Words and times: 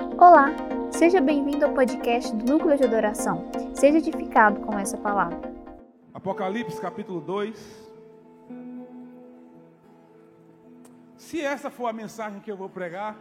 Olá, 0.00 0.46
seja 0.90 1.20
bem-vindo 1.20 1.66
ao 1.66 1.74
podcast 1.74 2.34
do 2.34 2.52
Núcleo 2.52 2.76
de 2.78 2.84
Adoração. 2.84 3.44
Seja 3.74 3.98
edificado 3.98 4.60
com 4.60 4.78
essa 4.78 4.96
palavra. 4.96 5.38
Apocalipse 6.14 6.80
capítulo 6.80 7.20
2. 7.20 7.92
Se 11.16 11.40
essa 11.42 11.70
for 11.70 11.88
a 11.88 11.92
mensagem 11.92 12.40
que 12.40 12.50
eu 12.50 12.56
vou 12.56 12.70
pregar, 12.70 13.18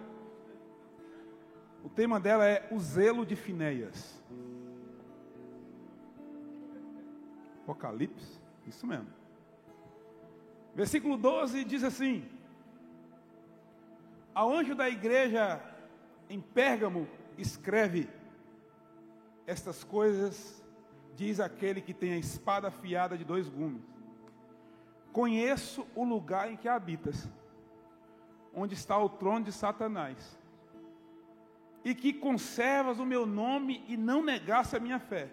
o 1.83 1.89
tema 1.89 2.19
dela 2.21 2.47
é 2.47 2.65
o 2.71 2.79
zelo 2.79 3.25
de 3.25 3.35
Finéias. 3.35 4.23
Apocalipse, 7.63 8.39
isso 8.65 8.87
mesmo. 8.87 9.07
Versículo 10.73 11.17
12 11.17 11.65
diz 11.65 11.83
assim: 11.83 12.23
Ao 14.33 14.49
anjo 14.53 14.73
da 14.73 14.89
igreja 14.89 15.61
em 16.31 16.39
Pérgamo 16.39 17.09
escreve 17.37 18.07
estas 19.45 19.83
coisas, 19.83 20.63
diz 21.13 21.41
aquele 21.41 21.81
que 21.81 21.93
tem 21.93 22.13
a 22.13 22.17
espada 22.17 22.69
afiada 22.69 23.17
de 23.17 23.25
dois 23.25 23.49
gumes. 23.49 23.83
Conheço 25.11 25.85
o 25.93 26.05
lugar 26.05 26.49
em 26.49 26.55
que 26.55 26.69
habitas, 26.69 27.29
onde 28.53 28.75
está 28.75 28.97
o 28.97 29.09
trono 29.09 29.43
de 29.43 29.51
Satanás, 29.51 30.39
e 31.83 31.93
que 31.93 32.13
conservas 32.13 32.97
o 32.97 33.05
meu 33.05 33.25
nome 33.25 33.83
e 33.89 33.97
não 33.97 34.23
negaste 34.23 34.77
a 34.77 34.79
minha 34.79 34.99
fé. 34.99 35.29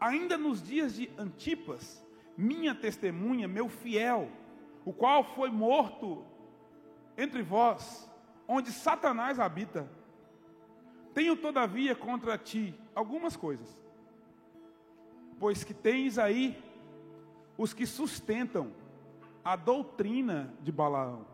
Ainda 0.00 0.38
nos 0.38 0.62
dias 0.62 0.94
de 0.94 1.10
Antipas, 1.18 2.02
minha 2.34 2.74
testemunha, 2.74 3.46
meu 3.46 3.68
fiel, 3.68 4.30
o 4.86 4.92
qual 4.92 5.22
foi 5.22 5.50
morto 5.50 6.24
entre 7.18 7.42
vós, 7.42 8.10
onde 8.48 8.72
Satanás 8.72 9.38
habita. 9.38 9.88
Tenho, 11.14 11.36
todavia, 11.36 11.94
contra 11.94 12.36
ti 12.36 12.78
algumas 12.94 13.36
coisas, 13.36 13.78
pois 15.38 15.64
que 15.64 15.72
tens 15.72 16.18
aí 16.18 16.62
os 17.56 17.72
que 17.72 17.86
sustentam 17.86 18.72
a 19.44 19.56
doutrina 19.56 20.52
de 20.60 20.70
Balaão, 20.70 21.26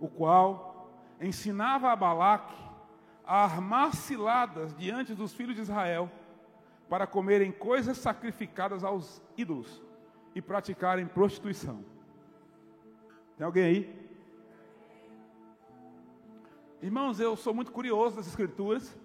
o 0.00 0.08
qual 0.08 0.88
ensinava 1.20 1.90
a 1.90 1.96
Balaque 1.96 2.54
a 3.24 3.44
armar 3.44 3.94
ciladas 3.94 4.74
diante 4.76 5.14
dos 5.14 5.34
filhos 5.34 5.54
de 5.54 5.62
Israel, 5.62 6.10
para 6.88 7.06
comerem 7.06 7.52
coisas 7.52 7.98
sacrificadas 7.98 8.82
aos 8.82 9.22
ídolos 9.36 9.80
e 10.34 10.42
praticarem 10.42 11.06
prostituição. 11.06 11.84
Tem 13.36 13.44
alguém 13.44 13.64
aí? 13.64 13.99
Irmãos, 16.82 17.20
eu 17.20 17.36
sou 17.36 17.52
muito 17.52 17.72
curioso 17.72 18.16
das 18.16 18.26
Escrituras. 18.26 18.96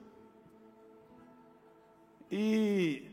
E 2.32 3.04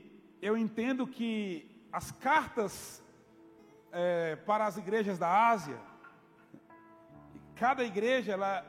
eu 0.40 0.56
entendo 0.56 1.04
que 1.04 1.68
as 1.90 2.12
cartas 2.12 3.02
é, 3.90 4.36
para 4.36 4.64
as 4.64 4.76
igrejas 4.76 5.18
da 5.18 5.48
Ásia, 5.48 5.76
cada 7.56 7.82
igreja 7.82 8.34
ela 8.34 8.64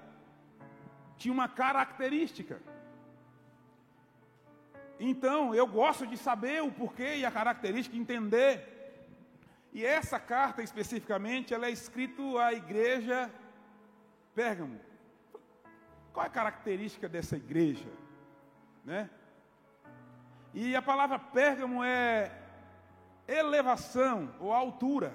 tinha 1.15 1.31
uma 1.31 1.47
característica. 1.47 2.59
Então, 4.99 5.53
eu 5.53 5.67
gosto 5.67 6.07
de 6.07 6.17
saber 6.17 6.63
o 6.63 6.71
porquê 6.71 7.17
e 7.17 7.25
a 7.25 7.29
característica, 7.29 7.95
entender. 7.95 8.55
E 9.71 9.85
essa 9.85 10.19
carta 10.19 10.63
especificamente, 10.63 11.53
ela 11.53 11.67
é 11.67 11.71
escrita 11.71 12.23
à 12.43 12.51
igreja 12.51 13.29
Pérgamo. 14.33 14.92
Qual 16.13 16.23
é 16.23 16.29
a 16.29 16.31
característica 16.31 17.09
dessa 17.09 17.35
igreja? 17.35 17.89
Né? 18.85 19.09
E 20.53 20.75
a 20.75 20.81
palavra 20.81 21.17
Pérgamo 21.17 21.83
é 21.83 22.31
elevação 23.27 24.31
ou 24.39 24.53
altura. 24.53 25.11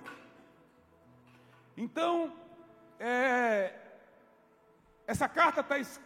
Então, 1.77 2.33
é, 2.99 3.73
essa 5.07 5.29
carta 5.29 5.61
está 5.61 6.01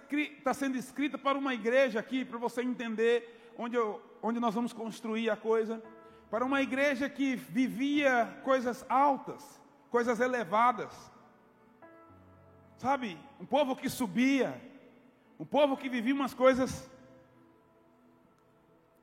tá 0.45 0.53
sendo 0.53 0.77
escrita 0.77 1.17
para 1.17 1.39
uma 1.39 1.55
igreja 1.55 1.99
aqui, 1.99 2.23
para 2.23 2.37
você 2.37 2.61
entender 2.61 3.53
onde, 3.57 3.75
eu, 3.75 4.03
onde 4.23 4.39
nós 4.39 4.55
vamos 4.55 4.75
construir 4.75 5.31
a 5.31 5.37
coisa. 5.37 5.83
Para 6.31 6.45
uma 6.45 6.61
igreja 6.61 7.09
que 7.09 7.35
vivia 7.35 8.41
coisas 8.45 8.85
altas, 8.91 9.59
coisas 9.91 10.21
elevadas. 10.21 10.95
Sabe, 12.77 13.19
um 13.41 13.47
povo 13.47 13.75
que 13.75 13.89
subia, 13.89 14.61
um 15.39 15.45
povo 15.45 15.77
que 15.77 15.89
vivia 15.89 16.15
umas 16.15 16.35
coisas, 16.35 16.91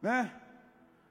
né? 0.01 0.31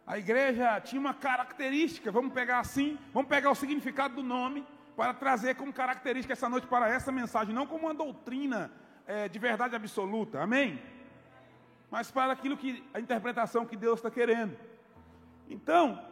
A 0.07 0.17
igreja 0.19 0.81
tinha 0.81 1.01
uma 1.01 1.13
característica, 1.13 2.11
vamos 2.11 2.33
pegar 2.33 2.61
assim, 2.61 2.99
vamos 3.13 3.29
pegar 3.29 3.51
o 3.51 3.55
significado 3.55 4.15
do 4.15 4.23
nome 4.23 4.67
para 4.97 5.13
trazer 5.13 5.55
como 5.55 5.73
característica 5.73 6.33
essa 6.33 6.49
noite 6.49 6.67
para 6.67 6.89
essa 6.89 7.13
mensagem, 7.13 7.55
não 7.55 7.67
como 7.67 7.87
uma 7.87 7.95
doutrina 7.95 8.73
é, 9.07 9.29
de 9.29 9.39
verdade 9.39 9.77
absoluta, 9.77 10.41
amém? 10.41 10.81
Mas 11.91 12.11
para 12.11 12.33
aquilo 12.33 12.57
que 12.57 12.83
a 12.93 13.01
interpretação 13.01 13.67
que 13.67 13.77
Deus 13.77 13.99
está 13.99 14.11
querendo. 14.11 14.57
Então, 15.49 16.03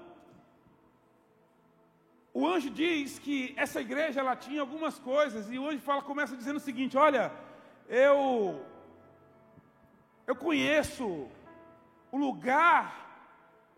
o 2.32 2.46
anjo 2.46 2.68
diz 2.68 3.18
que 3.18 3.54
essa 3.56 3.80
igreja 3.80 4.20
ela 4.20 4.36
tinha 4.36 4.60
algumas 4.60 4.98
coisas 4.98 5.50
e 5.50 5.58
o 5.58 5.66
anjo 5.68 5.80
fala, 5.80 6.02
começa 6.02 6.36
dizendo 6.36 6.56
o 6.56 6.66
seguinte: 6.68 6.96
olha, 6.96 7.32
eu 7.88 8.62
eu 10.26 10.34
conheço 10.34 11.28
o 12.10 12.18
lugar 12.18 13.06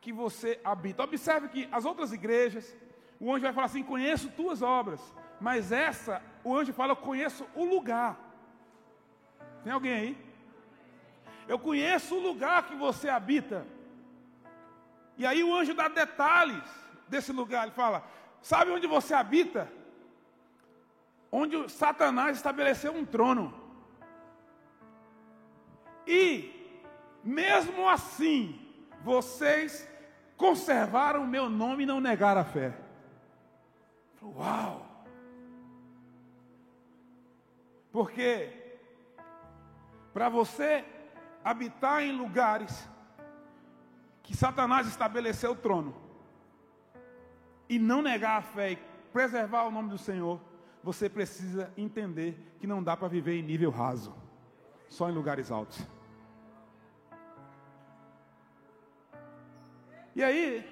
que 0.01 0.13
você 0.13 0.61
habita. 0.65 1.03
Observe 1.03 1.49
que 1.49 1.69
as 1.71 1.85
outras 1.85 2.13
igrejas, 2.13 2.75
o 3.21 3.31
anjo 3.33 3.43
vai 3.43 3.53
falar 3.53 3.67
assim: 3.67 3.83
conheço 3.83 4.31
tuas 4.31 4.63
obras. 4.63 5.01
Mas 5.41 5.73
essa, 5.73 6.23
o 6.43 6.57
anjo 6.57 6.73
fala: 6.73 6.93
eu 6.93 6.97
conheço 6.97 7.47
o 7.55 7.65
lugar. 7.65 8.19
Tem 9.63 9.73
alguém 9.73 9.93
aí? 9.93 10.29
Eu 11.47 11.59
conheço 11.59 12.15
o 12.15 12.21
lugar 12.21 12.67
que 12.67 12.75
você 12.75 13.09
habita. 13.09 13.67
E 15.17 15.27
aí 15.27 15.43
o 15.43 15.55
anjo 15.55 15.75
dá 15.75 15.89
detalhes 15.89 16.65
desse 17.09 17.33
lugar. 17.33 17.65
Ele 17.65 17.73
fala: 17.73 18.05
sabe 18.41 18.71
onde 18.71 18.87
você 18.87 19.15
habita? 19.15 19.71
Onde 21.31 21.69
Satanás 21.71 22.37
estabeleceu 22.37 22.93
um 22.93 23.05
trono. 23.05 23.53
E, 26.09 26.81
mesmo 27.23 27.87
assim, 27.87 28.59
vocês 29.05 29.87
conservaram 30.39 31.23
o 31.23 31.29
meu 31.29 31.51
nome 31.51 31.83
e 31.83 31.87
não 31.87 32.01
negaram 32.01 32.41
a 32.41 32.45
fé. 32.45 32.75
Uau! 34.23 34.87
Porque, 37.93 38.49
para 40.15 40.31
você 40.31 40.83
habitar 41.45 42.03
em 42.03 42.13
lugares 42.13 42.89
que 44.23 44.35
Satanás 44.35 44.87
estabeleceu 44.87 45.53
o 45.53 45.57
trono, 45.57 45.95
e 47.69 47.79
não 47.79 48.01
negar 48.01 48.39
a 48.39 48.43
fé 48.43 48.73
e 48.73 48.79
preservar 49.13 49.65
o 49.65 49.71
nome 49.71 49.91
do 49.91 49.99
Senhor, 49.99 50.41
você 50.83 51.07
precisa 51.07 51.71
entender 51.77 52.57
que 52.59 52.67
não 52.67 52.83
dá 52.83 52.97
para 52.97 53.09
viver 53.09 53.39
em 53.39 53.43
nível 53.43 53.71
raso, 53.71 54.15
só 54.89 55.11
em 55.11 55.13
lugares 55.13 55.51
altos. 55.51 55.87
E 60.19 60.25
aí, 60.25 60.69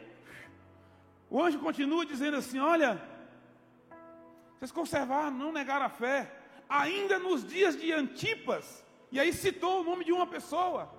o 1.30 1.40
anjo 1.40 1.60
continua 1.60 2.04
dizendo 2.04 2.36
assim: 2.36 2.58
Olha, 2.58 3.00
vocês 4.58 4.72
conservaram, 4.72 5.30
não 5.30 5.52
negaram 5.52 5.86
a 5.86 5.88
fé, 5.88 6.18
ainda 6.68 7.16
nos 7.20 7.46
dias 7.46 7.76
de 7.76 7.92
Antipas, 7.92 8.84
e 9.12 9.20
aí 9.20 9.32
citou 9.32 9.82
o 9.82 9.84
nome 9.84 10.04
de 10.04 10.12
uma 10.12 10.26
pessoa. 10.26 10.92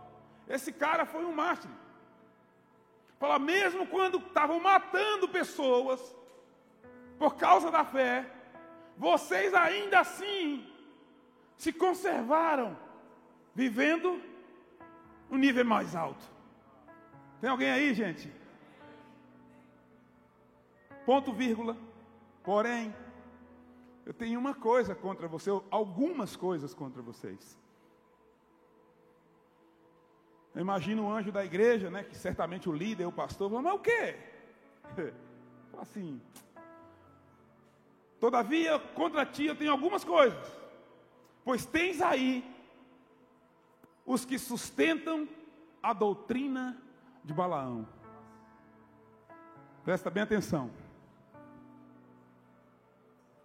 Esse 0.47 0.71
cara 0.71 1.05
foi 1.05 1.25
um 1.25 1.33
mártir. 1.33 1.69
Fala, 3.19 3.37
mesmo 3.37 3.85
quando 3.85 4.17
estavam 4.17 4.61
matando 4.61 5.27
pessoas 5.27 5.99
por 7.19 7.35
causa 7.35 7.69
da 7.69 7.83
fé, 7.83 8.31
vocês 8.95 9.53
ainda 9.53 9.99
assim 9.99 10.65
se 11.57 11.73
conservaram, 11.73 12.79
vivendo 13.53 14.21
no 15.29 15.37
nível 15.37 15.65
mais 15.65 15.97
alto. 15.97 16.37
Tem 17.41 17.49
alguém 17.49 17.69
aí, 17.69 17.93
gente? 17.93 18.36
Ponto, 21.07 21.31
vírgula. 21.31 21.77
Porém, 22.43 22.93
eu 24.05 24.13
tenho 24.13 24.37
uma 24.37 24.53
coisa 24.53 24.93
contra 24.93 25.25
você, 25.25 25.49
algumas 25.71 26.35
coisas 26.35 26.73
contra 26.73 27.01
vocês. 27.01 27.57
Eu 30.53 30.59
imagino 30.59 31.05
o 31.05 31.09
anjo 31.09 31.31
da 31.31 31.45
igreja, 31.45 31.89
né, 31.89 32.03
que 32.03 32.17
certamente 32.17 32.67
o 32.67 32.73
líder, 32.73 33.05
o 33.05 33.11
pastor, 33.11 33.49
falou, 33.49 33.63
mas 33.63 33.73
o 33.75 33.79
quê? 33.79 34.17
assim, 35.79 36.21
todavia, 38.19 38.77
contra 38.93 39.25
ti 39.25 39.45
eu 39.45 39.55
tenho 39.55 39.71
algumas 39.71 40.03
coisas, 40.03 40.45
pois 41.45 41.65
tens 41.65 42.01
aí 42.01 42.43
os 44.05 44.25
que 44.25 44.37
sustentam 44.37 45.25
a 45.81 45.93
doutrina 45.93 46.77
de 47.23 47.33
Balaão. 47.33 47.87
Presta 49.85 50.09
bem 50.09 50.23
atenção. 50.23 50.69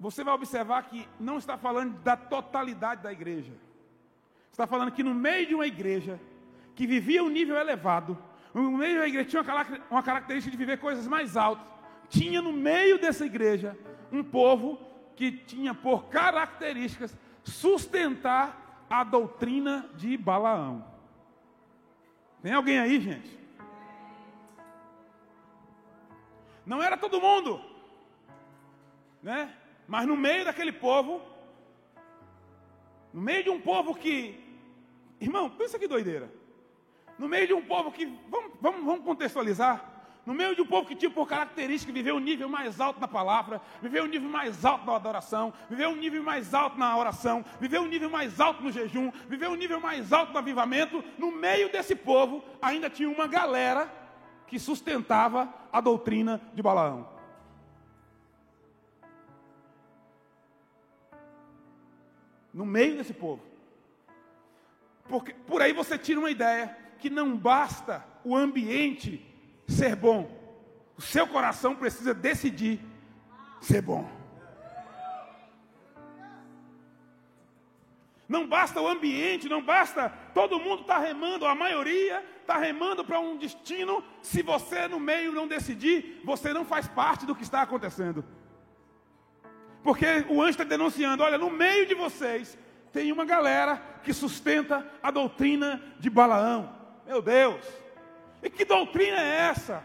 Você 0.02 0.24
vai 0.24 0.34
observar 0.34 0.82
que 0.88 1.08
não 1.20 1.38
está 1.38 1.56
falando 1.56 1.96
da 2.00 2.16
totalidade 2.16 3.04
da 3.04 3.12
igreja. 3.12 3.52
Está 4.50 4.66
falando 4.66 4.90
que 4.90 5.04
no 5.04 5.14
meio 5.14 5.46
de 5.46 5.54
uma 5.54 5.64
igreja 5.64 6.20
que 6.74 6.88
vivia 6.88 7.22
um 7.22 7.28
nível 7.28 7.56
elevado, 7.56 8.18
no 8.52 8.72
meio 8.72 8.98
da 8.98 9.06
igreja 9.06 9.28
tinha 9.28 9.44
uma 9.88 10.02
característica 10.02 10.50
de 10.50 10.56
viver 10.56 10.80
coisas 10.80 11.06
mais 11.06 11.36
altas, 11.36 11.64
tinha 12.08 12.42
no 12.42 12.52
meio 12.52 12.98
dessa 12.98 13.24
igreja 13.24 13.78
um 14.10 14.24
povo 14.24 14.76
que 15.14 15.30
tinha 15.30 15.72
por 15.72 16.06
características 16.06 17.16
sustentar 17.44 18.84
a 18.90 19.04
doutrina 19.04 19.88
de 19.94 20.16
Balaão. 20.16 20.84
Tem 22.42 22.52
alguém 22.52 22.80
aí, 22.80 23.00
gente? 23.00 23.38
Não 26.66 26.82
era 26.82 26.96
todo 26.96 27.20
mundo, 27.20 27.60
né? 29.22 29.61
Mas 29.86 30.06
no 30.06 30.16
meio 30.16 30.44
daquele 30.44 30.72
povo, 30.72 31.20
no 33.12 33.20
meio 33.20 33.44
de 33.44 33.50
um 33.50 33.60
povo 33.60 33.94
que, 33.94 34.38
irmão, 35.20 35.50
pensa 35.50 35.78
que 35.78 35.86
doideira. 35.86 36.32
No 37.18 37.28
meio 37.28 37.46
de 37.46 37.54
um 37.54 37.62
povo 37.62 37.92
que, 37.92 38.06
vamos, 38.28 38.52
vamos, 38.60 38.84
vamos 38.84 39.04
contextualizar. 39.04 39.92
No 40.24 40.34
meio 40.34 40.54
de 40.54 40.62
um 40.62 40.66
povo 40.66 40.86
que 40.86 40.94
tinha 40.94 41.10
por 41.10 41.26
característica 41.26 41.92
viver 41.92 42.12
um 42.12 42.20
nível 42.20 42.48
mais 42.48 42.80
alto 42.80 43.00
na 43.00 43.08
palavra, 43.08 43.60
viver 43.82 44.02
um 44.02 44.06
nível 44.06 44.30
mais 44.30 44.64
alto 44.64 44.86
na 44.86 44.94
adoração, 44.94 45.52
viver 45.68 45.88
um 45.88 45.96
nível 45.96 46.22
mais 46.22 46.54
alto 46.54 46.78
na 46.78 46.96
oração, 46.96 47.44
viver 47.60 47.80
um 47.80 47.86
nível 47.86 48.08
mais 48.08 48.38
alto 48.38 48.62
no 48.62 48.70
jejum, 48.70 49.10
viver 49.28 49.48
um 49.48 49.56
nível 49.56 49.80
mais 49.80 50.12
alto 50.12 50.32
no 50.32 50.38
avivamento, 50.38 51.02
no 51.18 51.32
meio 51.32 51.70
desse 51.72 51.96
povo 51.96 52.42
ainda 52.60 52.88
tinha 52.88 53.10
uma 53.10 53.26
galera 53.26 53.92
que 54.46 54.60
sustentava 54.60 55.52
a 55.72 55.80
doutrina 55.80 56.40
de 56.54 56.62
Balaão. 56.62 57.11
No 62.52 62.66
meio 62.66 62.96
desse 62.96 63.14
povo. 63.14 63.42
Porque 65.08 65.32
por 65.32 65.62
aí 65.62 65.72
você 65.72 65.98
tira 65.98 66.20
uma 66.20 66.30
ideia 66.30 66.76
que 66.98 67.10
não 67.10 67.36
basta 67.36 68.04
o 68.24 68.36
ambiente 68.36 69.24
ser 69.66 69.96
bom. 69.96 70.30
O 70.96 71.02
seu 71.02 71.26
coração 71.26 71.74
precisa 71.74 72.14
decidir 72.14 72.80
ser 73.60 73.82
bom. 73.82 74.08
Não 78.28 78.46
basta 78.46 78.80
o 78.80 78.88
ambiente, 78.88 79.48
não 79.48 79.62
basta 79.62 80.08
todo 80.32 80.58
mundo 80.58 80.82
estar 80.82 81.00
tá 81.00 81.00
remando, 81.00 81.44
a 81.44 81.54
maioria 81.54 82.24
está 82.40 82.56
remando 82.56 83.04
para 83.04 83.20
um 83.20 83.36
destino. 83.36 84.02
Se 84.22 84.42
você 84.42 84.88
no 84.88 84.98
meio 84.98 85.32
não 85.32 85.46
decidir, 85.46 86.22
você 86.24 86.52
não 86.52 86.64
faz 86.64 86.88
parte 86.88 87.26
do 87.26 87.34
que 87.34 87.42
está 87.42 87.60
acontecendo. 87.60 88.24
Porque 89.82 90.24
o 90.28 90.40
anjo 90.40 90.50
está 90.50 90.64
denunciando: 90.64 91.22
olha, 91.22 91.38
no 91.38 91.50
meio 91.50 91.86
de 91.86 91.94
vocês 91.94 92.58
tem 92.92 93.10
uma 93.10 93.24
galera 93.24 93.82
que 94.02 94.12
sustenta 94.12 94.86
a 95.02 95.10
doutrina 95.10 95.82
de 95.98 96.10
Balaão. 96.10 96.72
Meu 97.06 97.22
Deus! 97.22 97.64
E 98.42 98.50
que 98.50 98.64
doutrina 98.64 99.20
é 99.20 99.48
essa? 99.50 99.84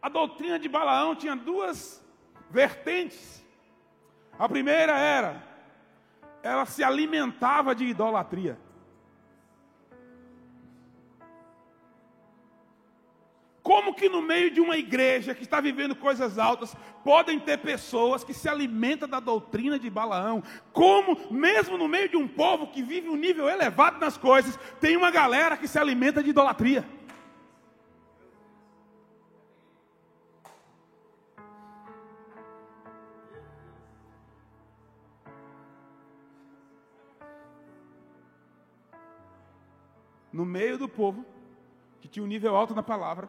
A 0.00 0.08
doutrina 0.08 0.58
de 0.58 0.68
Balaão 0.68 1.14
tinha 1.14 1.34
duas 1.34 2.02
vertentes. 2.50 3.44
A 4.38 4.48
primeira 4.48 4.98
era, 4.98 5.42
ela 6.42 6.66
se 6.66 6.84
alimentava 6.84 7.74
de 7.74 7.84
idolatria. 7.86 8.58
Como 13.66 13.92
que 13.92 14.08
no 14.08 14.22
meio 14.22 14.48
de 14.48 14.60
uma 14.60 14.76
igreja 14.76 15.34
que 15.34 15.42
está 15.42 15.60
vivendo 15.60 15.96
coisas 15.96 16.38
altas, 16.38 16.72
podem 17.02 17.40
ter 17.40 17.58
pessoas 17.58 18.22
que 18.22 18.32
se 18.32 18.48
alimentam 18.48 19.08
da 19.08 19.18
doutrina 19.18 19.76
de 19.76 19.90
Balaão? 19.90 20.40
Como, 20.72 21.18
mesmo 21.32 21.76
no 21.76 21.88
meio 21.88 22.08
de 22.08 22.16
um 22.16 22.28
povo 22.28 22.68
que 22.68 22.80
vive 22.80 23.08
um 23.08 23.16
nível 23.16 23.48
elevado 23.48 23.98
nas 23.98 24.16
coisas, 24.16 24.56
tem 24.80 24.96
uma 24.96 25.10
galera 25.10 25.56
que 25.56 25.66
se 25.66 25.80
alimenta 25.80 26.22
de 26.22 26.30
idolatria? 26.30 26.84
no 40.32 40.44
meio 40.44 40.76
do 40.76 40.86
povo, 40.86 41.24
que 41.98 42.06
tinha 42.06 42.22
um 42.22 42.28
nível 42.28 42.54
alto 42.54 42.74
na 42.74 42.82
palavra, 42.82 43.26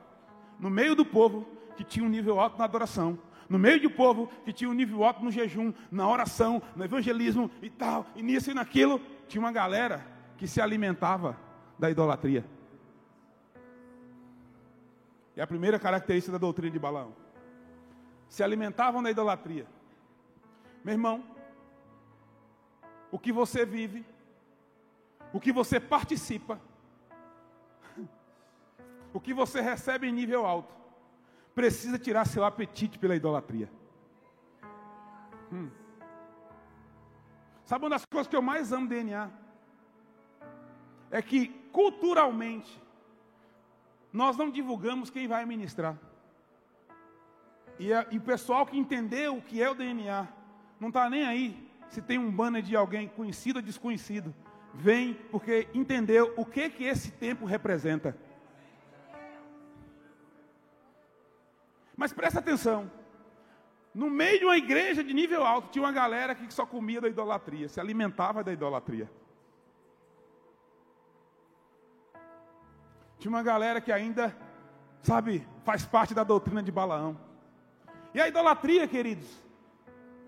no 0.59 0.69
meio 0.69 0.95
do 0.95 1.05
povo, 1.05 1.45
que 1.75 1.83
tinha 1.83 2.05
um 2.05 2.09
nível 2.09 2.39
alto 2.39 2.57
na 2.57 2.65
adoração, 2.65 3.19
no 3.49 3.57
meio 3.57 3.81
do 3.81 3.89
povo, 3.89 4.29
que 4.43 4.51
tinha 4.51 4.69
um 4.69 4.73
nível 4.73 5.03
alto 5.03 5.23
no 5.23 5.31
jejum, 5.31 5.73
na 5.91 6.07
oração, 6.07 6.61
no 6.75 6.83
evangelismo 6.83 7.49
e 7.61 7.69
tal, 7.69 8.05
e 8.15 8.21
nisso 8.21 8.51
e 8.51 8.53
naquilo, 8.53 8.99
tinha 9.27 9.41
uma 9.41 9.51
galera 9.51 10.05
que 10.37 10.47
se 10.47 10.59
alimentava 10.59 11.37
da 11.79 11.89
idolatria. 11.89 12.45
É 15.35 15.41
a 15.41 15.47
primeira 15.47 15.79
característica 15.79 16.31
da 16.31 16.39
doutrina 16.39 16.71
de 16.71 16.79
Balaão. 16.79 17.13
Se 18.27 18.43
alimentavam 18.43 19.03
da 19.03 19.11
idolatria. 19.11 19.67
Meu 20.83 20.93
irmão, 20.93 21.23
o 23.11 23.19
que 23.19 23.31
você 23.31 23.65
vive, 23.65 24.03
o 25.31 25.39
que 25.39 25.51
você 25.51 25.79
participa, 25.79 26.59
o 29.13 29.19
que 29.19 29.33
você 29.33 29.61
recebe 29.61 30.07
em 30.07 30.11
nível 30.11 30.45
alto, 30.45 30.73
precisa 31.55 31.97
tirar 31.97 32.25
seu 32.25 32.43
apetite 32.43 32.99
pela 32.99 33.15
idolatria. 33.15 33.69
Hum. 35.51 35.69
Sabe 37.65 37.83
uma 37.83 37.89
das 37.89 38.05
coisas 38.05 38.27
que 38.27 38.35
eu 38.35 38.41
mais 38.41 38.71
amo 38.71 38.87
DNA? 38.87 39.29
É 41.09 41.21
que 41.21 41.47
culturalmente 41.71 42.81
nós 44.11 44.37
não 44.37 44.49
divulgamos 44.49 45.09
quem 45.09 45.27
vai 45.27 45.45
ministrar. 45.45 45.97
E, 47.79 47.93
a, 47.93 48.05
e 48.09 48.17
o 48.17 48.21
pessoal 48.21 48.65
que 48.65 48.77
entendeu 48.77 49.37
o 49.37 49.41
que 49.41 49.61
é 49.61 49.69
o 49.69 49.75
DNA 49.75 50.27
não 50.79 50.89
está 50.89 51.09
nem 51.09 51.25
aí 51.25 51.67
se 51.89 52.01
tem 52.01 52.17
um 52.17 52.31
banner 52.31 52.61
de 52.61 52.75
alguém 52.75 53.07
conhecido 53.07 53.57
ou 53.57 53.61
desconhecido. 53.61 54.33
Vem 54.73 55.13
porque 55.31 55.67
entendeu 55.73 56.33
o 56.37 56.45
que 56.45 56.69
que 56.69 56.83
esse 56.83 57.11
tempo 57.11 57.45
representa. 57.45 58.17
Mas 61.97 62.13
presta 62.13 62.39
atenção. 62.39 62.89
No 63.91 64.07
meio 64.07 64.37
de 64.37 64.45
uma 64.45 64.55
igreja 64.55 65.03
de 65.03 65.11
nível 65.11 65.43
alto, 65.43 65.69
tinha 65.69 65.83
uma 65.83 65.91
galera 65.91 66.35
que 66.35 66.53
só 66.53 66.63
comia 66.63 67.01
da 67.01 67.09
idolatria, 67.09 67.67
se 67.67 67.79
alimentava 67.79 68.43
da 68.43 68.53
idolatria. 68.53 69.09
Tinha 73.17 73.31
uma 73.31 73.41
galera 73.41 73.81
que 73.81 73.91
ainda, 73.91 74.37
sabe, 75.01 75.45
faz 75.65 75.83
parte 75.83 76.13
da 76.13 76.23
doutrina 76.23 76.61
de 76.61 76.71
Balaão. 76.71 77.19
E 78.13 78.21
a 78.21 78.27
idolatria, 78.27 78.87
queridos, 78.87 79.27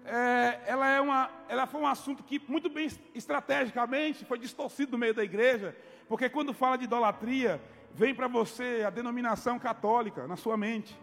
é, 0.04 0.62
ela, 0.66 0.90
é 0.90 1.00
uma, 1.00 1.30
ela 1.48 1.68
foi 1.68 1.82
um 1.82 1.88
assunto 1.88 2.24
que, 2.24 2.42
muito 2.48 2.68
bem 2.68 2.90
estrategicamente, 3.14 4.26
foi 4.26 4.40
distorcido 4.40 4.94
no 4.94 4.98
meio 4.98 5.14
da 5.14 5.24
igreja, 5.24 5.78
porque 6.08 6.28
quando 6.28 6.52
fala 6.52 6.80
de 6.80 6.86
idolatria, 6.86 7.62
vem 7.94 8.16
para 8.16 8.28
você 8.28 8.84
a 8.88 8.90
denominação 8.90 9.60
católica 9.60 10.26
na 10.26 10.36
sua 10.36 10.58
mente 10.58 10.98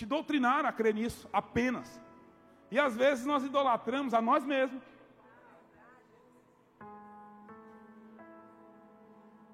te 0.00 0.06
doutrinaram 0.06 0.66
a 0.66 0.72
crer 0.72 0.94
nisso 0.94 1.28
apenas. 1.30 2.00
E 2.70 2.78
às 2.78 2.96
vezes 2.96 3.26
nós 3.26 3.44
idolatramos 3.44 4.14
a 4.14 4.20
nós 4.22 4.42
mesmos. 4.42 4.82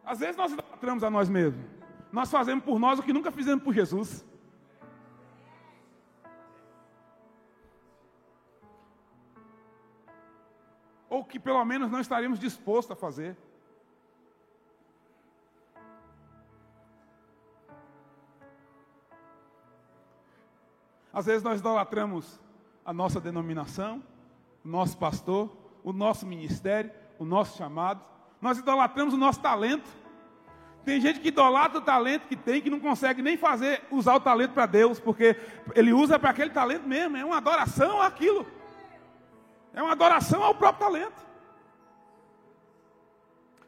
Às 0.05 0.21
vezes 0.21 0.37
nós 0.37 0.53
idolatramos 0.53 1.03
a 1.03 1.11
nós 1.11 1.29
mesmos. 1.29 1.67
Nós 2.13 2.31
fazemos 2.31 2.65
por 2.65 2.79
nós 2.79 3.01
o 3.01 3.03
que 3.03 3.13
nunca 3.13 3.33
fizemos 3.33 3.65
por 3.65 3.75
Jesus. 3.75 4.25
Ou 11.11 11.25
que 11.25 11.41
pelo 11.41 11.65
menos 11.65 11.91
não 11.91 11.99
estaremos 11.99 12.39
dispostos 12.39 12.93
a 12.93 12.95
fazer. 12.95 13.37
Às 21.17 21.25
vezes 21.25 21.43
nós 21.43 21.61
idolatramos 21.61 22.39
a 22.85 22.93
nossa 22.93 23.19
denominação, 23.19 24.05
o 24.63 24.69
nosso 24.69 24.99
pastor, 24.99 25.51
o 25.83 25.91
nosso 25.91 26.27
ministério, 26.27 26.91
o 27.19 27.25
nosso 27.25 27.57
chamado. 27.57 28.07
Nós 28.39 28.59
idolatramos 28.59 29.15
o 29.15 29.17
nosso 29.17 29.41
talento. 29.41 29.89
Tem 30.85 31.01
gente 31.01 31.19
que 31.19 31.29
idolatra 31.29 31.79
o 31.79 31.81
talento 31.81 32.29
que 32.29 32.37
tem, 32.37 32.61
que 32.61 32.69
não 32.69 32.79
consegue 32.79 33.23
nem 33.23 33.35
fazer, 33.39 33.83
usar 33.91 34.15
o 34.15 34.21
talento 34.21 34.53
para 34.53 34.67
Deus, 34.67 35.01
porque 35.01 35.41
ele 35.75 35.91
usa 35.91 36.19
para 36.19 36.29
aquele 36.29 36.51
talento 36.51 36.87
mesmo. 36.87 37.17
É 37.17 37.25
uma 37.25 37.39
adoração 37.39 38.03
àquilo. 38.03 38.47
É 39.73 39.83
uma 39.83 39.93
adoração 39.93 40.43
ao 40.43 40.55
próprio 40.55 40.87
talento. 40.87 41.25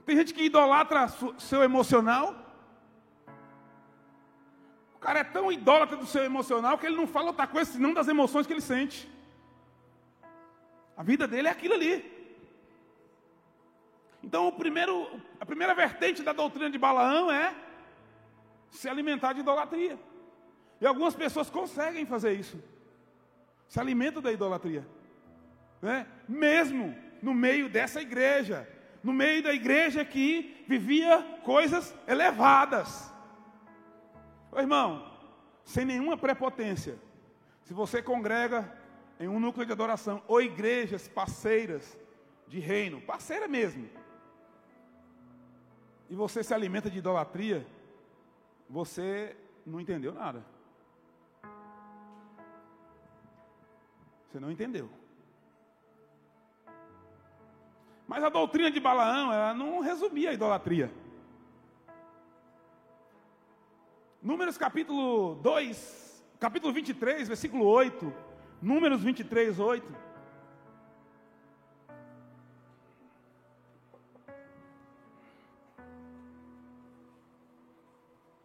Tem 0.05 0.19
gente 0.19 0.35
que 0.35 0.45
idolatra 0.45 1.09
seu 1.38 1.62
emocional. 1.62 2.48
O 4.99 5.00
cara 5.00 5.21
é 5.21 5.25
tão 5.25 5.50
idólatra 5.52 5.97
do 5.97 6.05
seu 6.05 6.25
emocional 6.25 6.76
que 6.76 6.85
ele 6.85 6.97
não 6.97 7.07
fala 7.07 7.28
outra 7.28 7.47
coisa 7.47 7.71
senão 7.71 7.95
das 7.95 8.09
emoções 8.09 8.49
que 8.49 8.52
ele 8.52 8.61
sente. 8.61 9.09
A 10.97 11.05
vida 11.05 11.28
dele 11.28 11.47
é 11.47 11.52
aquilo 11.52 11.75
ali. 11.75 12.05
Então, 14.25 14.50
primeiro, 14.50 15.09
a 15.38 15.47
primeira 15.47 15.73
vertente 15.73 16.21
da 16.21 16.33
doutrina 16.33 16.69
de 16.69 16.76
Balaão 16.76 17.31
é 17.31 17.55
se 18.73 18.88
alimentar 18.88 19.35
de 19.35 19.40
idolatria. 19.40 19.97
E 20.81 20.87
algumas 20.87 21.14
pessoas 21.14 21.49
conseguem 21.49 22.05
fazer 22.05 22.33
isso. 22.33 22.61
Se 23.69 23.78
alimentam 23.78 24.21
da 24.21 24.33
idolatria. 24.33 24.85
Né? 25.81 26.09
Mesmo 26.28 26.93
no 27.23 27.33
meio 27.33 27.69
dessa 27.69 28.02
igreja. 28.02 28.69
No 29.00 29.12
meio 29.12 29.45
da 29.45 29.55
igreja 29.55 30.05
que 30.05 30.64
vivia 30.67 31.23
coisas 31.45 31.95
elevadas. 32.09 33.14
Ô, 34.50 34.59
irmão, 34.59 35.11
sem 35.64 35.85
nenhuma 35.85 36.17
prepotência. 36.17 36.99
Se 37.62 37.75
você 37.75 38.02
congrega 38.02 38.73
em 39.21 39.28
um 39.28 39.38
núcleo 39.38 39.67
de 39.67 39.73
adoração 39.73 40.23
ou 40.26 40.40
igrejas 40.40 41.07
parceiras 41.07 41.99
de 42.47 42.59
reino, 42.59 43.00
parceira 43.00 43.47
mesmo, 43.47 43.88
e 46.09 46.14
você 46.14 46.43
se 46.43 46.55
alimenta 46.55 46.90
de 46.90 46.99
idolatria, 46.99 47.67
você 48.69 49.37
não 49.67 49.81
entendeu 49.81 50.14
nada. 50.14 50.43
Você 54.26 54.40
não 54.40 54.50
entendeu. 54.50 54.88
Mas 58.07 58.25
a 58.25 58.31
doutrina 58.31 58.71
de 58.71 58.81
Balaão, 58.81 59.31
ela 59.31 59.52
não 59.52 59.81
resumia 59.81 60.31
a 60.31 60.33
idolatria. 60.33 60.90
Números 64.20 64.58
capítulo 64.58 65.37
2, 65.37 66.25
capítulo 66.40 66.72
23, 66.72 67.28
versículo 67.28 67.64
8. 67.64 68.12
Números 68.60 69.00
23, 69.00 69.60
8. 69.60 69.94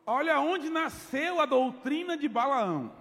Olha 0.06 0.40
onde 0.40 0.70
nasceu 0.70 1.42
a 1.42 1.46
doutrina 1.48 2.16
de 2.16 2.30
Balaão. 2.30 2.92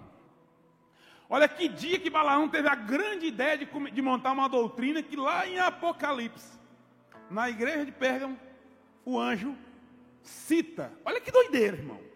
Olha 1.29 1.47
que 1.47 1.67
dia 1.67 1.99
que 1.99 2.09
Balaão 2.09 2.49
teve 2.49 2.67
a 2.67 2.75
grande 2.75 3.27
ideia 3.27 3.55
de, 3.55 3.65
de 3.65 4.01
montar 4.01 4.31
uma 4.31 4.49
doutrina 4.49 5.03
que 5.03 5.15
lá 5.15 5.47
em 5.47 5.59
Apocalipse, 5.59 6.59
na 7.29 7.51
igreja 7.51 7.85
de 7.85 7.91
Pérgamo, 7.91 8.39
o 9.05 9.19
anjo 9.19 9.55
cita. 10.23 10.91
Olha 11.05 11.21
que 11.21 11.31
doideira, 11.31 11.77
irmão. 11.77 12.12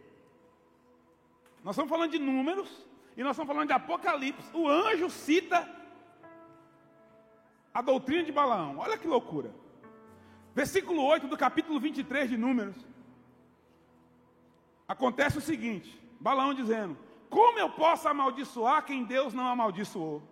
Nós 1.68 1.76
estamos 1.76 1.90
falando 1.90 2.12
de 2.12 2.18
números 2.18 2.70
e 3.18 3.22
nós 3.22 3.32
estamos 3.32 3.54
falando 3.54 3.68
de 3.68 3.74
Apocalipse. 3.74 4.50
O 4.54 4.70
anjo 4.70 5.10
cita 5.10 5.70
a 7.74 7.82
doutrina 7.82 8.24
de 8.24 8.32
Balaão. 8.32 8.78
Olha 8.78 8.98
que 8.98 9.06
loucura. 9.06 9.54
Versículo 10.56 11.04
8 11.04 11.28
do 11.28 11.36
capítulo 11.36 11.78
23 11.78 12.30
de 12.30 12.38
Números. 12.38 12.78
Acontece 14.88 15.40
o 15.40 15.42
seguinte: 15.42 16.02
Balaão 16.22 16.54
dizendo: 16.54 16.98
Como 17.30 17.60
eu 17.60 17.70
posso 17.70 18.08
amaldiçoar 18.08 18.86
quem 18.86 19.04
Deus 19.04 19.34
não 19.34 19.46
amaldiçoou? 19.46 20.24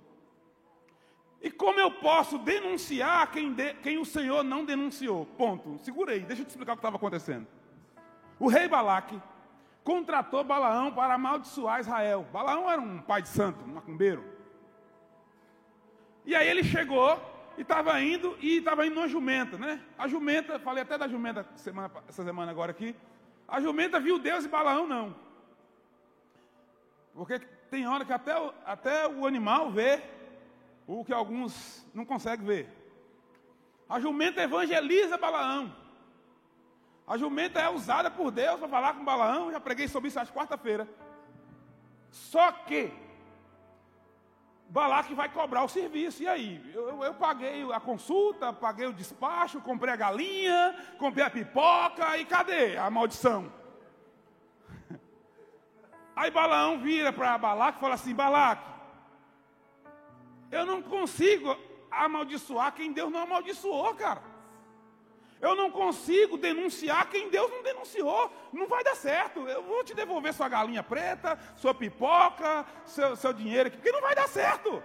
E 1.42 1.52
como 1.52 1.82
eu 1.82 1.92
posso 1.92 2.38
denunciar 2.38 3.30
quem, 3.30 3.52
de, 3.52 3.74
quem 3.74 3.98
o 3.98 4.06
Senhor 4.06 4.42
não 4.42 4.64
denunciou? 4.64 5.26
Ponto. 5.38 5.80
Segura 5.80 6.14
aí, 6.14 6.22
deixa 6.22 6.44
eu 6.44 6.46
te 6.46 6.52
explicar 6.52 6.72
o 6.72 6.76
que 6.78 6.80
estava 6.80 6.96
acontecendo. 6.96 7.46
O 8.40 8.48
rei 8.48 8.70
Balaque 8.70 9.22
contratou 9.86 10.44
Balaão 10.44 10.92
para 10.92 11.14
amaldiçoar 11.14 11.80
Israel. 11.80 12.26
Balaão 12.34 12.70
era 12.70 12.82
um 12.82 13.00
pai 13.00 13.22
de 13.22 13.30
santo, 13.30 13.64
um 13.64 13.76
macumbeiro. 13.76 14.26
E 16.26 16.36
aí 16.36 16.50
ele 16.50 16.64
chegou 16.64 17.22
e 17.56 17.62
estava 17.62 18.02
indo, 18.02 18.36
e 18.42 18.58
estava 18.58 18.86
indo 18.86 18.96
numa 18.96 19.08
jumenta, 19.08 19.60
né? 19.60 19.80
A 19.96 20.08
jumenta, 20.08 20.60
falei 20.60 20.82
até 20.82 20.98
da 20.98 21.08
jumenta 21.08 21.48
semana, 21.56 21.92
essa 22.10 22.24
semana 22.24 22.52
agora 22.52 22.72
aqui. 22.72 22.96
A 23.48 23.62
jumenta 23.62 24.00
viu 24.00 24.18
Deus 24.18 24.44
e 24.44 24.48
Balaão 24.48 24.88
não. 24.88 25.16
Porque 27.14 27.38
tem 27.70 27.88
hora 27.88 28.04
que 28.04 28.12
até, 28.12 28.38
o, 28.38 28.52
até 28.66 29.08
o 29.08 29.28
animal 29.28 29.70
vê 29.70 30.02
o 30.88 31.06
que 31.06 31.14
alguns 31.14 31.86
não 31.94 32.06
conseguem 32.06 32.46
ver. 32.46 32.70
A 33.88 34.00
jumenta 34.00 34.42
evangeliza 34.42 35.16
Balaão. 35.16 35.85
A 37.08 37.18
jumenta 37.18 37.60
é 37.60 37.70
usada 37.70 38.10
por 38.10 38.32
Deus 38.32 38.60
para 38.60 38.68
falar 38.68 38.94
com 38.94 39.06
Balaão. 39.06 39.52
Já 39.52 39.60
preguei 39.60 39.88
sobre 39.88 40.10
isso 40.10 40.20
às 40.20 40.32
quarta-feira. 40.32 40.88
Só 42.10 42.52
que 42.52 42.92
Balaque 44.68 45.14
vai 45.14 45.30
cobrar 45.30 45.64
o 45.64 45.70
serviço. 45.70 46.24
E 46.24 46.28
aí? 46.28 46.72
Eu, 46.74 47.04
eu, 47.04 47.14
paguei 47.14 47.72
a 47.72 47.80
consulta, 47.80 48.52
paguei 48.52 48.88
o 48.88 48.94
despacho, 48.94 49.62
comprei 49.62 49.94
a 49.94 49.98
galinha, 49.98 50.76
comprei 50.98 51.24
a 51.24 51.30
pipoca 51.30 52.18
e 52.18 52.26
cadê 52.26 52.76
a 52.78 52.90
maldição? 52.90 53.52
Aí 56.16 56.32
Balaão 56.32 56.80
vira 56.80 57.14
para 57.14 57.38
Balaque 57.38 57.78
e 57.78 57.82
fala 57.82 57.94
assim: 57.94 58.16
Balaque, 58.16 58.68
eu 60.52 60.66
não 60.66 60.82
consigo 60.82 61.56
amaldiçoar 61.92 62.74
quem 62.74 62.92
Deus 62.92 63.12
não 63.12 63.22
amaldiçoou, 63.22 63.94
cara. 63.94 64.35
Eu 65.42 65.56
não 65.56 65.70
consigo 65.70 66.38
denunciar 66.38 67.10
quem 67.10 67.30
Deus 67.30 67.52
não 67.52 67.62
denunciou. 67.62 68.32
Não 68.54 68.68
vai 68.68 68.84
dar 68.84 68.96
certo. 68.96 69.48
Eu 69.48 69.64
vou 69.64 69.84
te 69.84 69.94
devolver 69.94 70.34
sua 70.34 70.50
galinha 70.50 70.82
preta, 70.82 71.38
sua 71.56 71.74
pipoca, 71.74 72.66
seu, 72.86 73.16
seu 73.16 73.34
dinheiro 73.34 73.68
aqui, 73.68 73.78
porque 73.78 73.92
não 73.92 74.02
vai 74.02 74.16
dar 74.16 74.28
certo. 74.28 74.82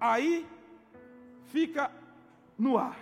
Aí 0.00 0.46
fica 1.46 1.90
no 2.58 2.78
ar. 2.78 2.96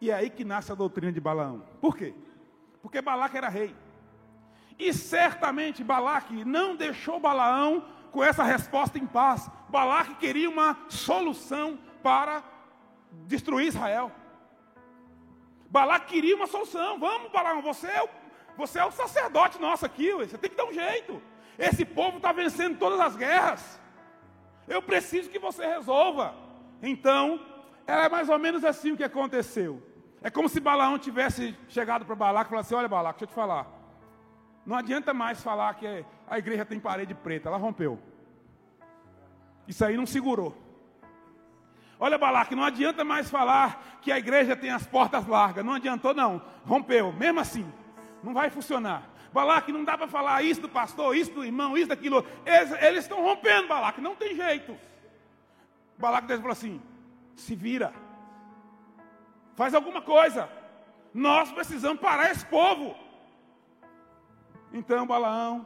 E 0.00 0.10
é 0.10 0.14
aí 0.14 0.28
que 0.28 0.44
nasce 0.44 0.72
a 0.72 0.74
doutrina 0.74 1.12
de 1.12 1.20
Balaão. 1.20 1.62
Por 1.80 1.96
quê? 1.96 2.12
Porque 2.82 3.00
Balaque 3.00 3.36
era 3.36 3.48
rei. 3.48 3.74
E 4.78 4.92
certamente 4.92 5.84
Balaque 5.84 6.44
não 6.44 6.74
deixou 6.74 7.20
Balaão 7.20 7.86
com 8.10 8.22
essa 8.22 8.42
resposta 8.42 8.98
em 8.98 9.06
paz. 9.06 9.48
Balaque 9.68 10.16
queria 10.16 10.50
uma 10.50 10.76
solução 10.88 11.78
para 12.02 12.42
destruir 13.26 13.68
Israel. 13.68 14.10
Balac 15.70 16.06
queria 16.06 16.36
uma 16.36 16.46
solução. 16.46 16.98
Vamos, 16.98 17.30
Balaão, 17.30 17.62
você 17.62 17.86
é 17.86 18.02
o, 18.02 18.08
você 18.56 18.78
é 18.78 18.84
o 18.84 18.90
sacerdote 18.90 19.60
nosso 19.60 19.86
aqui, 19.86 20.12
você 20.12 20.36
tem 20.36 20.50
que 20.50 20.56
dar 20.56 20.66
um 20.66 20.72
jeito. 20.72 21.22
Esse 21.58 21.84
povo 21.84 22.18
está 22.18 22.32
vencendo 22.32 22.78
todas 22.78 23.00
as 23.00 23.16
guerras. 23.16 23.80
Eu 24.68 24.82
preciso 24.82 25.30
que 25.30 25.38
você 25.38 25.66
resolva. 25.66 26.34
Então, 26.82 27.40
era 27.86 28.08
mais 28.08 28.28
ou 28.28 28.38
menos 28.38 28.64
assim 28.64 28.92
o 28.92 28.96
que 28.96 29.04
aconteceu. 29.04 29.82
É 30.22 30.30
como 30.30 30.48
se 30.48 30.60
Balaão 30.60 30.98
tivesse 30.98 31.56
chegado 31.68 32.04
para 32.04 32.14
Balac 32.14 32.46
e 32.46 32.50
falasse 32.50 32.68
assim: 32.68 32.78
Olha, 32.78 32.88
Balac, 32.88 33.18
deixa 33.18 33.24
eu 33.24 33.28
te 33.28 33.34
falar. 33.34 33.66
Não 34.64 34.76
adianta 34.76 35.12
mais 35.12 35.42
falar 35.42 35.74
que 35.74 36.04
a 36.28 36.38
igreja 36.38 36.64
tem 36.64 36.78
parede 36.78 37.14
preta, 37.14 37.48
ela 37.48 37.58
rompeu. 37.58 37.98
Isso 39.66 39.84
aí 39.84 39.96
não 39.96 40.06
segurou. 40.06 40.56
Olha, 42.02 42.18
Balaque, 42.18 42.56
não 42.56 42.64
adianta 42.64 43.04
mais 43.04 43.30
falar 43.30 44.00
que 44.02 44.10
a 44.10 44.18
igreja 44.18 44.56
tem 44.56 44.70
as 44.70 44.84
portas 44.84 45.24
largas. 45.24 45.64
Não 45.64 45.74
adiantou, 45.74 46.12
não. 46.12 46.42
Rompeu. 46.66 47.12
Mesmo 47.12 47.38
assim, 47.38 47.72
não 48.24 48.34
vai 48.34 48.50
funcionar. 48.50 49.08
Balaque, 49.32 49.70
não 49.70 49.84
dá 49.84 49.96
para 49.96 50.08
falar 50.08 50.42
isso 50.42 50.60
do 50.60 50.68
pastor, 50.68 51.16
isso 51.16 51.30
do 51.30 51.44
irmão, 51.44 51.78
isso 51.78 51.90
daquilo. 51.90 52.26
Eles, 52.44 52.72
eles 52.82 53.04
estão 53.04 53.22
rompendo, 53.22 53.68
Balaque, 53.68 54.00
não 54.00 54.16
tem 54.16 54.34
jeito. 54.34 54.76
Balaque 55.96 56.26
falou 56.26 56.50
assim: 56.50 56.82
se 57.36 57.54
vira, 57.54 57.92
faz 59.54 59.72
alguma 59.72 60.02
coisa. 60.02 60.50
Nós 61.14 61.52
precisamos 61.52 62.00
parar 62.00 62.32
esse 62.32 62.44
povo. 62.46 62.96
Então, 64.72 65.06
Balaão, 65.06 65.64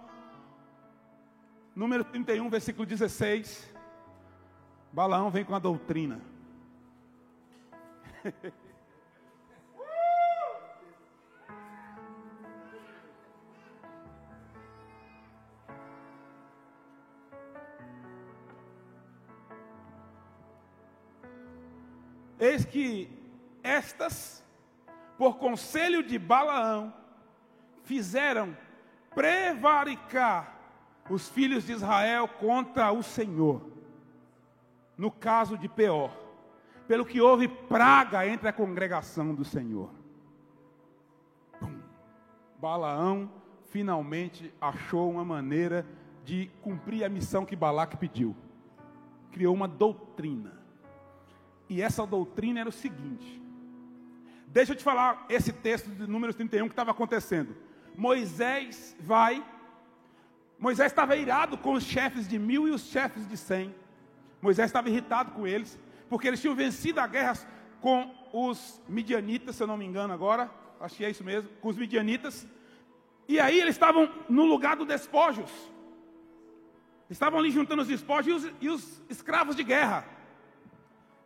número 1.74 2.04
31, 2.04 2.50
versículo 2.50 2.84
16. 2.84 3.74
Balaão 4.96 5.28
vem 5.28 5.44
com 5.44 5.54
a 5.54 5.58
doutrina. 5.58 6.22
Eis 22.40 22.64
que 22.64 23.10
estas, 23.62 24.42
por 25.18 25.36
conselho 25.36 26.02
de 26.02 26.18
Balaão, 26.18 26.94
fizeram 27.84 28.56
prevaricar 29.14 30.56
os 31.10 31.28
filhos 31.28 31.66
de 31.66 31.72
Israel 31.72 32.26
contra 32.26 32.90
o 32.90 33.02
Senhor 33.02 33.75
no 34.96 35.10
caso 35.10 35.58
de 35.58 35.68
Peor, 35.68 36.10
pelo 36.88 37.04
que 37.04 37.20
houve 37.20 37.48
praga 37.48 38.26
entre 38.26 38.48
a 38.48 38.52
congregação 38.52 39.34
do 39.34 39.44
Senhor. 39.44 39.90
Pum. 41.60 41.80
Balaão 42.58 43.30
finalmente 43.70 44.52
achou 44.60 45.10
uma 45.10 45.24
maneira 45.24 45.86
de 46.24 46.50
cumprir 46.62 47.04
a 47.04 47.08
missão 47.08 47.44
que 47.44 47.54
Balaque 47.54 47.96
pediu. 47.96 48.34
Criou 49.32 49.54
uma 49.54 49.68
doutrina. 49.68 50.60
E 51.68 51.82
essa 51.82 52.06
doutrina 52.06 52.60
era 52.60 52.68
o 52.68 52.72
seguinte: 52.72 53.42
Deixa 54.48 54.72
eu 54.72 54.76
te 54.76 54.82
falar 54.82 55.26
esse 55.28 55.52
texto 55.52 55.90
de 55.90 56.06
Números 56.06 56.36
31 56.36 56.66
que 56.66 56.72
estava 56.72 56.90
acontecendo. 56.90 57.54
Moisés 57.94 58.96
vai. 59.00 59.44
Moisés 60.58 60.90
estava 60.90 61.16
irado 61.16 61.58
com 61.58 61.74
os 61.74 61.84
chefes 61.84 62.26
de 62.26 62.38
mil 62.38 62.66
e 62.66 62.70
os 62.70 62.82
chefes 62.82 63.28
de 63.28 63.36
cem. 63.36 63.74
Moisés 64.46 64.68
estava 64.68 64.88
irritado 64.88 65.32
com 65.32 65.44
eles, 65.44 65.78
porque 66.08 66.28
eles 66.28 66.40
tinham 66.40 66.54
vencido 66.54 67.00
a 67.00 67.06
guerra 67.06 67.34
com 67.80 68.14
os 68.32 68.80
midianitas, 68.88 69.56
se 69.56 69.62
eu 69.62 69.66
não 69.66 69.76
me 69.76 69.84
engano 69.84 70.12
agora, 70.12 70.48
acho 70.80 70.96
que 70.96 71.04
é 71.04 71.10
isso 71.10 71.24
mesmo, 71.24 71.50
com 71.60 71.68
os 71.68 71.76
midianitas. 71.76 72.46
E 73.26 73.40
aí 73.40 73.58
eles 73.58 73.74
estavam 73.74 74.08
no 74.28 74.44
lugar 74.44 74.76
dos 74.76 74.86
despojos. 74.86 75.50
Estavam 77.10 77.40
ali 77.40 77.50
juntando 77.50 77.82
os 77.82 77.88
despojos 77.88 78.26
e 78.26 78.32
os, 78.36 78.54
e 78.60 78.68
os 78.68 79.02
escravos 79.10 79.56
de 79.56 79.64
guerra. 79.64 80.06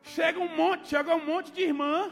Chega 0.03 0.39
um 0.39 0.57
monte, 0.57 0.89
chega 0.89 1.15
um 1.15 1.27
monte 1.27 1.53
de 1.53 1.61
irmã. 1.61 2.11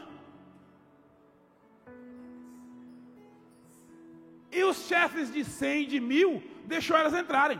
E 4.51 4.63
os 4.63 4.77
chefes 4.87 5.33
de 5.33 5.43
cem, 5.43 5.87
de 5.87 5.99
mil, 5.99 6.43
deixou 6.65 6.95
elas 6.95 7.15
entrarem. 7.15 7.59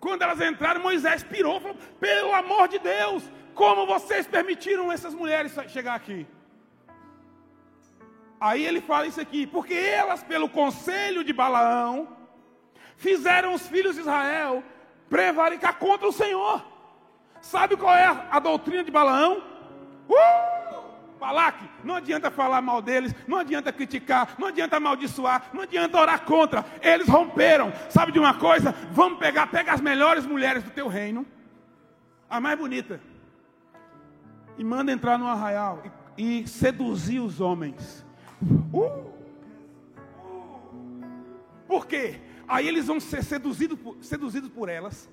Quando 0.00 0.22
elas 0.22 0.40
entraram, 0.40 0.80
Moisés 0.80 1.22
pirou, 1.22 1.60
falou: 1.60 1.76
pelo 1.98 2.32
amor 2.34 2.68
de 2.68 2.78
Deus, 2.78 3.22
como 3.54 3.86
vocês 3.86 4.26
permitiram 4.26 4.90
essas 4.92 5.14
mulheres 5.14 5.52
chegar 5.68 5.94
aqui? 5.94 6.26
Aí 8.40 8.64
ele 8.64 8.80
fala 8.80 9.06
isso 9.06 9.20
aqui, 9.20 9.46
porque 9.46 9.74
elas, 9.74 10.22
pelo 10.22 10.48
conselho 10.48 11.24
de 11.24 11.32
Balaão, 11.32 12.08
fizeram 12.96 13.52
os 13.52 13.66
filhos 13.66 13.96
de 13.96 14.02
Israel 14.02 14.62
prevaricar 15.10 15.78
contra 15.78 16.06
o 16.06 16.12
Senhor. 16.12 16.64
Sabe 17.40 17.76
qual 17.76 17.94
é 17.94 18.04
a, 18.30 18.38
doutrina 18.38 18.84
de 18.84 18.90
Balaão? 18.90 19.42
Uh! 20.08 20.57
Balaque, 21.18 21.68
não 21.82 21.96
adianta 21.96 22.30
falar 22.30 22.62
mal 22.62 22.80
deles, 22.80 23.14
não 23.26 23.38
adianta 23.38 23.72
criticar, 23.72 24.36
não 24.38 24.48
adianta 24.48 24.76
amaldiçoar, 24.76 25.50
não 25.52 25.62
adianta 25.62 25.98
orar 25.98 26.24
contra. 26.24 26.64
Eles 26.80 27.08
romperam. 27.08 27.72
Sabe 27.90 28.12
de 28.12 28.18
uma 28.18 28.34
coisa? 28.34 28.72
Vamos 28.92 29.18
pegar, 29.18 29.48
pega 29.48 29.72
as 29.72 29.80
melhores 29.80 30.24
mulheres 30.24 30.62
do 30.62 30.70
teu 30.70 30.88
reino, 30.88 31.26
a 32.30 32.40
mais 32.40 32.58
bonita, 32.58 33.00
e 34.56 34.64
manda 34.64 34.92
entrar 34.92 35.18
no 35.18 35.26
arraial 35.26 35.82
e, 36.16 36.40
e 36.40 36.48
seduzir 36.48 37.20
os 37.20 37.40
homens. 37.40 38.06
Uh! 38.72 39.08
Por 41.66 41.86
quê? 41.86 42.20
Aí 42.48 42.66
eles 42.66 42.86
vão 42.86 42.98
ser 42.98 43.22
seduzidos 43.22 43.78
por, 43.78 43.96
seduzidos 44.00 44.48
por 44.48 44.68
elas, 44.68 45.08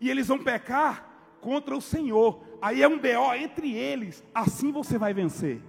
e 0.00 0.10
eles 0.10 0.26
vão 0.26 0.38
pecar 0.38 1.08
contra 1.40 1.76
o 1.76 1.80
Senhor. 1.80 2.42
Aí 2.60 2.82
é 2.82 2.88
um 2.88 2.98
BO 2.98 3.34
entre 3.34 3.74
eles. 3.74 4.22
Assim 4.34 4.70
você 4.70 4.98
vai 4.98 5.14
vencer. 5.14 5.62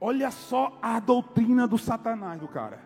Olha 0.00 0.30
só 0.30 0.78
a 0.80 1.00
doutrina 1.00 1.66
do 1.66 1.78
Satanás 1.78 2.40
do 2.40 2.46
cara. 2.46 2.80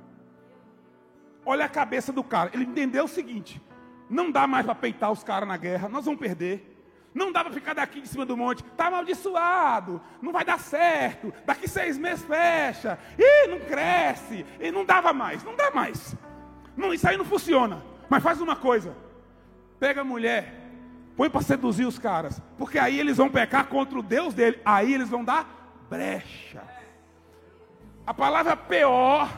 Olha 1.45 1.65
a 1.65 1.69
cabeça 1.69 2.13
do 2.13 2.23
cara. 2.23 2.51
Ele 2.55 2.65
entendeu 2.65 3.05
o 3.05 3.09
seguinte: 3.09 3.61
não 4.09 4.31
dá 4.31 4.47
mais 4.47 4.65
para 4.65 4.75
peitar 4.75 5.11
os 5.11 5.25
caras 5.25 5.49
na 5.49 5.57
guerra, 5.57 5.89
nós 5.89 6.05
vamos 6.05 6.21
perder. 6.21 6.69
Não 7.15 7.31
dá 7.31 7.45
para 7.45 7.53
ficar 7.53 7.75
daqui 7.75 8.01
de 8.01 8.09
cima 8.09 8.25
do 8.25 8.37
monte, 8.37 8.65
está 8.65 8.87
amaldiçoado, 8.87 10.01
não 10.23 10.33
vai 10.33 10.47
dar 10.47 10.59
certo, 10.59 11.31
daqui 11.45 11.69
seis 11.69 11.99
meses 11.99 12.25
fecha, 12.25 12.99
e 13.19 13.49
não 13.49 13.61
cresce, 13.61 14.47
e 14.59 14.71
não 14.71 14.83
dava 14.83 15.13
mais, 15.13 15.45
não 15.45 15.55
dá 15.55 15.71
mais. 15.71 16.17
Não, 16.75 16.95
isso 16.95 17.07
aí 17.07 17.19
não 17.19 17.25
funciona. 17.25 17.83
Mas 18.09 18.23
faz 18.23 18.41
uma 18.41 18.57
coisa: 18.57 18.97
pega 19.79 20.01
a 20.01 20.05
mulher, 20.05 20.62
Põe 21.17 21.29
para 21.29 21.43
seduzir 21.43 21.87
os 21.87 21.99
caras. 21.99 22.41
Porque 22.57 22.79
aí 22.79 22.99
eles 22.99 23.17
vão 23.17 23.29
pecar 23.29 23.67
contra 23.67 23.99
o 23.99 24.03
Deus 24.03 24.35
dele. 24.35 24.61
Aí 24.65 24.95
eles 24.95 25.09
vão 25.09 25.25
dar 25.25 25.47
brecha. 25.89 26.63
A 28.07 28.15
palavra 28.15 28.57
pior, 28.57 29.29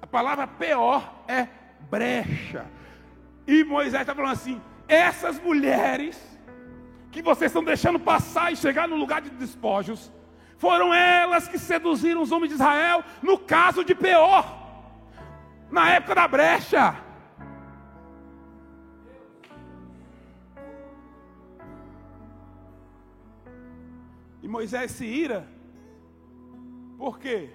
a 0.00 0.06
palavra 0.06 0.46
pior 0.46 1.22
é 1.26 1.48
brecha. 1.90 2.66
E 3.46 3.64
Moisés 3.64 4.02
está 4.02 4.14
falando 4.14 4.32
assim: 4.32 4.60
essas 4.86 5.40
mulheres 5.40 6.20
que 7.10 7.22
vocês 7.22 7.50
estão 7.50 7.64
deixando 7.64 7.98
passar 7.98 8.52
e 8.52 8.56
chegar 8.56 8.86
no 8.86 8.96
lugar 8.96 9.20
de 9.20 9.30
despojos, 9.30 10.12
foram 10.58 10.94
elas 10.94 11.48
que 11.48 11.58
seduziram 11.58 12.22
os 12.22 12.30
homens 12.30 12.50
de 12.50 12.54
Israel 12.54 13.02
no 13.22 13.38
caso 13.38 13.82
de 13.82 13.94
Peor, 13.94 14.44
na 15.70 15.90
época 15.90 16.14
da 16.14 16.28
brecha. 16.28 17.09
Moisés 24.50 24.90
se 24.90 25.06
ira. 25.06 25.46
Por 26.98 27.18
quê? 27.18 27.50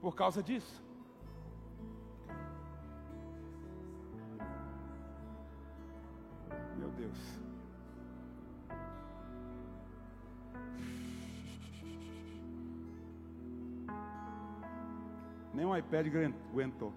Por 0.00 0.14
causa 0.14 0.42
disso. 0.42 0.82
Meu 6.78 6.88
Deus. 6.92 7.38
Nem 15.52 15.66
o 15.66 15.76
iPad 15.76 16.06
aguentou. 16.50 16.92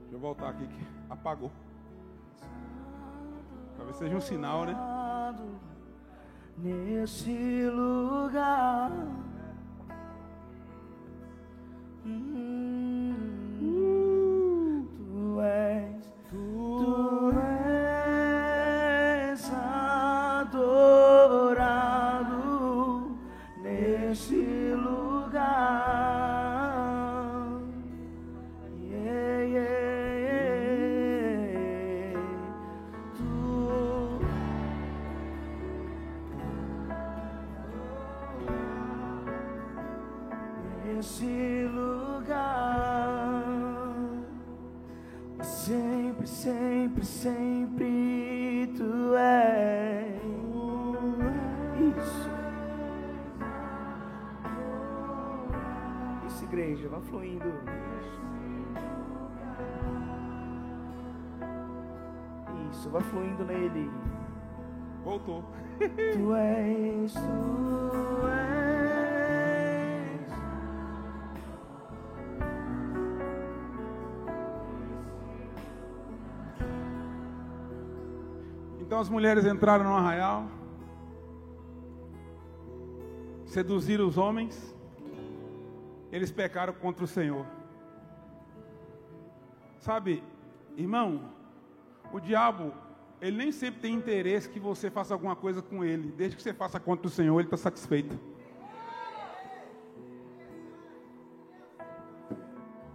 Deixa 0.00 0.16
eu 0.16 0.18
voltar 0.18 0.48
aqui 0.48 0.66
que 0.66 0.86
apagou. 1.08 1.52
Talvez 3.76 3.96
seja 3.96 4.16
um 4.16 4.20
sinal, 4.20 4.66
né? 4.66 4.74
Nesse 6.62 7.70
lugar. 7.70 8.92
Hum, 12.04 13.09
nesse 41.00 41.66
lugar. 41.72 43.42
Sempre, 45.42 46.26
sempre, 46.26 47.04
sempre 47.04 48.70
tu 48.76 49.16
és. 49.16 50.20
Isso. 51.96 52.30
Isso, 56.26 56.44
igreja, 56.44 56.88
vá 56.90 57.00
fluindo. 57.00 57.50
Isso, 62.70 62.90
vá 62.90 63.00
fluindo 63.00 63.44
nele. 63.46 63.90
Voltou. 65.02 65.42
Tu 65.78 66.34
és, 66.34 67.14
tu 67.14 68.28
és. 68.28 68.59
As 79.00 79.08
mulheres 79.08 79.46
entraram 79.46 79.84
no 79.84 79.94
arraial, 79.94 80.44
seduziram 83.46 84.06
os 84.06 84.18
homens, 84.18 84.76
eles 86.12 86.30
pecaram 86.30 86.74
contra 86.74 87.04
o 87.04 87.06
Senhor. 87.06 87.46
Sabe, 89.78 90.22
irmão, 90.76 91.32
o 92.12 92.20
diabo, 92.20 92.74
ele 93.22 93.38
nem 93.38 93.50
sempre 93.50 93.80
tem 93.80 93.94
interesse 93.94 94.50
que 94.50 94.60
você 94.60 94.90
faça 94.90 95.14
alguma 95.14 95.34
coisa 95.34 95.62
com 95.62 95.82
ele, 95.82 96.12
desde 96.12 96.36
que 96.36 96.42
você 96.42 96.52
faça 96.52 96.78
contra 96.78 97.06
o 97.06 97.10
Senhor, 97.10 97.40
ele 97.40 97.46
está 97.46 97.56
satisfeito. 97.56 98.20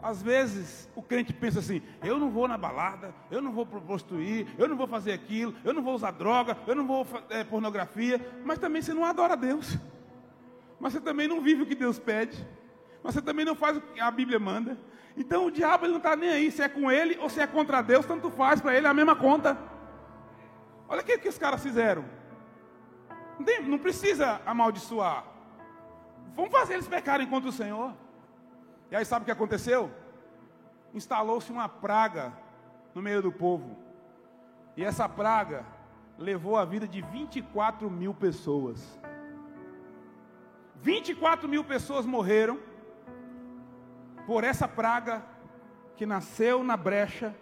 Às 0.06 0.22
vezes 0.22 0.88
o 0.96 1.02
crente 1.02 1.34
pensa 1.34 1.58
assim: 1.58 1.82
eu 2.04 2.20
não 2.20 2.30
vou 2.30 2.48
na 2.48 2.60
balada, 2.60 3.12
eu 3.32 3.42
não 3.42 3.52
vou 3.52 3.66
prostituir, 3.66 4.46
eu 4.56 4.68
não 4.68 4.78
vou 4.78 4.86
fazer 4.86 5.12
aquilo, 5.12 5.56
eu 5.64 5.74
não 5.74 5.82
vou 5.82 5.96
usar 5.96 6.12
droga, 6.12 6.56
eu 6.68 6.76
não 6.76 6.86
vou 6.86 7.08
é, 7.28 7.44
pornografia, 7.44 8.22
mas 8.46 8.60
também 8.60 8.84
você 8.84 8.94
não 8.94 9.04
adora 9.04 9.34
a 9.34 9.36
Deus, 9.36 9.76
mas 10.80 10.94
você 10.94 11.02
também 11.02 11.28
não 11.28 11.42
vive 11.42 11.64
o 11.64 11.66
que 11.66 11.74
Deus 11.74 11.98
pede, 11.98 12.38
mas 13.02 13.16
você 13.16 13.22
também 13.24 13.44
não 13.44 13.56
faz 13.56 13.78
o 13.78 13.82
que 13.82 14.00
a 14.00 14.12
Bíblia 14.12 14.38
manda. 14.38 14.78
Então 15.18 15.48
o 15.48 15.52
diabo 15.52 15.86
ele 15.86 15.94
não 15.94 15.98
está 15.98 16.16
nem 16.16 16.30
aí, 16.30 16.52
se 16.52 16.62
é 16.62 16.70
com 16.70 16.92
ele 16.92 17.18
ou 17.20 17.28
se 17.28 17.40
é 17.40 17.48
contra 17.48 17.82
Deus, 17.82 18.06
tanto 18.06 18.30
faz, 18.30 18.62
para 18.62 18.76
ele 18.76 18.86
é 18.86 18.90
a 18.92 18.94
mesma 18.94 19.16
conta. 19.16 19.58
Olha 20.88 21.02
o 21.02 21.04
que, 21.04 21.18
que 21.18 21.30
os 21.30 21.40
caras 21.40 21.64
fizeram. 21.64 22.06
Não, 23.40 23.44
tem, 23.44 23.64
não 23.64 23.80
precisa 23.80 24.40
amaldiçoar. 24.46 25.26
Vamos 26.36 26.52
fazer 26.52 26.76
eles 26.76 26.88
pecarem 26.88 27.26
contra 27.26 27.50
o 27.50 27.52
Senhor. 27.52 28.05
E 28.92 28.96
aí 28.96 29.06
sabe 29.06 29.24
o 29.24 29.26
que 29.26 29.32
aconteceu? 29.32 29.92
Instalou-se 30.94 31.52
uma 31.52 31.68
praga 31.68 32.34
no 32.94 33.02
meio 33.02 33.22
do 33.22 33.32
povo. 33.32 33.78
E 34.78 34.84
essa 34.84 35.08
praga 35.08 35.66
levou 36.18 36.58
a 36.58 36.66
vida 36.66 36.88
de 36.88 37.02
24 37.02 37.90
mil 37.90 38.14
pessoas. 38.14 39.00
24 40.82 41.50
mil 41.50 41.64
pessoas 41.64 42.06
morreram 42.06 42.60
por 44.26 44.44
essa 44.44 44.68
praga 44.68 45.26
que 45.96 46.06
nasceu 46.06 46.64
na 46.64 46.78
brecha 46.78 47.36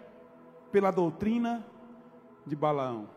pela 0.72 0.90
doutrina 0.90 1.64
de 2.46 2.56
Balaão. 2.56 3.08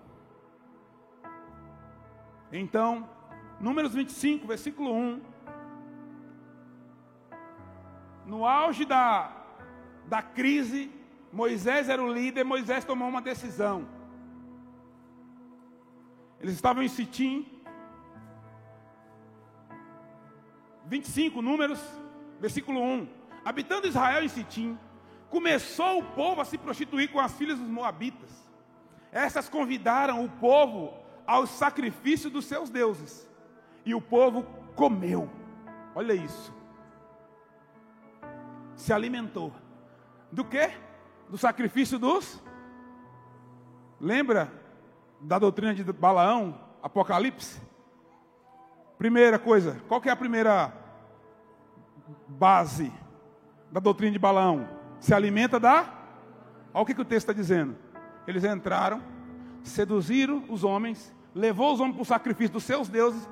Então, 2.52 3.08
Números 3.60 3.94
25, 3.94 4.46
versículo 4.46 4.94
1 4.94 5.22
no 8.28 8.46
auge 8.46 8.84
da, 8.84 9.32
da 10.06 10.22
crise, 10.22 10.92
Moisés 11.32 11.88
era 11.88 12.04
o 12.04 12.12
líder, 12.12 12.44
Moisés 12.44 12.84
tomou 12.84 13.08
uma 13.08 13.22
decisão. 13.22 13.88
Eles 16.40 16.54
estavam 16.54 16.84
em 16.84 16.90
Sitim. 16.90 17.48
25 20.86 21.42
números, 21.42 21.80
versículo 22.40 22.82
1. 22.82 23.08
Habitando 23.46 23.88
Israel 23.88 24.24
em 24.24 24.30
Sitim, 24.30 24.78
começou 25.30 26.00
o 26.00 26.04
povo 26.04 26.42
a 26.42 26.46
se 26.46 26.58
prostituir 26.58 27.10
com 27.10 27.20
as 27.20 27.34
filhas 27.34 27.58
dos 27.58 27.70
moabitas. 27.70 28.30
Essas 29.10 29.48
convidaram 29.48 30.24
o 30.24 30.30
povo 30.30 30.94
ao 31.26 31.48
sacrifício 31.48 32.30
dos 32.30 32.46
seus 32.46 32.70
deuses. 32.70 33.28
E 33.86 33.96
o 33.96 34.02
povo 34.02 34.44
comeu. 34.76 35.30
Olha 35.96 36.14
isso 36.14 36.57
se 38.78 38.94
alimentou. 38.94 39.52
Do 40.32 40.46
que? 40.46 40.72
Do 41.28 41.38
sacrifício 41.38 42.00
dos. 42.00 42.42
Lembra 44.00 44.50
da 45.20 45.40
doutrina 45.40 45.74
de 45.74 45.84
Balaão, 45.84 46.58
Apocalipse? 46.82 47.60
Primeira 48.98 49.38
coisa, 49.38 49.82
qual 49.88 50.00
que 50.00 50.10
é 50.10 50.12
a 50.12 50.16
primeira 50.16 50.72
base 52.28 52.92
da 53.72 53.80
doutrina 53.80 54.14
de 54.14 54.20
Balaão? 54.20 54.70
Se 55.00 55.14
alimenta 55.14 55.60
da. 55.60 55.94
Olha 56.74 56.84
o 56.84 56.86
que, 56.86 56.94
que 56.94 57.02
o 57.02 57.06
texto 57.06 57.30
está 57.30 57.34
dizendo. 57.34 57.76
Eles 58.28 58.44
entraram, 58.44 59.02
seduziram 59.64 60.46
os 60.50 60.64
homens, 60.64 61.14
levou 61.34 61.74
os 61.74 61.80
homens 61.80 61.96
para 61.96 62.02
o 62.04 62.06
sacrifício 62.06 62.54
dos 62.54 62.64
seus 62.64 62.88
deuses, 62.88 63.28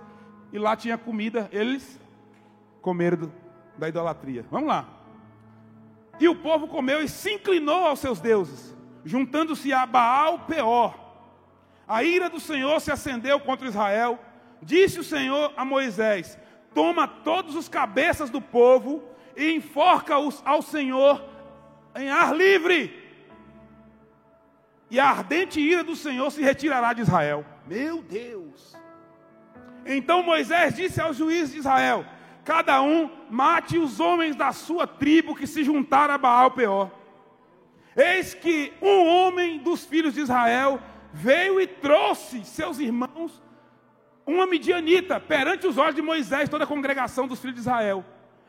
e 0.52 0.58
lá 0.58 0.76
tinha 0.76 0.98
comida, 0.98 1.50
eles 1.52 2.00
comeram 2.82 3.32
da 3.78 3.90
idolatria. 3.90 4.46
Vamos 4.50 4.70
lá. 4.70 4.95
E 6.20 6.28
o 6.28 6.36
povo 6.36 6.68
comeu 6.68 7.02
e 7.02 7.10
se 7.10 7.34
inclinou 7.34 7.86
aos 7.86 8.00
seus 8.00 8.20
deuses, 8.20 8.76
juntando-se 9.04 9.74
a 9.74 9.86
Baal 9.86 10.40
Peor. 10.40 10.98
A 11.88 12.04
ira 12.04 12.30
do 12.30 12.40
Senhor 12.40 12.80
se 12.80 12.92
acendeu 12.92 13.40
contra 13.40 13.68
Israel. 13.68 14.20
Disse 14.62 15.00
o 15.00 15.04
Senhor 15.04 15.54
a 15.56 15.66
Moisés: 15.66 16.38
Toma 16.74 17.08
todos 17.08 17.56
os 17.56 17.70
cabeças 17.70 18.30
do 18.30 18.42
povo 18.42 19.04
e 19.36 19.54
enforca-os 19.54 20.42
ao 20.46 20.62
Senhor 20.62 21.24
em 21.96 22.10
ar 22.10 22.36
livre. 22.36 23.04
E 24.90 25.00
a 25.00 25.10
ardente 25.10 25.60
ira 25.60 25.84
do 25.84 25.96
Senhor 25.96 26.32
se 26.32 26.42
retirará 26.42 26.94
de 26.94 27.02
Israel. 27.02 27.46
Meu 27.68 28.02
Deus! 28.02 28.76
Então 29.86 30.24
Moisés 30.24 30.76
disse 30.76 31.00
aos 31.00 31.18
juízes 31.18 31.54
de 31.54 31.60
Israel: 31.60 32.06
cada 32.46 32.80
um 32.82 33.10
mate 33.30 33.78
os 33.80 34.00
homens 34.00 34.36
da 34.36 34.54
sua 34.54 34.86
tribo 34.86 35.36
que 35.36 35.48
se 35.48 35.64
juntaram 35.64 36.14
a 36.14 36.18
Baal 36.18 36.52
Peor. 36.52 36.92
Eis 37.96 38.36
que 38.36 38.72
um 38.80 39.08
homem 39.08 39.58
dos 39.58 39.84
filhos 39.84 40.14
de 40.14 40.22
Israel 40.22 40.80
veio 41.12 41.60
e 41.60 41.66
trouxe 41.66 42.46
seus 42.46 42.78
irmãos 42.78 43.42
uma 44.28 44.46
midianita 44.46 45.20
perante 45.20 45.66
os 45.66 45.78
olhos 45.78 45.96
de 45.96 46.02
Moisés, 46.02 46.48
toda 46.48 46.66
a 46.66 46.68
congregação 46.68 47.28
dos 47.28 47.40
filhos 47.40 47.56
de 47.56 47.62
Israel, 47.62 48.06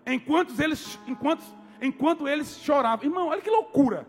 enquanto 0.06 0.52
eles, 0.60 0.98
enquanto, 1.06 1.42
enquanto 1.80 2.28
eles 2.28 2.58
choravam. 2.58 3.06
Irmão, 3.06 3.28
olha 3.28 3.40
que 3.40 3.50
loucura. 3.50 4.06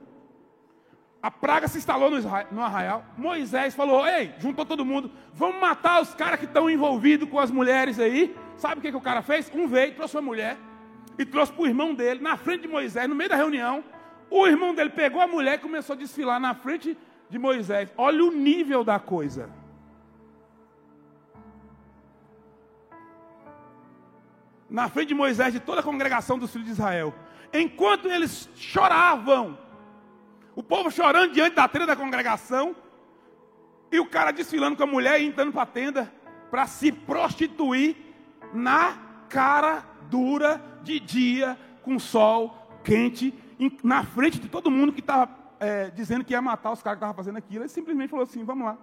A 1.21 1.31
praga 1.31 1.67
se 1.67 1.77
instalou 1.77 2.09
no, 2.09 2.17
Israel, 2.17 2.47
no 2.51 2.61
arraial. 2.61 3.05
Moisés 3.17 3.75
falou: 3.75 4.07
Ei, 4.07 4.33
juntou 4.39 4.65
todo 4.65 4.85
mundo, 4.85 5.11
vamos 5.33 5.59
matar 5.59 6.01
os 6.01 6.13
caras 6.13 6.39
que 6.39 6.45
estão 6.45 6.69
envolvidos 6.69 7.29
com 7.29 7.39
as 7.39 7.51
mulheres 7.51 7.99
aí 7.99 8.35
Sabe 8.57 8.79
o 8.79 8.81
que, 8.81 8.91
que 8.91 8.97
o 8.97 9.01
cara 9.01 9.21
fez? 9.21 9.51
Um 9.53 9.67
veio, 9.67 9.93
trouxe 9.95 10.15
uma 10.15 10.23
mulher 10.23 10.57
e 11.17 11.25
trouxe 11.25 11.51
para 11.51 11.63
o 11.63 11.67
irmão 11.67 11.93
dele, 11.93 12.21
na 12.21 12.37
frente 12.37 12.61
de 12.61 12.67
Moisés, 12.67 13.07
no 13.07 13.15
meio 13.15 13.29
da 13.29 13.35
reunião. 13.35 13.83
O 14.29 14.45
irmão 14.47 14.73
dele 14.73 14.89
pegou 14.89 15.21
a 15.21 15.27
mulher 15.27 15.55
e 15.55 15.61
começou 15.61 15.93
a 15.93 15.97
desfilar 15.97 16.39
na 16.39 16.53
frente 16.53 16.97
de 17.29 17.39
Moisés. 17.39 17.91
Olha 17.95 18.23
o 18.23 18.31
nível 18.31 18.83
da 18.83 18.99
coisa. 18.99 19.49
Na 24.69 24.89
frente 24.89 25.09
de 25.09 25.15
Moisés, 25.15 25.53
de 25.53 25.59
toda 25.59 25.79
a 25.79 25.83
congregação 25.83 26.37
dos 26.37 26.51
filhos 26.51 26.67
de 26.67 26.73
Israel. 26.73 27.13
Enquanto 27.53 28.09
eles 28.09 28.49
choravam, 28.55 29.57
o 30.55 30.61
povo 30.61 30.91
chorando 30.91 31.31
diante 31.31 31.55
da 31.55 31.67
tenda 31.67 31.85
da 31.85 31.95
congregação, 31.95 32.75
e 33.91 33.99
o 33.99 34.05
cara 34.05 34.31
desfilando 34.31 34.75
com 34.75 34.83
a 34.83 34.87
mulher 34.87 35.21
e 35.21 35.25
entrando 35.25 35.53
para 35.53 35.61
a 35.61 35.67
tenda 35.67 36.11
para 36.51 36.67
se 36.67 36.91
prostituir 36.91 38.06
na 38.53 38.97
cara 39.29 39.83
dura 40.09 40.61
de 40.83 40.99
dia, 40.99 41.57
com 41.81 41.99
sol 41.99 42.67
quente, 42.83 43.33
na 43.83 44.03
frente 44.03 44.39
de 44.39 44.47
todo 44.47 44.71
mundo 44.71 44.93
que 44.93 45.01
estava 45.01 45.29
é, 45.59 45.89
dizendo 45.89 46.23
que 46.23 46.33
ia 46.33 46.41
matar 46.41 46.71
os 46.71 46.81
caras 46.81 46.97
que 46.97 47.03
estavam 47.03 47.15
fazendo 47.15 47.37
aquilo. 47.37 47.63
Ele 47.63 47.69
simplesmente 47.69 48.09
falou 48.09 48.23
assim: 48.23 48.43
vamos 48.43 48.65
lá. 48.65 48.77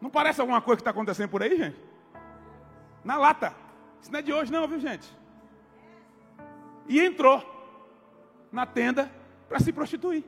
Não 0.00 0.10
parece 0.10 0.40
alguma 0.40 0.60
coisa 0.60 0.78
que 0.78 0.80
está 0.80 0.90
acontecendo 0.90 1.28
por 1.28 1.42
aí, 1.42 1.56
gente? 1.56 1.76
Na 3.04 3.16
lata. 3.16 3.54
Isso 4.00 4.10
não 4.10 4.18
é 4.18 4.22
de 4.22 4.32
hoje, 4.32 4.50
não, 4.50 4.66
viu, 4.66 4.80
gente? 4.80 5.06
E 6.88 6.98
entrou 6.98 7.44
na 8.50 8.64
tenda 8.64 9.10
para 9.48 9.60
se 9.60 9.72
prostituir. 9.72 10.24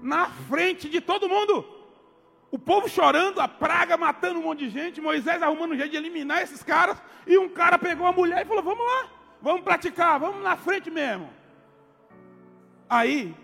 Na 0.00 0.26
frente 0.26 0.88
de 0.88 1.00
todo 1.00 1.28
mundo. 1.28 1.64
O 2.52 2.58
povo 2.58 2.86
chorando, 2.86 3.40
a 3.40 3.48
praga 3.48 3.96
matando 3.96 4.38
um 4.38 4.42
monte 4.42 4.66
de 4.66 4.68
gente, 4.68 5.00
Moisés 5.00 5.42
arrumando 5.42 5.72
um 5.72 5.76
jeito 5.76 5.92
de 5.92 5.96
eliminar 5.96 6.42
esses 6.42 6.62
caras, 6.62 7.00
e 7.26 7.38
um 7.38 7.48
cara 7.48 7.78
pegou 7.78 8.06
a 8.06 8.12
mulher 8.12 8.42
e 8.42 8.44
falou: 8.44 8.62
Vamos 8.62 8.84
lá, 8.84 9.08
vamos 9.40 9.62
praticar, 9.62 10.20
vamos 10.20 10.42
na 10.42 10.54
frente 10.54 10.90
mesmo. 10.90 11.30
Aí, 12.90 13.34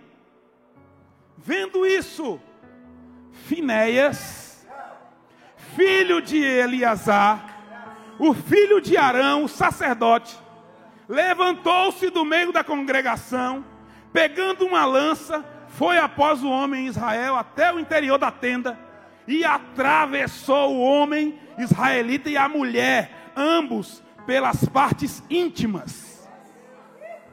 vendo 1.39 1.87
isso, 1.87 2.39
Finéias, 3.33 4.69
filho 5.75 6.21
de 6.21 6.45
Eleazar, 6.45 7.57
o 8.19 8.35
filho 8.35 8.79
de 8.79 8.99
Arão, 8.99 9.45
o 9.45 9.49
sacerdote, 9.49 10.39
levantou-se 11.09 12.11
do 12.11 12.27
meio 12.27 12.53
da 12.53 12.63
congregação, 12.63 13.65
pegando 14.13 14.67
uma 14.67 14.85
lança, 14.85 15.43
foi 15.67 15.97
após 15.97 16.45
o 16.45 16.51
homem 16.51 16.87
Israel 16.87 17.37
até 17.37 17.73
o 17.73 17.81
interior 17.81 18.19
da 18.19 18.31
tenda 18.31 18.87
e 19.29 19.45
atravessou 19.45 20.75
o 20.75 20.81
homem 20.81 21.39
israelita 21.59 22.31
e 22.31 22.37
a 22.37 22.49
mulher, 22.49 23.31
ambos 23.37 24.03
pelas 24.25 24.65
partes 24.65 25.23
íntimas. 25.29 26.27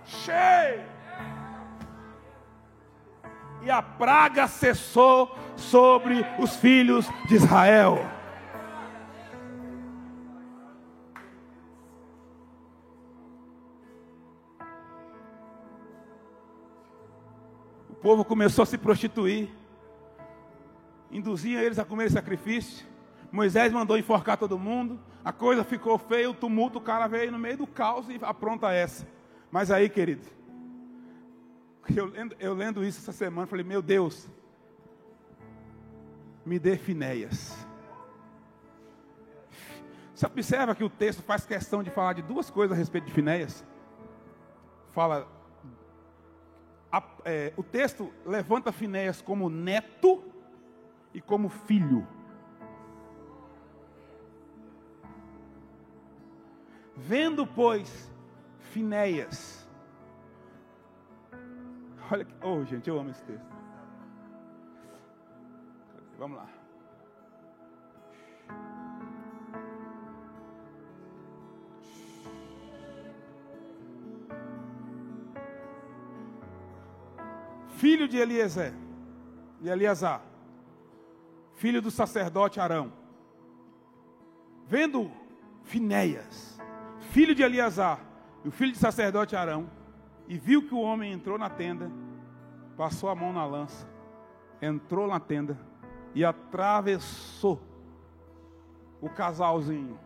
Cheio. 0.03 0.83
E 3.63 3.71
a 3.71 3.81
praga 3.81 4.45
cessou 4.47 5.33
sobre 5.55 6.23
os 6.37 6.57
filhos 6.57 7.09
de 7.27 7.35
Israel. 7.35 8.05
O 17.89 17.95
povo 17.95 18.25
começou 18.25 18.63
a 18.63 18.65
se 18.65 18.77
prostituir 18.77 19.49
induziam 21.11 21.61
eles 21.61 21.79
a 21.79 21.85
comer 21.85 22.11
sacrifício. 22.11 22.85
Moisés 23.31 23.71
mandou 23.71 23.97
enforcar 23.97 24.37
todo 24.37 24.57
mundo. 24.57 24.99
A 25.23 25.31
coisa 25.33 25.63
ficou 25.63 25.97
feia, 25.97 26.29
o 26.29 26.33
tumulto, 26.33 26.77
o 26.77 26.81
cara 26.81 27.07
veio 27.07 27.31
no 27.31 27.39
meio 27.39 27.57
do 27.57 27.67
caos 27.67 28.07
e 28.09 28.19
apronta 28.21 28.71
essa. 28.71 29.07
Mas 29.51 29.71
aí, 29.71 29.89
querido, 29.89 30.25
Eu 31.95 32.05
lendo, 32.05 32.35
eu 32.39 32.53
lendo 32.53 32.83
isso 32.83 32.99
essa 32.99 33.11
semana, 33.11 33.45
falei, 33.45 33.63
meu 33.63 33.81
Deus, 33.81 34.27
me 36.45 36.57
dê 36.57 36.77
Finéias. 36.77 37.55
Você 40.13 40.25
observa 40.25 40.73
que 40.73 40.83
o 40.83 40.89
texto 40.89 41.21
faz 41.21 41.45
questão 41.45 41.83
de 41.83 41.89
falar 41.89 42.13
de 42.13 42.21
duas 42.21 42.49
coisas 42.49 42.75
a 42.75 42.79
respeito 42.79 43.05
de 43.05 43.11
Finéias. 43.11 43.63
Fala, 44.93 45.27
a, 46.91 47.03
é, 47.25 47.53
o 47.57 47.61
texto 47.61 48.11
levanta 48.25 48.71
Finéias 48.71 49.21
como 49.21 49.49
neto 49.49 50.23
e 51.15 51.21
como 51.21 51.47
filho. 51.47 52.05
Vendo, 56.97 57.47
pois, 57.47 58.11
Finéias. 58.59 59.65
Olha 62.11 62.25
que. 62.25 62.33
Oh, 62.41 62.65
gente, 62.65 62.89
eu 62.89 62.99
amo 62.99 63.11
esse 63.11 63.23
texto. 63.23 63.47
Vamos 66.19 66.37
lá. 66.37 66.49
Filho 77.77 78.07
de 78.07 78.17
Eliezer, 78.17 78.73
de 79.61 79.69
Eliasar, 79.69 80.21
filho 81.55 81.81
do 81.81 81.89
sacerdote 81.89 82.59
Arão, 82.59 82.91
vendo 84.67 85.11
Finéias, 85.63 86.59
filho 87.11 87.33
de 87.33 87.43
Eliasar, 87.43 87.99
e 88.43 88.47
o 88.47 88.51
filho 88.51 88.73
do 88.73 88.77
sacerdote 88.77 89.35
Arão, 89.35 89.69
e 90.27 90.37
viu 90.37 90.67
que 90.67 90.73
o 90.73 90.81
homem 90.81 91.13
entrou 91.13 91.37
na 91.37 91.49
tenda, 91.49 91.89
passou 92.75 93.09
a 93.09 93.15
mão 93.15 93.31
na 93.31 93.45
lança, 93.45 93.87
entrou 94.61 95.07
na 95.07 95.19
tenda 95.19 95.57
e 96.13 96.25
atravessou 96.25 97.61
o 99.01 99.09
casalzinho 99.09 99.99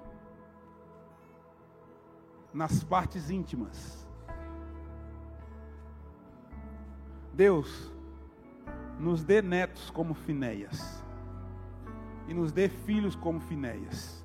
nas 2.53 2.83
partes 2.83 3.29
íntimas. 3.29 4.07
Deus 7.33 7.91
nos 8.99 9.23
dê 9.23 9.41
netos 9.41 9.89
como 9.89 10.13
Finéias 10.13 11.03
e 12.30 12.34
nos 12.34 12.52
dê 12.52 12.70
filhos 12.70 13.15
como 13.15 13.39
Finéias. 13.39 14.24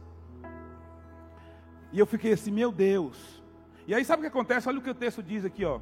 E 1.90 1.98
eu 1.98 2.04
fiquei 2.04 2.34
assim, 2.34 2.50
meu 2.50 2.70
Deus. 2.70 3.42
E 3.86 3.94
aí 3.94 4.04
sabe 4.04 4.20
o 4.20 4.22
que 4.22 4.28
acontece? 4.28 4.68
Olha 4.68 4.78
o 4.78 4.82
que 4.82 4.90
o 4.90 4.94
texto 4.94 5.22
diz 5.22 5.44
aqui, 5.44 5.64
ó. 5.64 5.80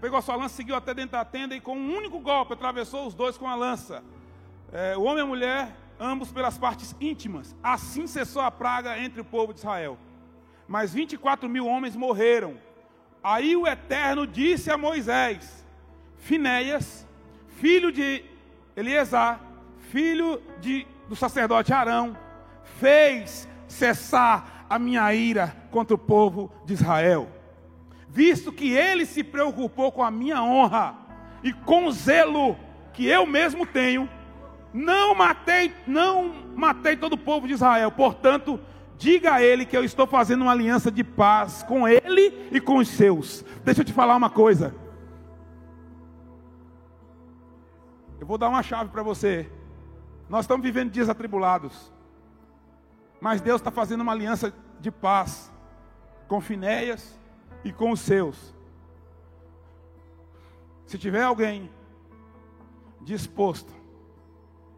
Pegou 0.00 0.18
a 0.18 0.22
sua 0.22 0.36
lança, 0.36 0.54
seguiu 0.54 0.76
até 0.76 0.94
dentro 0.94 1.12
da 1.12 1.24
tenda 1.24 1.56
e 1.56 1.60
com 1.60 1.76
um 1.76 1.96
único 1.96 2.20
golpe 2.20 2.52
atravessou 2.52 3.06
os 3.06 3.14
dois 3.14 3.36
com 3.36 3.48
a 3.48 3.56
lança. 3.56 4.04
É, 4.72 4.96
o 4.96 5.02
homem 5.02 5.18
e 5.18 5.22
a 5.22 5.26
mulher, 5.26 5.76
ambos 5.98 6.30
pelas 6.30 6.56
partes 6.56 6.94
íntimas. 7.00 7.56
Assim 7.62 8.06
cessou 8.06 8.42
a 8.42 8.50
praga 8.50 8.96
entre 8.98 9.20
o 9.20 9.24
povo 9.24 9.52
de 9.52 9.58
Israel. 9.58 9.98
Mas 10.68 10.94
24 10.94 11.48
mil 11.48 11.66
homens 11.66 11.96
morreram. 11.96 12.58
Aí 13.24 13.56
o 13.56 13.66
Eterno 13.66 14.24
disse 14.24 14.70
a 14.70 14.76
Moisés: 14.76 15.66
Finéias, 16.18 17.06
filho 17.48 17.90
de 17.90 18.35
Eleazar, 18.76 19.40
filho 19.90 20.40
de, 20.60 20.86
do 21.08 21.16
sacerdote 21.16 21.72
Arão, 21.72 22.16
fez 22.78 23.48
cessar 23.66 24.66
a 24.68 24.78
minha 24.78 25.12
ira 25.14 25.56
contra 25.70 25.94
o 25.94 25.98
povo 25.98 26.52
de 26.64 26.74
Israel 26.74 27.28
visto 28.16 28.50
que 28.50 28.72
ele 28.72 29.04
se 29.04 29.22
preocupou 29.22 29.92
com 29.92 30.02
a 30.02 30.10
minha 30.10 30.42
honra 30.42 30.94
e 31.42 31.52
com 31.52 31.84
o 31.84 31.92
zelo 31.92 32.56
que 32.94 33.06
eu 33.06 33.26
mesmo 33.26 33.66
tenho, 33.66 34.08
não 34.72 35.14
matei, 35.14 35.70
não 35.86 36.32
matei 36.56 36.96
todo 36.96 37.12
o 37.12 37.18
povo 37.18 37.46
de 37.46 37.52
Israel. 37.52 37.92
Portanto, 37.92 38.58
diga 38.96 39.34
a 39.34 39.42
ele 39.42 39.66
que 39.66 39.76
eu 39.76 39.84
estou 39.84 40.06
fazendo 40.06 40.40
uma 40.40 40.52
aliança 40.52 40.90
de 40.90 41.04
paz 41.04 41.62
com 41.62 41.86
ele 41.86 42.48
e 42.50 42.58
com 42.58 42.78
os 42.78 42.88
seus. 42.88 43.44
Deixa 43.62 43.82
eu 43.82 43.84
te 43.84 43.92
falar 43.92 44.16
uma 44.16 44.30
coisa. 44.30 44.74
Eu 48.20 48.26
vou 48.26 48.38
dar 48.38 48.48
uma 48.48 48.62
chave 48.62 48.90
para 48.90 49.02
você. 49.02 49.50
Nós 50.28 50.44
estamos 50.44 50.62
vivendo 50.62 50.90
dias 50.90 51.08
atribulados. 51.08 51.92
Mas 53.20 53.40
Deus 53.40 53.60
está 53.60 53.70
fazendo 53.70 54.00
uma 54.00 54.12
aliança 54.12 54.52
de 54.80 54.90
paz 54.90 55.52
com 56.28 56.40
Finéias, 56.40 57.18
e 57.66 57.72
com 57.72 57.90
os 57.90 57.98
seus. 57.98 58.54
Se 60.86 60.96
tiver 60.96 61.24
alguém 61.24 61.68
disposto 63.00 63.74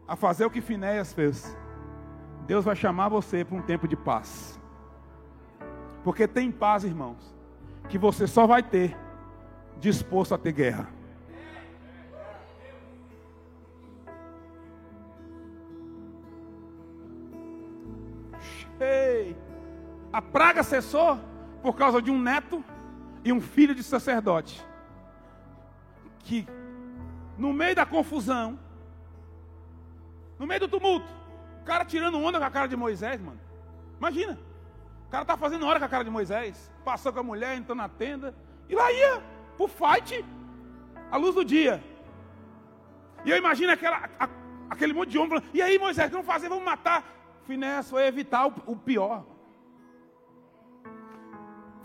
a 0.07 0.15
fazer 0.15 0.43
o 0.45 0.49
que 0.49 0.59
Finéias 0.59 1.13
fez, 1.13 1.55
Deus 2.47 2.65
vai 2.65 2.75
chamar 2.75 3.09
você 3.09 3.45
para 3.45 3.55
um 3.55 3.61
tempo 3.61 3.87
de 3.87 3.95
paz. 3.95 4.59
Porque 6.03 6.27
tem 6.27 6.51
paz, 6.51 6.83
irmãos, 6.83 7.35
que 7.87 7.99
você 7.99 8.25
só 8.25 8.47
vai 8.47 8.63
ter 8.63 8.97
disposto 9.79 10.33
a 10.33 10.37
ter 10.39 10.51
guerra. 10.51 10.89
Ei, 18.79 19.35
a 20.11 20.21
praga 20.21 20.63
cessou 20.63 21.19
por 21.61 21.75
causa 21.75 22.01
de 22.01 22.09
um 22.09 22.19
neto 22.19 22.63
e 23.23 23.33
um 23.33 23.41
filho 23.41 23.75
de 23.75 23.83
sacerdote. 23.83 24.65
Que 26.19 26.47
no 27.37 27.51
meio 27.53 27.75
da 27.75 27.85
confusão, 27.85 28.59
no 30.37 30.47
meio 30.47 30.61
do 30.61 30.67
tumulto, 30.67 31.07
o 31.61 31.65
cara 31.65 31.83
tirando 31.83 32.17
onda 32.17 32.39
com 32.39 32.45
a 32.45 32.51
cara 32.51 32.67
de 32.67 32.75
Moisés, 32.75 33.19
mano. 33.21 33.39
Imagina. 33.97 34.39
O 35.07 35.09
cara 35.09 35.25
tá 35.25 35.35
fazendo 35.35 35.65
hora 35.65 35.79
com 35.79 35.85
a 35.85 35.89
cara 35.89 36.03
de 36.03 36.09
Moisés. 36.09 36.71
Passou 36.85 37.11
com 37.11 37.19
a 37.19 37.23
mulher, 37.23 37.57
entrou 37.57 37.75
na 37.75 37.89
tenda. 37.89 38.33
E 38.69 38.75
lá 38.75 38.91
ia 38.91 39.21
pro 39.57 39.67
fight 39.67 40.23
à 41.11 41.17
luz 41.17 41.35
do 41.35 41.43
dia. 41.43 41.83
E 43.25 43.29
eu 43.31 43.37
imagino 43.37 43.71
aquela, 43.71 44.09
a, 44.19 44.29
aquele 44.69 44.93
monte 44.93 45.09
de 45.09 45.17
homem 45.17 45.29
falando, 45.29 45.49
e 45.53 45.61
aí 45.61 45.77
Moisés, 45.77 46.09
vamos 46.11 46.25
fazer? 46.25 46.47
Vamos 46.47 46.63
matar. 46.63 47.03
Finés 47.49 47.89
foi 47.89 48.05
evitar 48.05 48.45
o, 48.45 48.75
pior. 48.75 49.25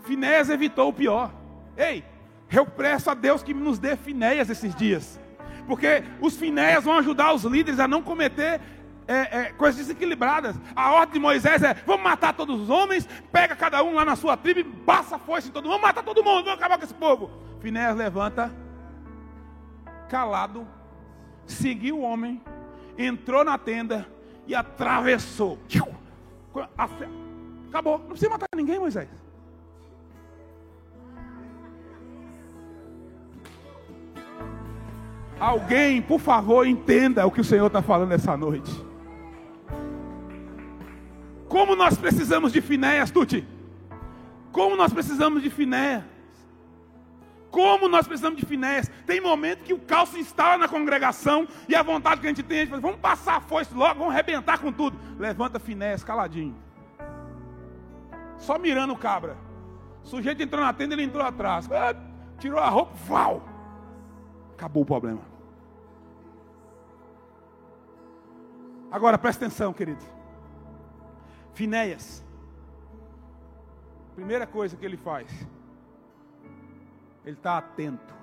Finéias 0.03 0.47
evitou 0.51 0.89
o 0.89 0.93
pior. 0.93 1.33
Ei, 1.75 2.05
eu 2.51 2.67
peço 2.67 3.09
a 3.09 3.15
Deus 3.15 3.41
que 3.41 3.51
nos 3.51 3.79
dê 3.79 3.95
Finéias 3.95 4.47
esses 4.51 4.75
dias. 4.75 5.19
Porque 5.65 6.03
os 6.21 6.37
Finéias 6.37 6.83
vão 6.83 6.99
ajudar 6.99 7.33
os 7.33 7.45
líderes 7.45 7.79
a 7.79 7.87
não 7.87 8.03
cometer 8.03 8.61
é, 9.07 9.39
é, 9.39 9.53
coisas 9.53 9.77
desequilibradas. 9.77 10.55
A 10.75 10.91
ordem 10.91 11.13
de 11.13 11.19
Moisés 11.19 11.63
é: 11.63 11.73
vamos 11.73 12.03
matar 12.03 12.33
todos 12.33 12.61
os 12.61 12.69
homens, 12.69 13.09
pega 13.31 13.55
cada 13.55 13.81
um 13.81 13.95
lá 13.95 14.05
na 14.05 14.15
sua 14.15 14.37
tribo 14.37 14.59
e 14.59 14.63
passa 14.63 15.15
a 15.15 15.19
foice 15.19 15.47
em 15.47 15.51
todo 15.51 15.63
mundo, 15.63 15.71
vamos 15.71 15.87
matar 15.87 16.03
todo 16.03 16.23
mundo, 16.23 16.43
vamos 16.43 16.59
acabar 16.59 16.77
com 16.77 16.83
esse 16.83 16.93
povo. 16.93 17.31
Finéias 17.59 17.97
levanta, 17.97 18.55
calado, 20.09 20.67
seguiu 21.47 21.97
o 21.97 22.03
homem, 22.03 22.39
entrou 22.99 23.43
na 23.43 23.57
tenda 23.57 24.13
e 24.47 24.55
atravessou. 24.55 25.59
Acabou, 27.69 27.99
não 27.99 28.07
precisa 28.07 28.29
matar 28.29 28.47
ninguém, 28.55 28.79
Moisés. 28.79 29.09
Alguém, 35.37 36.01
por 36.01 36.19
favor, 36.19 36.65
entenda 36.65 37.25
o 37.25 37.31
que 37.31 37.41
o 37.41 37.43
Senhor 37.43 37.67
está 37.67 37.81
falando 37.81 38.13
essa 38.13 38.37
noite. 38.37 38.71
Como 41.49 41.75
nós 41.75 41.97
precisamos 41.97 42.53
de 42.53 42.61
Finéias, 42.61 43.11
Tuti? 43.11 43.45
Como 44.51 44.75
nós 44.77 44.93
precisamos 44.93 45.43
de 45.43 45.49
Finéias? 45.49 46.14
Como 47.55 47.87
nós 47.87 48.05
precisamos 48.05 48.37
de 48.37 48.45
Finéias? 48.45 48.91
Tem 49.05 49.21
momento 49.21 49.63
que 49.63 49.73
o 49.73 49.79
caos 49.79 50.09
se 50.09 50.19
instala 50.19 50.57
na 50.57 50.67
congregação 50.67 51.47
e 51.69 51.73
a 51.73 51.81
vontade 51.81 52.19
que 52.19 52.27
a 52.27 52.29
gente 52.29 52.43
tem 52.43 52.59
é 52.59 52.63
de 52.65 52.69
fazer, 52.69 52.81
vamos 52.81 52.99
passar 52.99 53.37
a 53.37 53.39
foice 53.39 53.73
logo, 53.73 53.97
vamos 53.97 54.13
arrebentar 54.13 54.59
com 54.59 54.73
tudo. 54.73 54.99
Levanta 55.17 55.57
Finéias 55.57 56.03
caladinho. 56.03 56.53
Só 58.37 58.59
mirando 58.59 58.91
o 58.91 58.97
cabra. 58.97 59.37
O 60.03 60.05
sujeito 60.05 60.43
entrou 60.43 60.61
na 60.65 60.73
tenda, 60.73 60.95
ele 60.95 61.03
entrou 61.03 61.25
atrás. 61.25 61.71
Ah, 61.71 61.95
tirou 62.37 62.59
a 62.59 62.67
roupa, 62.67 62.93
val. 63.05 63.41
Acabou 64.55 64.83
o 64.83 64.85
problema. 64.85 65.21
Agora 68.91 69.17
presta 69.17 69.45
atenção, 69.45 69.71
querido. 69.71 70.03
Finéias. 71.53 72.21
Primeira 74.13 74.45
coisa 74.45 74.75
que 74.75 74.85
ele 74.85 74.97
faz. 74.97 75.47
Ele 77.25 77.35
está 77.35 77.57
atento. 77.57 78.13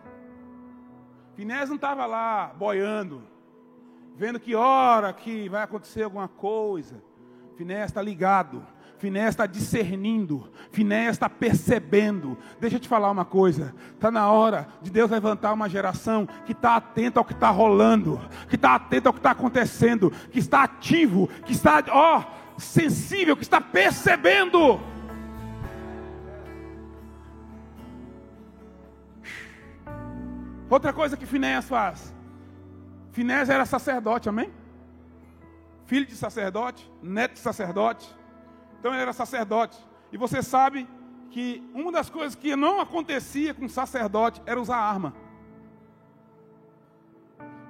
Finéias 1.35 1.69
não 1.69 1.77
estava 1.77 2.07
lá 2.07 2.55
boiando, 2.57 3.23
vendo 4.17 4.39
que 4.39 4.55
hora 4.55 5.13
que 5.13 5.49
vai 5.49 5.63
acontecer 5.63 6.03
alguma 6.05 6.29
coisa. 6.29 7.03
Finéias 7.57 7.91
está 7.91 8.01
ligado. 8.01 8.65
Finéas 9.03 9.31
está 9.31 9.47
discernindo, 9.47 10.49
Finéas 10.71 11.17
está 11.17 11.29
percebendo. 11.29 12.39
Deixa 12.61 12.77
eu 12.77 12.81
te 12.81 12.87
falar 12.87 13.11
uma 13.11 13.25
coisa: 13.25 13.75
está 13.95 14.13
na 14.13 14.31
hora 14.31 14.69
de 14.81 14.93
Deus 14.93 15.11
levantar 15.11 15.53
uma 15.53 15.69
geração 15.69 16.25
que 16.47 16.53
está 16.53 16.77
atenta 16.77 17.19
ao 17.19 17.25
que 17.25 17.33
está 17.33 17.51
rolando, 17.51 18.21
que 18.49 18.55
está 18.55 18.77
atenta 18.77 19.09
ao 19.09 19.13
que 19.13 19.19
está 19.19 19.33
acontecendo, 19.33 20.13
que 20.31 20.39
está 20.39 20.63
ativo, 20.63 21.27
que 21.45 21.51
está, 21.51 21.83
ó, 21.89 22.23
sensível, 22.57 23.37
que 23.37 23.43
está 23.43 23.61
percebendo. 23.61 24.79
Outra 30.73 30.91
coisa 30.91 31.19
que 31.19 31.27
Finéas 31.27 31.67
faz: 31.67 32.15
Finéas 33.11 33.51
era 33.51 33.67
sacerdote, 33.67 34.31
amém? 34.31 34.51
Filho 35.85 36.07
de 36.07 36.17
sacerdote, 36.17 36.91
neto 37.03 37.35
de 37.35 37.41
sacerdote. 37.41 38.09
Então 38.79 38.91
ele 38.95 39.03
era 39.03 39.13
sacerdote. 39.13 39.79
E 40.11 40.17
você 40.17 40.43
sabe 40.43 40.89
que 41.31 41.63
uma 41.75 41.93
das 41.93 42.09
coisas 42.09 42.35
que 42.35 42.57
não 42.57 42.81
acontecia 42.81 43.53
com 43.53 43.69
sacerdote 43.69 44.41
era 44.47 44.59
usar 44.59 44.79
arma. 44.79 45.15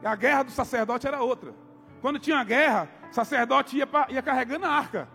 A 0.05 0.15
guerra 0.15 0.45
do 0.45 0.53
sacerdote 0.53 1.05
era 1.05 1.21
outra. 1.23 1.53
Quando 2.01 2.21
tinha 2.21 2.45
guerra, 2.45 2.89
sacerdote 3.11 3.79
ia, 3.79 3.87
pra, 3.87 4.07
ia 4.11 4.23
carregando 4.23 4.65
a 4.65 4.71
arca. 4.71 5.09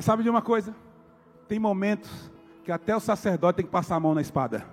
Mas 0.00 0.06
sabe 0.06 0.22
de 0.22 0.30
uma 0.30 0.40
coisa? 0.40 0.74
Tem 1.46 1.58
momentos 1.58 2.32
que 2.64 2.72
até 2.72 2.96
o 2.96 3.00
sacerdote 3.00 3.56
tem 3.56 3.66
que 3.66 3.70
passar 3.70 3.96
a 3.96 4.00
mão 4.00 4.14
na 4.14 4.22
espada. 4.22 4.64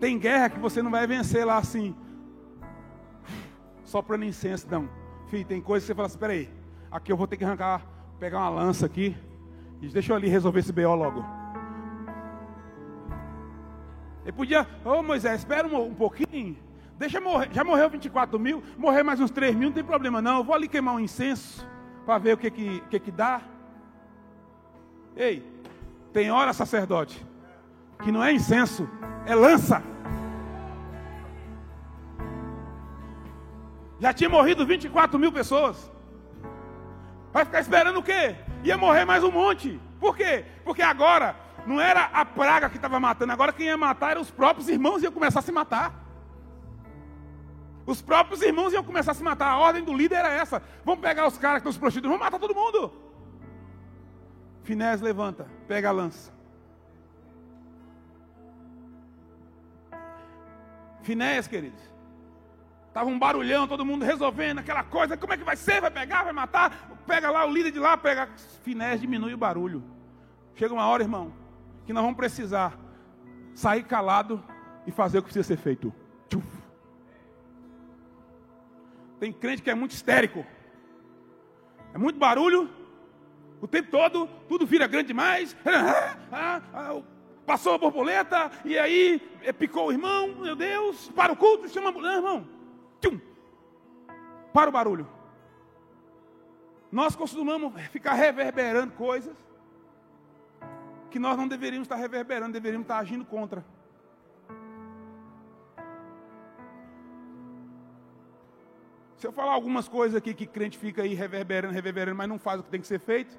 Tem 0.00 0.18
guerra 0.18 0.50
que 0.50 0.58
você 0.58 0.82
não 0.82 0.90
vai 0.90 1.06
vencer 1.06 1.46
lá 1.46 1.58
assim, 1.58 1.94
soprando 3.84 4.24
incenso, 4.24 4.66
não. 4.68 4.90
Filho, 5.28 5.44
tem 5.44 5.60
coisa 5.60 5.84
que 5.84 5.86
você 5.86 5.94
fala 5.94 6.08
assim: 6.08 6.18
peraí, 6.18 6.50
aqui 6.90 7.12
eu 7.12 7.16
vou 7.16 7.28
ter 7.28 7.36
que 7.36 7.44
arrancar, 7.44 7.86
pegar 8.18 8.38
uma 8.38 8.48
lança 8.48 8.86
aqui, 8.86 9.16
e 9.80 9.86
deixa 9.86 10.10
eu 10.10 10.16
ali 10.16 10.26
resolver 10.26 10.58
esse 10.58 10.72
BO 10.72 10.96
logo. 10.96 11.24
Ele 14.24 14.32
podia, 14.32 14.66
ô 14.84 14.94
oh, 14.94 15.02
Moisés, 15.04 15.42
espera 15.42 15.68
um, 15.68 15.80
um 15.80 15.94
pouquinho. 15.94 16.71
Deixa 17.02 17.20
morrer, 17.20 17.48
já 17.50 17.64
morreu 17.64 17.90
24 17.90 18.38
mil, 18.38 18.62
morrer 18.78 19.02
mais 19.02 19.18
uns 19.18 19.32
3 19.32 19.56
mil, 19.56 19.70
não 19.70 19.74
tem 19.74 19.82
problema 19.82 20.22
não. 20.22 20.36
Eu 20.36 20.44
vou 20.44 20.54
ali 20.54 20.68
queimar 20.68 20.94
um 20.94 21.00
incenso 21.00 21.68
para 22.06 22.16
ver 22.16 22.34
o 22.34 22.36
que 22.36 22.48
que, 22.48 22.80
que 22.82 23.00
que 23.00 23.10
dá. 23.10 23.40
Ei, 25.16 25.44
tem 26.12 26.30
hora, 26.30 26.52
sacerdote, 26.52 27.26
que 28.04 28.12
não 28.12 28.22
é 28.22 28.32
incenso, 28.32 28.88
é 29.26 29.34
lança. 29.34 29.82
Já 33.98 34.12
tinha 34.12 34.30
morrido 34.30 34.64
24 34.64 35.18
mil 35.18 35.32
pessoas. 35.32 35.90
Vai 37.32 37.44
ficar 37.44 37.62
esperando 37.62 37.98
o 37.98 38.02
quê? 38.04 38.36
Ia 38.62 38.78
morrer 38.78 39.04
mais 39.04 39.24
um 39.24 39.32
monte. 39.32 39.80
Por 39.98 40.16
quê? 40.16 40.44
Porque 40.64 40.82
agora 40.82 41.34
não 41.66 41.80
era 41.80 42.04
a 42.04 42.24
praga 42.24 42.70
que 42.70 42.76
estava 42.76 43.00
matando, 43.00 43.32
agora 43.32 43.52
quem 43.52 43.66
ia 43.66 43.76
matar 43.76 44.12
eram 44.12 44.20
os 44.20 44.30
próprios 44.30 44.68
irmãos 44.68 45.02
e 45.02 45.06
iam 45.06 45.12
começar 45.12 45.40
a 45.40 45.42
se 45.42 45.50
matar. 45.50 46.01
Os 47.84 48.00
próprios 48.00 48.42
irmãos 48.42 48.72
iam 48.72 48.84
começar 48.84 49.12
a 49.12 49.14
se 49.14 49.22
matar. 49.22 49.48
A 49.48 49.58
ordem 49.58 49.82
do 49.82 49.92
líder 49.92 50.16
era 50.16 50.32
essa: 50.32 50.62
vamos 50.84 51.00
pegar 51.00 51.26
os 51.26 51.36
caras 51.38 51.56
que 51.56 51.68
estão 51.68 51.72
se 51.72 51.78
prostituindo, 51.78 52.08
vamos 52.08 52.24
matar 52.24 52.38
todo 52.38 52.54
mundo. 52.54 52.92
Finés 54.62 55.00
levanta, 55.00 55.48
pega 55.66 55.88
a 55.88 55.92
lança. 55.92 56.32
Finés, 61.02 61.48
queridos. 61.48 61.80
Estava 62.86 63.08
um 63.08 63.18
barulhão, 63.18 63.66
todo 63.66 63.84
mundo 63.84 64.04
resolvendo 64.04 64.58
aquela 64.58 64.84
coisa. 64.84 65.16
Como 65.16 65.32
é 65.32 65.36
que 65.36 65.42
vai 65.42 65.56
ser? 65.56 65.80
Vai 65.80 65.90
pegar, 65.90 66.22
vai 66.22 66.32
matar? 66.32 66.90
Pega 67.06 67.30
lá 67.30 67.44
o 67.44 67.50
líder 67.50 67.72
de 67.72 67.78
lá, 67.78 67.96
pega. 67.96 68.28
Finés 68.62 69.00
diminui 69.00 69.34
o 69.34 69.38
barulho. 69.38 69.82
Chega 70.54 70.72
uma 70.72 70.86
hora, 70.86 71.02
irmão, 71.02 71.32
que 71.86 71.92
nós 71.92 72.02
vamos 72.02 72.16
precisar 72.16 72.78
sair 73.54 73.82
calado 73.82 74.42
e 74.86 74.92
fazer 74.92 75.18
o 75.18 75.22
que 75.22 75.32
precisa 75.32 75.46
ser 75.46 75.56
feito. 75.56 75.92
Tem 79.22 79.32
crente 79.32 79.62
que 79.62 79.70
é 79.70 79.74
muito 79.76 79.92
histérico. 79.92 80.44
É 81.94 81.96
muito 81.96 82.18
barulho. 82.18 82.68
O 83.60 83.68
tempo 83.68 83.88
todo, 83.88 84.28
tudo 84.48 84.66
vira 84.66 84.88
grande 84.88 85.06
demais. 85.06 85.56
Ah, 85.64 86.16
ah, 86.32 86.62
ah, 86.74 87.02
passou 87.46 87.74
a 87.74 87.78
borboleta, 87.78 88.50
e 88.64 88.76
aí 88.76 89.22
é, 89.42 89.52
picou 89.52 89.86
o 89.86 89.92
irmão, 89.92 90.34
meu 90.40 90.56
Deus, 90.56 91.08
para 91.14 91.32
o 91.32 91.36
culto, 91.36 91.68
chama 91.68 91.90
a 91.90 92.14
irmão. 92.16 92.48
Tchum, 93.00 93.20
para 94.52 94.68
o 94.68 94.72
barulho. 94.72 95.08
Nós 96.90 97.14
costumamos 97.14 97.80
ficar 97.92 98.14
reverberando 98.14 98.92
coisas 98.94 99.36
que 101.12 101.20
nós 101.20 101.36
não 101.36 101.46
deveríamos 101.46 101.84
estar 101.84 101.94
reverberando, 101.94 102.54
deveríamos 102.54 102.86
estar 102.86 102.98
agindo 102.98 103.24
contra. 103.24 103.64
Se 109.22 109.28
eu 109.28 109.30
falar 109.30 109.52
algumas 109.52 109.86
coisas 109.86 110.16
aqui 110.16 110.34
que 110.34 110.44
crente 110.44 110.76
fica 110.76 111.02
aí 111.02 111.14
reverberando, 111.14 111.72
reverberando, 111.72 112.16
mas 112.16 112.28
não 112.28 112.40
faz 112.40 112.58
o 112.58 112.64
que 112.64 112.70
tem 112.70 112.80
que 112.80 112.88
ser 112.88 112.98
feito, 112.98 113.38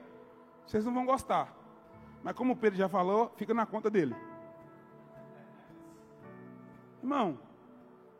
vocês 0.65 0.85
não 0.85 0.93
vão 0.93 1.05
gostar. 1.05 1.53
Mas 2.23 2.33
como 2.37 2.53
o 2.53 2.55
Pedro 2.55 2.79
já 2.79 2.87
falou, 2.87 3.33
fica 3.35 3.53
na 3.53 3.65
conta 3.65 3.89
dele. 3.89 4.15
Irmão, 7.01 7.37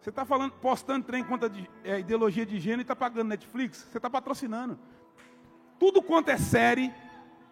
você 0.02 0.10
está 0.10 0.26
falando, 0.26 0.52
postando 0.56 1.06
trem 1.06 1.24
conta 1.24 1.50
de 1.50 1.72
é, 1.86 2.02
ideologia 2.02 2.46
de 2.46 2.60
gênero 2.60 2.82
e 2.82 2.84
está 2.84 2.98
pagando 2.98 3.30
Netflix? 3.30 3.88
Você 3.90 3.98
está 3.98 4.10
patrocinando. 4.10 4.78
Tudo 5.80 6.04
quanto 6.04 6.32
é 6.32 6.38
série, 6.38 6.94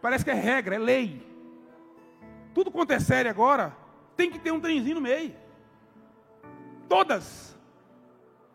parece 0.02 0.26
que 0.26 0.32
é 0.32 0.34
regra, 0.34 0.76
é 0.76 0.78
lei. 0.78 1.26
Tudo 2.54 2.70
quanto 2.70 2.92
é 2.92 3.00
série 3.00 3.30
agora, 3.30 3.74
tem 4.18 4.30
que 4.30 4.40
ter 4.40 4.52
um 4.52 4.60
trenzinho 4.60 4.96
no 4.96 5.02
meio. 5.02 5.34
Todas. 6.90 7.58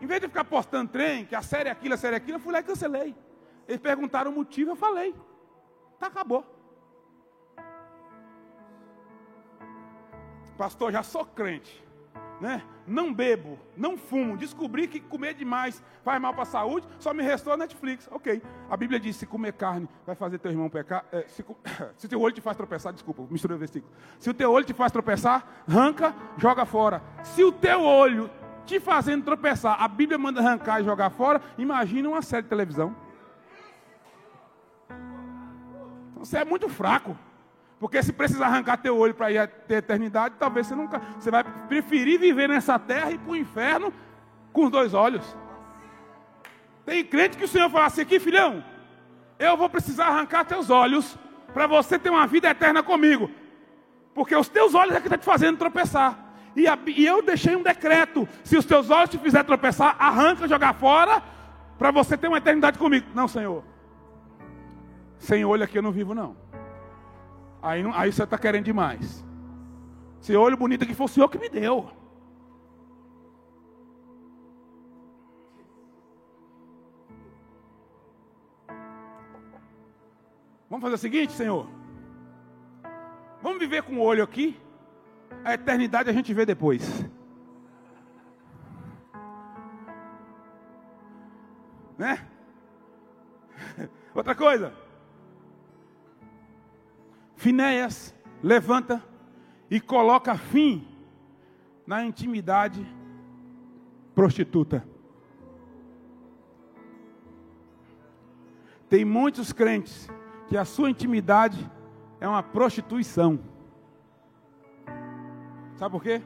Em 0.00 0.06
vez 0.06 0.20
de 0.20 0.28
ficar 0.28 0.44
postando 0.44 0.90
trem, 0.90 1.24
que 1.24 1.34
a 1.34 1.42
série 1.42 1.68
é 1.68 1.72
aquilo, 1.72 1.94
a 1.94 1.96
série 1.96 2.14
é 2.14 2.16
aquilo, 2.18 2.36
eu 2.36 2.40
fui 2.40 2.52
lá 2.52 2.60
e 2.60 2.62
cancelei. 2.62 3.16
Eles 3.66 3.80
perguntaram 3.80 4.30
o 4.30 4.34
motivo, 4.34 4.72
eu 4.72 4.76
falei. 4.76 5.14
Tá, 5.98 6.08
acabou. 6.08 6.44
Pastor, 10.56 10.92
já 10.92 11.02
sou 11.02 11.24
crente. 11.24 11.84
Né? 12.40 12.62
Não 12.86 13.14
bebo, 13.14 13.58
não 13.74 13.96
fumo, 13.96 14.36
descobri 14.36 14.86
que 14.86 15.00
comer 15.00 15.32
demais 15.32 15.82
faz 16.04 16.20
mal 16.20 16.34
para 16.34 16.42
a 16.42 16.46
saúde, 16.46 16.86
só 16.98 17.14
me 17.14 17.22
restou 17.22 17.50
a 17.50 17.56
Netflix. 17.56 18.06
Ok. 18.12 18.42
A 18.68 18.76
Bíblia 18.76 19.00
diz: 19.00 19.16
se 19.16 19.26
comer 19.26 19.54
carne 19.54 19.88
vai 20.04 20.14
fazer 20.14 20.38
teu 20.38 20.50
irmão 20.50 20.68
pecar. 20.68 21.06
É, 21.10 21.22
se, 21.28 21.42
se 21.96 22.06
teu 22.06 22.20
olho 22.20 22.34
te 22.34 22.42
faz 22.42 22.54
tropeçar, 22.54 22.92
desculpa, 22.92 23.26
misturei 23.30 23.56
o 23.56 23.58
versículo. 23.58 23.90
Se 24.18 24.28
o 24.28 24.34
teu 24.34 24.52
olho 24.52 24.66
te 24.66 24.74
faz 24.74 24.92
tropeçar, 24.92 25.64
arranca, 25.66 26.14
joga 26.36 26.66
fora. 26.66 27.02
Se 27.22 27.42
o 27.42 27.50
teu 27.50 27.82
olho 27.82 28.30
te 28.66 28.80
fazendo 28.80 29.24
tropeçar, 29.24 29.80
a 29.80 29.88
Bíblia 29.88 30.18
manda 30.18 30.40
arrancar 30.40 30.80
e 30.80 30.84
jogar 30.84 31.10
fora, 31.10 31.40
imagina 31.56 32.08
uma 32.08 32.20
série 32.20 32.42
de 32.42 32.48
televisão. 32.48 32.94
Então, 36.10 36.24
você 36.24 36.38
é 36.38 36.44
muito 36.44 36.68
fraco. 36.68 37.16
Porque 37.78 38.02
se 38.02 38.12
precisar 38.12 38.46
arrancar 38.46 38.78
teu 38.78 38.96
olho 38.96 39.14
para 39.14 39.30
ir 39.30 39.46
ter 39.68 39.76
eternidade, 39.76 40.36
talvez 40.38 40.66
você 40.66 40.74
nunca. 40.74 40.98
Você 41.18 41.30
vai 41.30 41.44
preferir 41.68 42.18
viver 42.18 42.48
nessa 42.48 42.78
terra 42.78 43.10
e 43.10 43.18
para 43.18 43.30
o 43.30 43.36
inferno 43.36 43.92
com 44.52 44.64
os 44.64 44.70
dois 44.70 44.94
olhos. 44.94 45.36
Tem 46.86 47.04
crente 47.04 47.36
que 47.36 47.44
o 47.44 47.48
Senhor 47.48 47.68
fala 47.68 47.86
assim 47.86 48.02
aqui, 48.02 48.18
filhão, 48.18 48.64
eu 49.38 49.56
vou 49.56 49.68
precisar 49.68 50.06
arrancar 50.06 50.44
teus 50.44 50.70
olhos 50.70 51.18
para 51.52 51.66
você 51.66 51.98
ter 51.98 52.08
uma 52.08 52.26
vida 52.26 52.48
eterna 52.48 52.82
comigo. 52.82 53.30
Porque 54.14 54.34
os 54.34 54.48
teus 54.48 54.74
olhos 54.74 54.94
é 54.94 55.00
que 55.00 55.08
estão 55.08 55.18
tá 55.18 55.22
te 55.22 55.26
fazendo 55.26 55.58
tropeçar. 55.58 56.25
E, 56.56 56.66
a, 56.66 56.78
e 56.86 57.04
eu 57.04 57.22
deixei 57.22 57.54
um 57.54 57.62
decreto: 57.62 58.26
se 58.42 58.56
os 58.56 58.64
teus 58.64 58.88
olhos 58.88 59.10
te 59.10 59.18
fizer 59.18 59.44
tropeçar, 59.44 59.94
arranca, 59.98 60.48
jogar 60.48 60.72
fora, 60.72 61.22
para 61.78 61.90
você 61.90 62.16
ter 62.16 62.28
uma 62.28 62.38
eternidade 62.38 62.78
comigo. 62.78 63.06
Não, 63.14 63.28
Senhor. 63.28 63.62
Sem 65.18 65.44
olho 65.44 65.62
aqui 65.62 65.76
eu 65.76 65.82
não 65.82 65.92
vivo, 65.92 66.14
não. 66.14 66.34
Aí, 67.62 67.84
aí 67.94 68.10
você 68.10 68.22
está 68.22 68.38
querendo 68.38 68.64
demais. 68.64 69.22
Se 70.20 70.34
olho 70.34 70.56
bonito 70.56 70.82
aqui 70.82 70.94
foi 70.94 71.04
o 71.04 71.08
Senhor 71.08 71.28
que 71.28 71.38
me 71.38 71.50
deu. 71.50 71.90
Vamos 80.70 80.82
fazer 80.82 80.94
o 80.94 80.98
seguinte, 80.98 81.32
Senhor. 81.32 81.68
Vamos 83.42 83.58
viver 83.58 83.82
com 83.82 83.96
o 83.96 84.00
olho 84.00 84.24
aqui 84.24 84.58
a 85.44 85.54
eternidade 85.54 86.10
a 86.10 86.12
gente 86.12 86.32
vê 86.34 86.44
depois. 86.44 87.04
Né? 91.96 92.26
Outra 94.14 94.34
coisa. 94.34 94.72
Finéias 97.36 98.14
levanta 98.42 99.02
e 99.70 99.80
coloca 99.80 100.36
fim 100.36 100.86
na 101.86 102.04
intimidade 102.04 102.84
prostituta. 104.14 104.86
Tem 108.88 109.04
muitos 109.04 109.52
crentes 109.52 110.08
que 110.48 110.56
a 110.56 110.64
sua 110.64 110.90
intimidade 110.90 111.70
é 112.20 112.28
uma 112.28 112.42
prostituição. 112.42 113.38
Sabe 115.76 115.92
por 115.92 116.02
quê? 116.02 116.22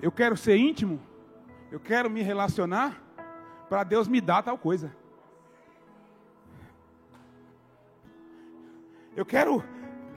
Eu 0.00 0.12
quero 0.12 0.36
ser 0.36 0.56
íntimo, 0.56 1.00
eu 1.70 1.80
quero 1.80 2.10
me 2.10 2.22
relacionar 2.22 3.00
para 3.68 3.84
Deus 3.84 4.06
me 4.06 4.20
dar 4.20 4.42
tal 4.42 4.58
coisa. 4.58 4.94
Eu 9.16 9.24
quero 9.24 9.64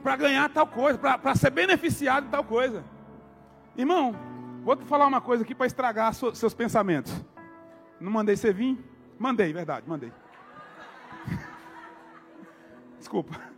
para 0.02 0.16
ganhar 0.16 0.48
tal 0.50 0.66
coisa, 0.66 0.98
para 0.98 1.34
ser 1.34 1.50
beneficiado 1.50 2.24
de 2.24 2.30
tal 2.30 2.44
coisa. 2.44 2.84
Irmão, 3.76 4.14
vou 4.62 4.76
te 4.76 4.84
falar 4.84 5.06
uma 5.06 5.20
coisa 5.20 5.42
aqui 5.42 5.54
para 5.54 5.66
estragar 5.66 6.12
seus 6.14 6.54
pensamentos. 6.54 7.12
Não 7.98 8.12
mandei 8.12 8.36
você 8.36 8.52
vir? 8.52 8.78
Mandei, 9.18 9.52
verdade, 9.52 9.88
mandei. 9.88 10.12
Desculpa. 12.98 13.55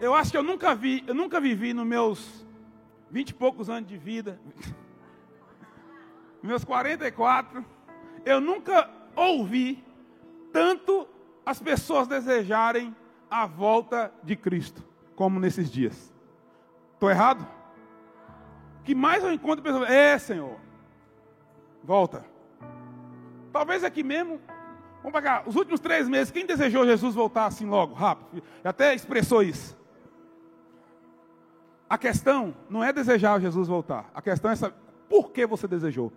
Eu 0.00 0.14
acho 0.14 0.30
que 0.30 0.36
eu 0.36 0.42
nunca 0.42 0.74
vi, 0.74 1.04
eu 1.06 1.14
nunca 1.14 1.38
vivi 1.38 1.74
nos 1.74 1.86
meus 1.86 2.46
vinte 3.10 3.30
e 3.30 3.34
poucos 3.34 3.68
anos 3.68 3.86
de 3.86 3.98
vida, 3.98 4.40
meus 6.42 6.64
44, 6.64 7.62
eu 8.24 8.40
nunca 8.40 8.88
ouvi 9.14 9.84
tanto 10.52 11.06
as 11.44 11.60
pessoas 11.60 12.08
desejarem 12.08 12.96
a 13.30 13.44
volta 13.44 14.10
de 14.22 14.36
Cristo 14.36 14.82
como 15.14 15.38
nesses 15.38 15.70
dias. 15.70 16.10
Estou 16.94 17.10
errado? 17.10 17.46
Que 18.84 18.94
mais 18.94 19.22
eu 19.22 19.30
encontro 19.30 19.62
pessoas, 19.62 19.90
é 19.90 20.18
Senhor, 20.18 20.58
volta. 21.84 22.24
Talvez 23.52 23.84
aqui 23.84 24.02
mesmo 24.02 24.40
Vamos 25.02 25.12
para 25.12 25.22
cá. 25.22 25.42
Os 25.46 25.56
últimos 25.56 25.80
três 25.80 26.06
meses, 26.06 26.30
quem 26.30 26.44
desejou 26.44 26.84
Jesus 26.84 27.14
voltar 27.14 27.46
assim 27.46 27.64
logo, 27.64 27.94
rápido? 27.94 28.42
Até 28.62 28.94
expressou 28.94 29.42
isso. 29.42 29.79
A 31.90 31.98
questão 31.98 32.54
não 32.68 32.84
é 32.84 32.92
desejar 32.92 33.40
Jesus 33.40 33.66
voltar. 33.66 34.08
A 34.14 34.22
questão 34.22 34.48
é 34.48 34.54
saber 34.54 34.76
por 35.08 35.32
que 35.32 35.44
você 35.44 35.66
desejou. 35.66 36.12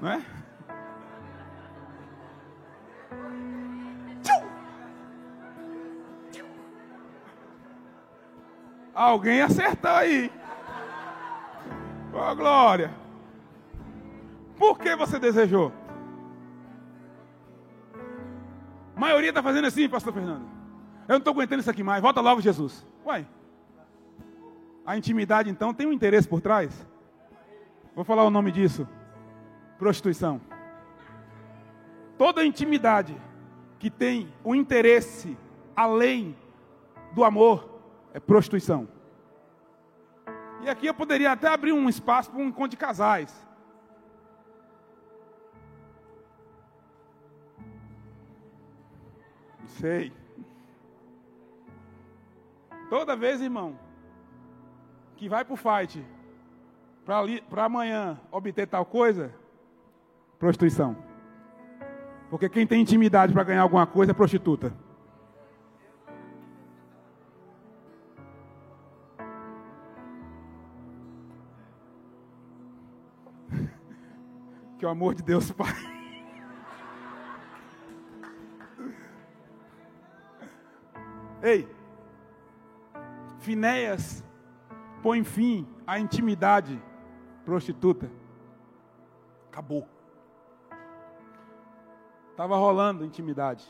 Não 0.00 0.12
é? 0.12 0.24
Alguém 8.94 9.42
acertou 9.42 9.90
aí. 9.90 10.30
Oh, 12.12 12.36
glória. 12.36 12.94
Por 14.56 14.78
que 14.78 14.94
você 14.94 15.18
desejou? 15.18 15.72
A 18.96 19.00
maioria 19.00 19.30
está 19.30 19.42
fazendo 19.42 19.66
assim, 19.66 19.88
pastor 19.88 20.12
Fernando. 20.12 20.44
Eu 21.08 21.14
não 21.14 21.18
estou 21.18 21.32
aguentando 21.32 21.60
isso 21.60 21.70
aqui 21.70 21.82
mais. 21.82 22.00
Volta 22.00 22.20
logo, 22.20 22.40
Jesus. 22.40 22.86
Uai. 23.04 23.26
A 24.86 24.96
intimidade, 24.96 25.50
então, 25.50 25.74
tem 25.74 25.86
um 25.86 25.92
interesse 25.92 26.28
por 26.28 26.40
trás? 26.40 26.86
Vou 27.94 28.04
falar 28.04 28.24
o 28.24 28.30
nome 28.30 28.50
disso. 28.50 28.88
Prostituição. 29.78 30.40
Toda 32.16 32.44
intimidade 32.44 33.16
que 33.78 33.90
tem 33.90 34.32
um 34.44 34.54
interesse 34.54 35.36
além 35.76 36.36
do 37.12 37.24
amor 37.24 37.68
é 38.12 38.20
prostituição. 38.20 38.88
E 40.62 40.70
aqui 40.70 40.86
eu 40.86 40.94
poderia 40.94 41.32
até 41.32 41.48
abrir 41.48 41.72
um 41.72 41.88
espaço 41.88 42.30
para 42.30 42.40
um 42.40 42.46
encontro 42.46 42.70
de 42.70 42.76
casais. 42.76 43.46
Sei. 49.74 50.12
Toda 52.88 53.16
vez, 53.16 53.40
irmão, 53.40 53.78
que 55.16 55.28
vai 55.28 55.44
para 55.44 55.54
o 55.54 55.56
fight, 55.56 56.04
para 57.04 57.64
amanhã 57.64 58.20
obter 58.30 58.66
tal 58.66 58.84
coisa, 58.84 59.34
prostituição. 60.38 60.96
Porque 62.30 62.48
quem 62.48 62.66
tem 62.66 62.80
intimidade 62.82 63.32
para 63.32 63.44
ganhar 63.44 63.62
alguma 63.62 63.86
coisa 63.86 64.12
é 64.12 64.14
prostituta. 64.14 64.72
Que 74.78 74.84
o 74.84 74.88
amor 74.88 75.14
de 75.14 75.22
Deus 75.22 75.50
Pai. 75.54 75.93
Ei, 81.44 81.68
Finéias 83.40 84.24
põe 85.02 85.22
fim 85.22 85.68
à 85.86 85.98
intimidade 85.98 86.82
prostituta. 87.44 88.10
Acabou. 89.50 89.86
Estava 92.30 92.56
rolando 92.56 93.04
intimidade, 93.04 93.64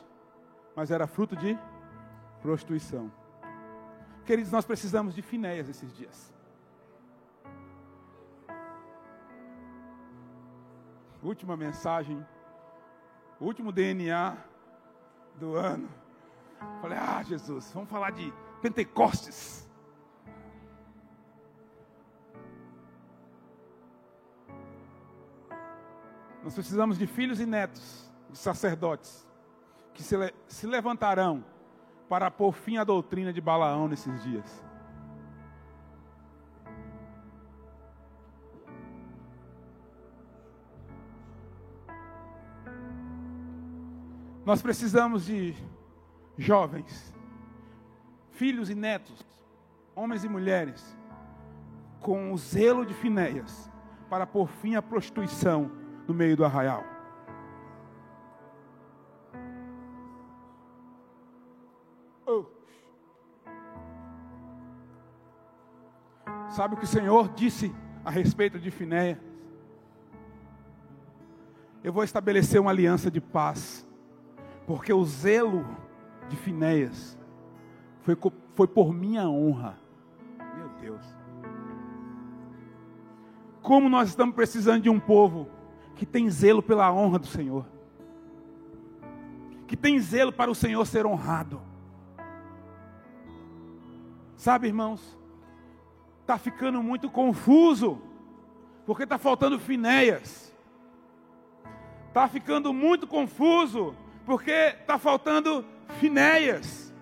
mas 0.76 0.92
era 0.92 1.08
fruto 1.08 1.34
de 1.34 1.58
prostituição. 2.40 3.10
Queridos, 4.24 4.52
nós 4.52 4.64
precisamos 4.64 5.12
de 5.12 5.20
Finéias 5.20 5.68
esses 5.68 5.92
dias. 5.94 6.32
última 11.24 11.56
mensagem, 11.56 12.24
último 13.40 13.72
DNA 13.72 14.36
do 15.36 15.56
ano. 15.56 16.03
Falei, 16.80 16.98
ah, 16.98 17.22
Jesus, 17.22 17.70
vamos 17.72 17.88
falar 17.88 18.10
de 18.10 18.32
Pentecostes. 18.60 19.68
Nós 26.42 26.52
precisamos 26.52 26.98
de 26.98 27.06
filhos 27.06 27.40
e 27.40 27.46
netos, 27.46 28.12
de 28.28 28.36
sacerdotes, 28.36 29.26
que 29.94 30.02
se, 30.02 30.16
se 30.46 30.66
levantarão 30.66 31.42
para 32.08 32.30
pôr 32.30 32.52
fim 32.52 32.76
à 32.76 32.84
doutrina 32.84 33.32
de 33.32 33.40
Balaão 33.40 33.88
nesses 33.88 34.22
dias. 34.22 34.64
Nós 44.44 44.60
precisamos 44.60 45.24
de 45.24 45.56
jovens, 46.37 47.14
filhos 48.32 48.70
e 48.70 48.74
netos, 48.74 49.24
homens 49.95 50.24
e 50.24 50.28
mulheres, 50.28 50.97
com 52.01 52.32
o 52.32 52.39
zelo 52.39 52.85
de 52.85 52.93
Finéias, 52.95 53.70
para 54.11 54.26
pôr 54.26 54.49
fim 54.49 54.74
à 54.74 54.82
prostituição 54.82 55.70
no 56.07 56.12
meio 56.12 56.37
do 56.37 56.45
arraial. 56.45 56.85
Oh. 62.26 62.45
Sabe 66.51 66.74
o 66.74 66.76
que 66.76 66.85
o 66.85 66.89
Senhor 66.89 67.28
disse 67.30 67.74
a 68.05 68.11
respeito 68.11 68.59
de 68.59 68.70
Finéias? 68.70 69.18
Eu 71.82 71.93
vou 71.93 72.03
estabelecer 72.03 72.61
uma 72.61 72.70
aliança 72.70 73.11
de 73.11 73.20
paz 73.20 73.87
porque 74.66 74.93
o 74.93 75.05
zelo 75.05 75.66
de 76.28 76.36
Finéias 76.36 77.18
foi, 78.02 78.16
foi 78.54 78.66
por 78.66 78.92
minha 78.92 79.28
honra. 79.28 79.78
Meu 80.56 80.68
Deus. 80.80 81.02
Como 83.62 83.88
nós 83.88 84.10
estamos 84.10 84.34
precisando 84.34 84.82
de 84.82 84.90
um 84.90 85.00
povo 85.00 85.48
que 85.94 86.04
tem 86.04 86.28
zelo 86.28 86.62
pela 86.62 86.92
honra 86.92 87.18
do 87.18 87.26
Senhor. 87.26 87.66
Que 89.66 89.76
tem 89.76 89.98
zelo 89.98 90.32
para 90.32 90.50
o 90.50 90.54
Senhor 90.54 90.84
ser 90.86 91.06
honrado. 91.06 91.60
Sabe, 94.36 94.66
irmãos? 94.66 95.18
Está 96.20 96.36
ficando 96.36 96.82
muito 96.82 97.10
confuso. 97.10 98.02
Porque 98.84 99.04
está 99.04 99.16
faltando 99.16 99.58
Finéias. 99.58 100.54
Está 102.08 102.28
ficando 102.28 102.72
muito 102.72 103.06
confuso 103.06 103.96
porque 104.24 104.50
está 104.50 104.98
faltando 104.98 105.64
Finéias. 106.01 106.93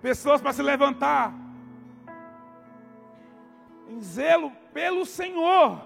Pessoas 0.00 0.40
para 0.40 0.52
se 0.52 0.62
levantar 0.62 1.32
em 3.88 4.00
zelo 4.00 4.50
pelo 4.72 5.04
Senhor. 5.04 5.80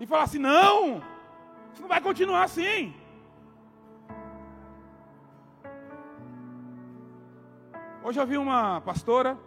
E 0.00 0.06
falar 0.06 0.24
assim: 0.24 0.38
não, 0.38 1.02
isso 1.72 1.82
não 1.82 1.88
vai 1.88 2.00
continuar 2.00 2.44
assim. 2.44 2.94
Hoje 8.02 8.20
eu 8.20 8.26
vi 8.26 8.36
uma 8.36 8.80
pastora 8.82 9.38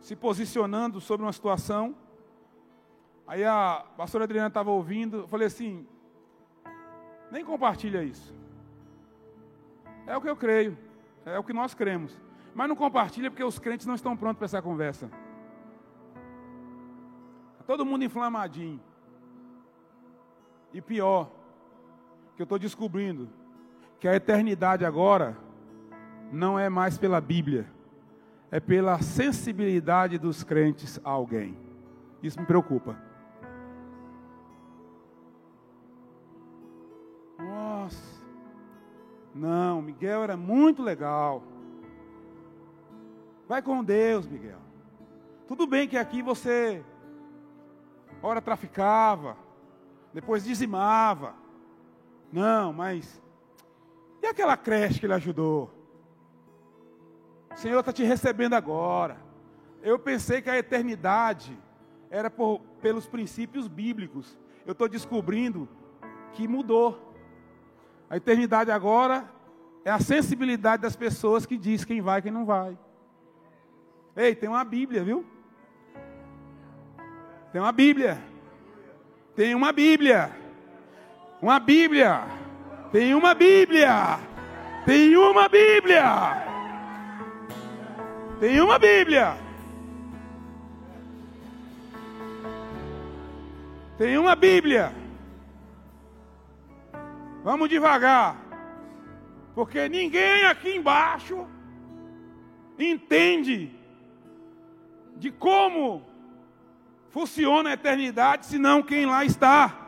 se 0.00 0.14
posicionando 0.14 1.00
sobre 1.00 1.24
uma 1.24 1.32
situação. 1.32 1.96
Aí 3.26 3.44
a 3.44 3.84
pastora 3.96 4.24
Adriana 4.24 4.48
estava 4.48 4.70
ouvindo, 4.70 5.18
eu 5.18 5.28
falei 5.28 5.46
assim: 5.46 5.86
nem 7.32 7.42
compartilha 7.42 8.04
isso. 8.04 8.34
É 10.06 10.14
o 10.14 10.20
que 10.20 10.28
eu 10.28 10.36
creio, 10.36 10.76
é 11.24 11.38
o 11.38 11.42
que 11.42 11.54
nós 11.54 11.72
cremos. 11.72 12.20
Mas 12.54 12.68
não 12.68 12.76
compartilha 12.76 13.30
porque 13.30 13.42
os 13.42 13.58
crentes 13.58 13.86
não 13.86 13.94
estão 13.94 14.14
prontos 14.14 14.36
para 14.36 14.44
essa 14.44 14.60
conversa. 14.60 15.10
Tá 17.56 17.64
todo 17.66 17.86
mundo 17.86 18.04
inflamadinho. 18.04 18.78
E 20.74 20.82
pior, 20.82 21.30
que 22.36 22.42
eu 22.42 22.44
estou 22.44 22.58
descobrindo 22.58 23.30
que 23.98 24.06
a 24.06 24.14
eternidade 24.14 24.84
agora 24.84 25.34
não 26.30 26.58
é 26.58 26.68
mais 26.68 26.98
pela 26.98 27.20
Bíblia, 27.20 27.66
é 28.50 28.60
pela 28.60 29.00
sensibilidade 29.00 30.18
dos 30.18 30.44
crentes 30.44 31.00
a 31.02 31.10
alguém. 31.10 31.56
Isso 32.22 32.38
me 32.38 32.44
preocupa. 32.44 33.11
Não, 39.34 39.82
Miguel 39.82 40.22
era 40.22 40.36
muito 40.36 40.82
legal. 40.82 41.42
Vai 43.48 43.62
com 43.62 43.82
Deus, 43.82 44.26
Miguel. 44.26 44.60
Tudo 45.46 45.66
bem 45.66 45.88
que 45.88 45.96
aqui 45.96 46.22
você, 46.22 46.84
ora 48.22 48.40
traficava, 48.40 49.36
depois 50.12 50.44
dizimava. 50.44 51.34
Não, 52.32 52.72
mas 52.72 53.22
e 54.22 54.26
aquela 54.26 54.56
creche 54.56 55.00
que 55.00 55.06
ele 55.06 55.14
ajudou? 55.14 55.70
O 57.52 57.56
Senhor 57.56 57.80
está 57.80 57.92
te 57.92 58.04
recebendo 58.04 58.54
agora. 58.54 59.18
Eu 59.82 59.98
pensei 59.98 60.40
que 60.40 60.48
a 60.48 60.56
eternidade 60.56 61.58
era 62.08 62.30
por, 62.30 62.60
pelos 62.80 63.06
princípios 63.06 63.66
bíblicos. 63.66 64.38
Eu 64.64 64.72
estou 64.72 64.88
descobrindo 64.88 65.68
que 66.32 66.46
mudou. 66.46 67.11
A 68.12 68.18
eternidade 68.18 68.70
agora 68.70 69.24
é 69.86 69.90
a 69.90 69.98
sensibilidade 69.98 70.82
das 70.82 70.94
pessoas 70.94 71.46
que 71.46 71.56
diz 71.56 71.82
quem 71.82 72.02
vai 72.02 72.18
e 72.18 72.22
quem 72.22 72.30
não 72.30 72.44
vai. 72.44 72.76
Ei, 74.14 74.34
tem 74.34 74.50
uma 74.50 74.62
Bíblia, 74.62 75.02
viu? 75.02 75.24
Tem 77.50 77.58
uma 77.58 77.72
Bíblia. 77.72 78.22
Tem 79.34 79.54
uma 79.54 79.72
Bíblia. 79.72 80.30
Uma 81.40 81.58
Bíblia. 81.58 82.20
Tem 82.92 83.14
uma 83.14 83.32
Bíblia. 83.32 84.20
Tem 84.84 85.16
uma 85.16 85.48
Bíblia. 85.48 86.04
Tem 88.38 88.60
uma 88.60 88.78
Bíblia. 88.78 89.36
Tem 93.96 94.18
uma 94.18 94.36
Bíblia. 94.36 95.01
Vamos 97.42 97.68
devagar. 97.68 98.36
Porque 99.54 99.88
ninguém 99.88 100.44
aqui 100.46 100.76
embaixo 100.76 101.46
entende 102.78 103.70
de 105.16 105.30
como 105.30 106.02
funciona 107.10 107.70
a 107.70 107.74
eternidade, 107.74 108.46
senão 108.46 108.82
quem 108.82 109.04
lá 109.04 109.24
está. 109.24 109.78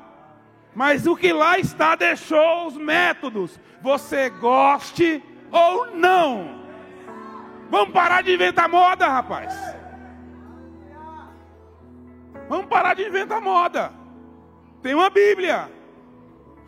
Mas 0.75 1.07
o 1.07 1.17
que 1.17 1.33
lá 1.33 1.59
está 1.59 1.95
deixou 1.95 2.67
os 2.67 2.77
métodos, 2.77 3.59
você 3.81 4.29
goste 4.29 5.23
ou 5.51 5.95
não. 5.95 6.63
Vamos 7.71 7.95
parar 7.95 8.23
de 8.23 8.35
inventar 8.35 8.69
moda, 8.69 9.09
rapaz. 9.09 9.55
Vamos 12.49 12.67
parar 12.67 12.95
de 12.95 13.07
inventar 13.07 13.41
moda. 13.41 13.93
Tem 14.83 14.95
uma 14.95 15.09
Bíblia. 15.09 15.71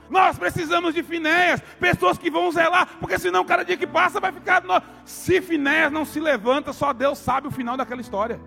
Nós 0.09 0.39
precisamos 0.39 0.95
de 0.95 1.03
Finéias, 1.03 1.61
pessoas 1.81 2.17
que 2.19 2.31
vão 2.31 2.51
zelar, 2.51 2.99
porque 2.99 3.19
senão 3.19 3.45
cada 3.45 3.65
dia 3.65 3.77
que 3.77 3.87
passa 3.87 4.21
vai 4.21 4.33
ficar. 4.33 4.63
Se 5.05 5.41
Finéias 5.41 5.93
não 5.93 6.05
se 6.05 6.21
levanta, 6.21 6.73
só 6.73 6.93
Deus 6.93 7.19
sabe 7.19 7.49
o 7.49 7.51
final 7.51 7.77
daquela 7.77 8.01
história. 8.01 8.41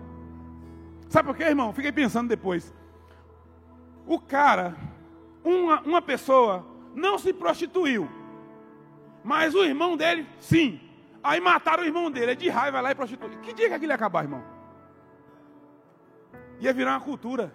Sabe 1.08 1.28
por 1.28 1.36
quê, 1.36 1.44
irmão? 1.44 1.72
Fiquei 1.72 1.92
pensando 1.92 2.28
depois. 2.28 2.72
O 4.06 4.18
cara, 4.18 4.76
uma, 5.44 5.80
uma 5.82 6.02
pessoa, 6.02 6.66
não 6.94 7.18
se 7.18 7.32
prostituiu, 7.32 8.08
mas 9.22 9.54
o 9.54 9.64
irmão 9.64 9.96
dele, 9.96 10.26
sim. 10.38 10.80
Aí 11.22 11.40
mataram 11.40 11.82
o 11.82 11.86
irmão 11.86 12.10
dele, 12.10 12.32
é 12.32 12.34
de 12.34 12.48
raiva 12.48 12.80
lá 12.80 12.90
e 12.90 12.94
prostituiu. 12.94 13.38
Que 13.40 13.52
dia 13.52 13.68
que 13.68 13.74
aquilo 13.74 13.92
ia 13.92 13.96
acabar, 13.96 14.22
irmão? 14.22 14.42
Ia 16.60 16.72
virar 16.72 16.92
uma 16.92 17.00
cultura 17.00 17.54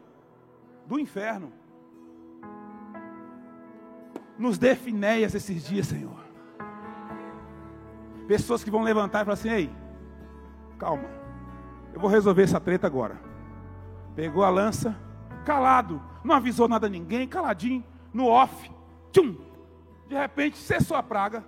do 0.86 1.00
inferno. 1.00 1.52
Nos 4.38 4.58
dê 4.58 4.76
finéias 4.76 5.34
esses 5.34 5.66
dias, 5.66 5.88
Senhor. 5.88 6.26
Pessoas 8.28 8.64
que 8.64 8.72
vão 8.72 8.82
levantar 8.82 9.22
e 9.22 9.26
falar 9.26 9.34
assim: 9.34 9.50
ei, 9.50 9.70
calma, 10.78 11.06
eu 11.94 12.00
vou 12.00 12.10
resolver 12.10 12.44
essa 12.44 12.60
treta 12.60 12.88
agora. 12.88 13.20
Pegou 14.16 14.44
a 14.44 14.50
lança, 14.50 14.96
calado, 15.46 16.02
não 16.24 16.36
avisou 16.36 16.68
nada 16.68 16.88
a 16.88 16.90
ninguém, 16.90 17.28
caladinho, 17.28 17.84
no 18.14 18.28
off, 18.28 18.72
tchum. 19.12 19.38
De 20.08 20.16
repente 20.16 20.58
cessou 20.58 20.98
a 20.98 21.04
praga. 21.04 21.44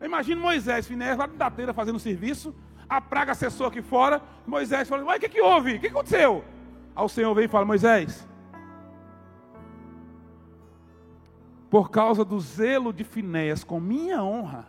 Imagina 0.00 0.40
Moisés, 0.40 0.86
Finés, 0.86 1.16
lá 1.16 1.26
da 1.26 1.50
teira 1.50 1.72
fazendo 1.72 1.98
serviço, 1.98 2.54
a 2.88 3.00
praga 3.00 3.34
cessou 3.34 3.68
aqui 3.68 3.80
fora, 3.80 4.20
Moisés 4.46 4.88
falou, 4.88 5.06
mas 5.06 5.16
o 5.16 5.20
que, 5.20 5.28
que 5.28 5.40
houve? 5.40 5.76
O 5.76 5.80
que 5.80 5.86
aconteceu? 5.86 6.44
Aí 6.94 7.04
o 7.04 7.08
Senhor 7.08 7.32
vem 7.34 7.44
e 7.44 7.48
fala, 7.48 7.64
Moisés, 7.64 8.28
por 11.72 11.90
causa 11.90 12.22
do 12.22 12.38
zelo 12.38 12.92
de 12.92 13.02
Finéias 13.02 13.64
com 13.64 13.80
minha 13.80 14.22
honra. 14.22 14.68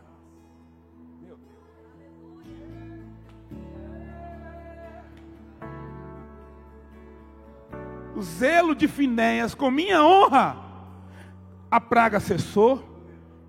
O 8.16 8.22
zelo 8.22 8.74
de 8.74 8.88
Finéias 8.88 9.54
com 9.54 9.70
minha 9.70 10.02
honra, 10.02 10.56
a 11.70 11.82
praga 11.82 12.22
cessou 12.22 12.82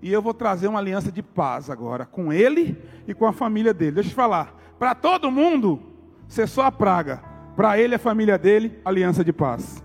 e 0.01 0.11
eu 0.11 0.21
vou 0.21 0.33
trazer 0.33 0.67
uma 0.67 0.79
aliança 0.79 1.09
de 1.09 1.23
paz 1.23 1.69
agora 1.69 2.05
com 2.05 2.33
ele 2.33 2.77
e 3.07 3.13
com 3.13 3.25
a 3.25 3.31
família 3.31 3.73
dele. 3.73 3.93
Deixa 3.93 4.09
eu 4.09 4.11
te 4.11 4.15
falar, 4.15 4.53
para 4.77 4.93
todo 4.93 5.31
mundo 5.31 5.81
cessou 6.27 6.61
a 6.61 6.73
praga, 6.73 7.23
para 7.55 7.79
ele 7.79 7.93
e 7.93 7.95
a 7.95 7.99
família 7.99 8.37
dele, 8.37 8.81
aliança 8.83 9.23
de 9.23 9.31
paz. 9.31 9.84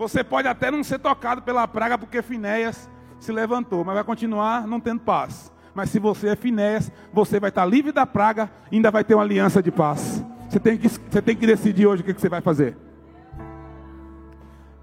Você 0.00 0.24
pode 0.24 0.48
até 0.48 0.70
não 0.70 0.82
ser 0.82 0.98
tocado 0.98 1.42
pela 1.42 1.68
praga 1.68 1.98
porque 1.98 2.22
Finéias 2.22 2.88
se 3.18 3.30
levantou, 3.30 3.84
mas 3.84 3.94
vai 3.94 4.02
continuar 4.02 4.66
não 4.66 4.80
tendo 4.80 5.02
paz. 5.02 5.52
Mas 5.74 5.90
se 5.90 5.98
você 5.98 6.28
é 6.28 6.36
Finéias, 6.36 6.90
você 7.12 7.38
vai 7.38 7.50
estar 7.50 7.66
livre 7.66 7.92
da 7.92 8.06
praga 8.06 8.50
e 8.72 8.76
ainda 8.76 8.90
vai 8.90 9.04
ter 9.04 9.14
uma 9.14 9.22
aliança 9.22 9.62
de 9.62 9.70
paz. 9.70 10.24
Você 10.48 10.58
tem 10.58 10.78
que, 10.78 10.88
você 10.88 11.20
tem 11.20 11.36
que 11.36 11.46
decidir 11.46 11.86
hoje 11.86 12.00
o 12.00 12.04
que, 12.06 12.14
que 12.14 12.20
você 12.20 12.30
vai 12.30 12.40
fazer. 12.40 12.78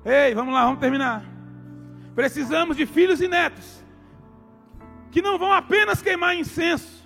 Ei, 0.05 0.35
vamos 0.35 0.53
lá, 0.53 0.65
vamos 0.65 0.79
terminar. 0.79 1.23
Precisamos 2.13 2.77
de 2.77 2.85
filhos 2.85 3.19
e 3.19 3.27
netos 3.27 3.83
que 5.09 5.19
não 5.19 5.39
vão 5.39 5.51
apenas 5.51 5.99
queimar 5.99 6.35
incenso, 6.35 7.03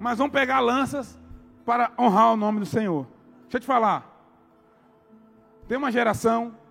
mas 0.00 0.16
vão 0.16 0.30
pegar 0.30 0.60
lanças 0.60 1.20
para 1.66 1.92
honrar 1.98 2.32
o 2.32 2.36
nome 2.38 2.60
do 2.60 2.66
Senhor. 2.66 3.06
Deixa 3.42 3.58
eu 3.58 3.60
te 3.60 3.66
falar. 3.66 4.10
Tem 5.68 5.76
uma 5.76 5.92
geração 5.92 6.61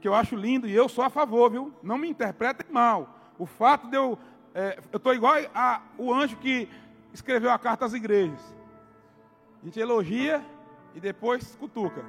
que 0.00 0.08
eu 0.08 0.14
acho 0.14 0.36
lindo 0.36 0.66
e 0.66 0.74
eu 0.74 0.88
sou 0.88 1.04
a 1.04 1.10
favor, 1.10 1.50
viu? 1.50 1.72
Não 1.82 1.98
me 1.98 2.08
interpretem 2.08 2.66
mal. 2.70 3.32
O 3.38 3.46
fato 3.46 3.88
de 3.88 3.96
eu. 3.96 4.18
É, 4.54 4.78
eu 4.92 4.96
estou 4.96 5.14
igual 5.14 5.34
a, 5.54 5.82
o 5.96 6.12
anjo 6.12 6.36
que 6.36 6.68
escreveu 7.12 7.50
a 7.50 7.58
carta 7.58 7.84
às 7.84 7.92
igrejas. 7.92 8.40
A 9.62 9.64
gente 9.64 9.78
elogia 9.78 10.44
e 10.94 11.00
depois 11.00 11.56
cutuca. 11.56 12.04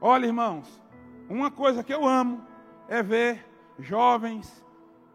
Olha, 0.00 0.26
irmãos, 0.26 0.80
uma 1.28 1.50
coisa 1.50 1.82
que 1.82 1.92
eu 1.92 2.06
amo 2.06 2.44
é 2.88 3.02
ver 3.02 3.44
jovens, 3.78 4.64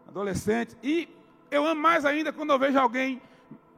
adolescentes, 0.06 0.76
e 0.82 1.08
eu 1.50 1.66
amo 1.66 1.80
mais 1.80 2.04
ainda 2.04 2.32
quando 2.32 2.50
eu 2.50 2.58
vejo 2.58 2.78
alguém, 2.78 3.20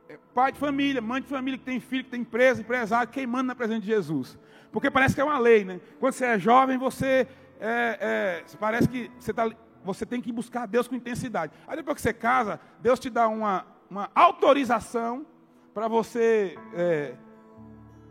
é, 0.09 0.19
pai 0.35 0.53
de 0.53 0.59
família, 0.59 1.01
mãe 1.01 1.21
de 1.21 1.29
família, 1.29 1.59
que 1.59 1.65
tem 1.65 1.81
filho, 1.81 2.05
que 2.05 2.11
tem 2.11 2.21
empresa, 2.21 2.61
empresário, 2.61 3.11
queimando 3.11 3.49
na 3.49 3.55
presença 3.55 3.81
de 3.81 3.87
Jesus. 3.87 4.39
Porque 4.73 4.91
parece 4.91 5.15
que 5.15 5.21
é 5.21 5.25
uma 5.25 5.39
lei, 5.39 5.65
né? 5.65 5.81
Quando 5.99 6.13
você 6.13 6.27
é 6.27 6.39
jovem, 6.39 6.77
você 6.77 7.27
é, 7.61 8.45
é, 8.49 8.57
parece 8.59 8.89
que 8.89 9.11
você, 9.19 9.33
tá, 9.33 9.51
você 9.85 10.05
tem 10.05 10.21
que 10.21 10.33
buscar 10.33 10.67
Deus 10.67 10.89
com 10.89 10.95
intensidade. 10.95 11.53
Aí 11.67 11.77
depois 11.77 11.95
que 11.97 12.03
você 12.03 12.13
casa, 12.13 12.61
Deus 12.81 12.99
te 12.99 13.11
dá 13.11 13.29
uma, 13.29 13.67
uma 13.91 14.11
autorização 14.15 15.27
para 15.73 15.89
você 15.89 16.57
é, 16.75 17.15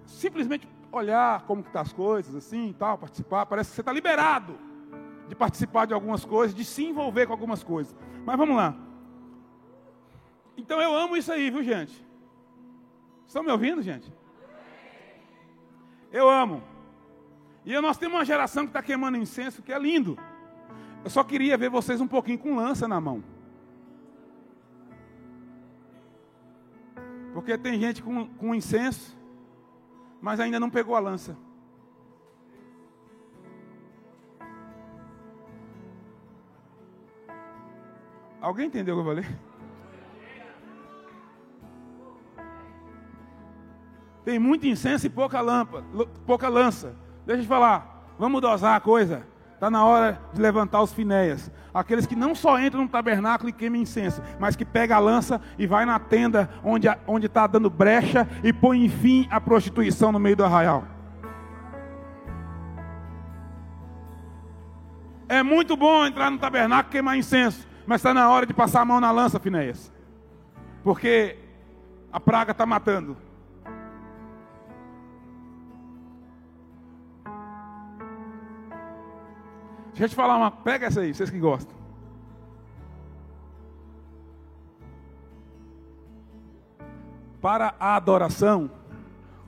simplesmente 0.05 0.67
olhar 0.91 1.41
como 1.43 1.63
que 1.63 1.71
tá 1.71 1.81
as 1.81 1.91
coisas, 1.91 2.35
assim, 2.35 2.73
tal, 2.77 2.97
participar, 2.97 3.45
parece 3.45 3.69
que 3.69 3.75
você 3.75 3.81
está 3.81 3.91
liberado 3.91 4.57
de 5.27 5.35
participar 5.35 5.85
de 5.85 5.93
algumas 5.93 6.23
coisas, 6.23 6.55
de 6.55 6.63
se 6.63 6.85
envolver 6.85 7.25
com 7.25 7.33
algumas 7.33 7.63
coisas. 7.63 7.95
Mas 8.25 8.37
vamos 8.37 8.55
lá. 8.55 8.75
Então 10.57 10.81
eu 10.81 10.95
amo 10.95 11.17
isso 11.17 11.31
aí, 11.31 11.49
viu, 11.49 11.63
gente? 11.63 12.05
Estão 13.27 13.43
me 13.43 13.51
ouvindo, 13.51 13.81
gente? 13.81 14.11
Eu 16.11 16.29
amo. 16.29 16.63
E 17.66 17.82
nós 17.82 17.97
temos 17.97 18.16
uma 18.16 18.26
geração 18.26 18.63
que 18.63 18.70
está 18.70 18.82
queimando 18.84 19.18
incenso, 19.18 19.63
que 19.63 19.74
é 19.74 19.80
lindo. 19.80 20.18
Eu 21.03 21.09
só 21.09 21.24
queria 21.24 21.57
ver 21.57 21.70
vocês 21.70 21.99
um 21.99 22.07
pouquinho 22.07 22.38
com 22.38 22.55
lança 22.55 22.88
na 22.88 23.01
mão. 23.01 23.24
Porque 27.34 27.57
tem 27.57 27.80
gente 27.80 28.03
com, 28.03 28.28
com 28.28 28.53
incenso, 28.53 29.18
mas 30.22 30.39
ainda 30.39 30.59
não 30.59 30.70
pegou 30.70 30.95
a 30.95 30.99
lança. 30.99 31.36
Alguém 38.39 38.68
entendeu 38.68 38.95
o 38.95 39.03
que 39.03 39.09
eu 39.09 39.16
falei? 39.16 39.26
Tem 44.24 44.38
muito 44.38 44.68
incenso 44.68 45.07
e 45.07 45.09
pouca 45.09 45.41
lâmpada, 45.41 45.86
pouca 46.28 46.47
lança. 46.47 47.04
Deixa 47.26 47.41
eu 47.41 47.45
te 47.45 47.47
falar, 47.47 48.13
vamos 48.19 48.41
dosar 48.41 48.76
a 48.76 48.80
coisa. 48.80 49.26
Está 49.53 49.69
na 49.69 49.86
hora 49.86 50.19
de 50.34 50.41
levantar 50.41 50.82
os 50.82 50.93
finéias. 50.93 51.49
Aqueles 51.73 52.05
que 52.05 52.15
não 52.15 52.36
só 52.36 52.59
entram 52.59 52.84
no 52.84 52.89
tabernáculo 52.89 53.49
e 53.49 53.53
queimam 53.53 53.82
incenso, 53.82 54.21
mas 54.39 54.55
que 54.55 54.65
pega 54.65 54.95
a 54.95 54.99
lança 54.99 55.41
e 55.57 55.65
vai 55.65 55.86
na 55.86 55.97
tenda 55.97 56.49
onde 56.63 57.26
está 57.26 57.47
dando 57.47 57.69
brecha 57.69 58.28
e 58.43 58.53
põe 58.53 58.88
fim 58.89 59.28
à 59.32 59.41
prostituição 59.41 60.11
no 60.11 60.19
meio 60.19 60.36
do 60.36 60.45
arraial. 60.45 60.84
É 65.28 65.41
muito 65.41 65.76
bom 65.76 66.05
entrar 66.05 66.30
no 66.30 66.38
tabernáculo 66.38 66.89
e 66.89 66.91
queimar 66.91 67.17
incenso, 67.17 67.67
mas 67.88 67.99
está 68.01 68.13
na 68.13 68.30
hora 68.30 68.45
de 68.45 68.53
passar 68.53 68.82
a 68.82 68.86
mão 68.86 68.99
na 68.99 69.09
lança, 69.09 69.39
Finéias. 69.39 69.91
Porque 70.84 71.38
a 72.13 72.19
praga 72.19 72.51
está 72.51 72.65
matando. 72.65 73.17
Deixa 79.95 80.03
eu 80.03 80.09
te 80.09 80.15
falar 80.15 80.35
uma. 80.35 80.51
Pega 80.51 80.87
essa 80.87 80.99
aí, 80.99 81.13
vocês 81.13 81.29
que 81.29 81.39
gostam. 81.39 81.73
Para 87.39 87.73
a 87.79 87.95
adoração, 87.95 88.69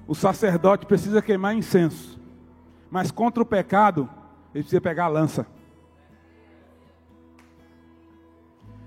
o 0.07 0.15
sacerdote 0.15 0.85
precisa 0.85 1.21
queimar 1.21 1.53
incenso. 1.53 2.17
Mas 2.89 3.11
contra 3.11 3.43
o 3.43 3.45
pecado, 3.45 4.09
ele 4.55 4.63
precisa 4.63 4.79
pegar 4.79 5.05
a 5.05 5.09
lança. 5.09 5.45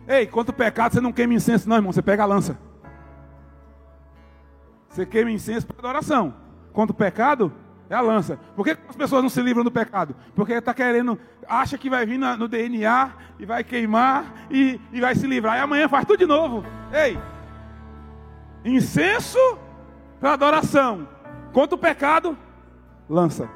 Ei, 0.08 0.26
contra 0.26 0.54
o 0.54 0.56
pecado, 0.56 0.94
você 0.94 1.00
não 1.02 1.12
queima 1.12 1.34
incenso, 1.34 1.68
não, 1.68 1.76
irmão. 1.76 1.92
Você 1.92 2.00
pega 2.00 2.22
a 2.22 2.26
lança. 2.26 2.58
Você 4.88 5.04
queima 5.04 5.30
incenso 5.30 5.66
para 5.66 5.78
adoração. 5.78 6.34
Contra 6.72 6.94
o 6.94 6.96
pecado, 6.96 7.52
é 7.90 7.96
a 7.96 8.00
lança. 8.00 8.38
Por 8.54 8.64
que 8.64 8.78
as 8.88 8.94
pessoas 8.94 9.20
não 9.20 9.28
se 9.28 9.42
livram 9.42 9.64
do 9.64 9.70
pecado? 9.70 10.14
Porque 10.34 10.52
está 10.52 10.72
querendo, 10.72 11.18
acha 11.48 11.76
que 11.76 11.90
vai 11.90 12.06
vir 12.06 12.18
no 12.18 12.46
DNA 12.46 13.12
e 13.38 13.44
vai 13.44 13.64
queimar 13.64 14.46
e, 14.48 14.80
e 14.92 15.00
vai 15.00 15.14
se 15.16 15.26
livrar. 15.26 15.56
E 15.56 15.60
amanhã 15.60 15.88
faz 15.88 16.04
tudo 16.04 16.20
de 16.20 16.26
novo. 16.26 16.64
Ei, 16.92 17.18
incenso 18.64 19.38
para 20.20 20.34
adoração. 20.34 21.08
Contra 21.52 21.74
o 21.74 21.78
pecado, 21.78 22.38
lança. 23.08 23.50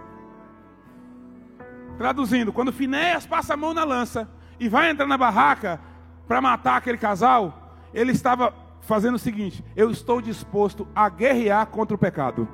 Traduzindo, 1.96 2.52
quando 2.52 2.72
Finéas 2.72 3.24
passa 3.24 3.54
a 3.54 3.56
mão 3.56 3.72
na 3.72 3.84
lança 3.84 4.28
e 4.58 4.68
vai 4.68 4.90
entrar 4.90 5.06
na 5.06 5.16
barraca 5.16 5.80
para 6.26 6.40
matar 6.40 6.78
aquele 6.78 6.98
casal, 6.98 7.78
ele 7.94 8.10
estava 8.10 8.52
fazendo 8.80 9.14
o 9.14 9.18
seguinte: 9.18 9.64
eu 9.76 9.92
estou 9.92 10.20
disposto 10.20 10.88
a 10.92 11.08
guerrear 11.08 11.68
contra 11.68 11.94
o 11.94 11.98
pecado. 11.98 12.48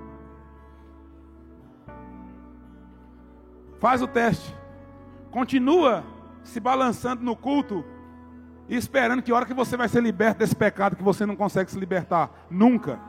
Faz 3.81 4.03
o 4.03 4.07
teste. 4.07 4.55
Continua 5.31 6.05
se 6.45 6.61
balançando 6.61 7.25
no 7.25 7.35
culto 7.35 7.85
e 8.69 8.77
esperando 8.77 9.23
que 9.23 9.33
hora 9.33 9.47
que 9.47 9.55
você 9.55 9.77
vai 9.77 9.89
ser 9.89 10.03
liberto 10.03 10.39
desse 10.41 10.55
pecado 10.55 10.95
que 10.95 11.03
você 11.03 11.25
não 11.25 11.35
consegue 11.35 11.71
se 11.71 11.79
libertar. 11.79 12.31
Nunca. 12.51 13.01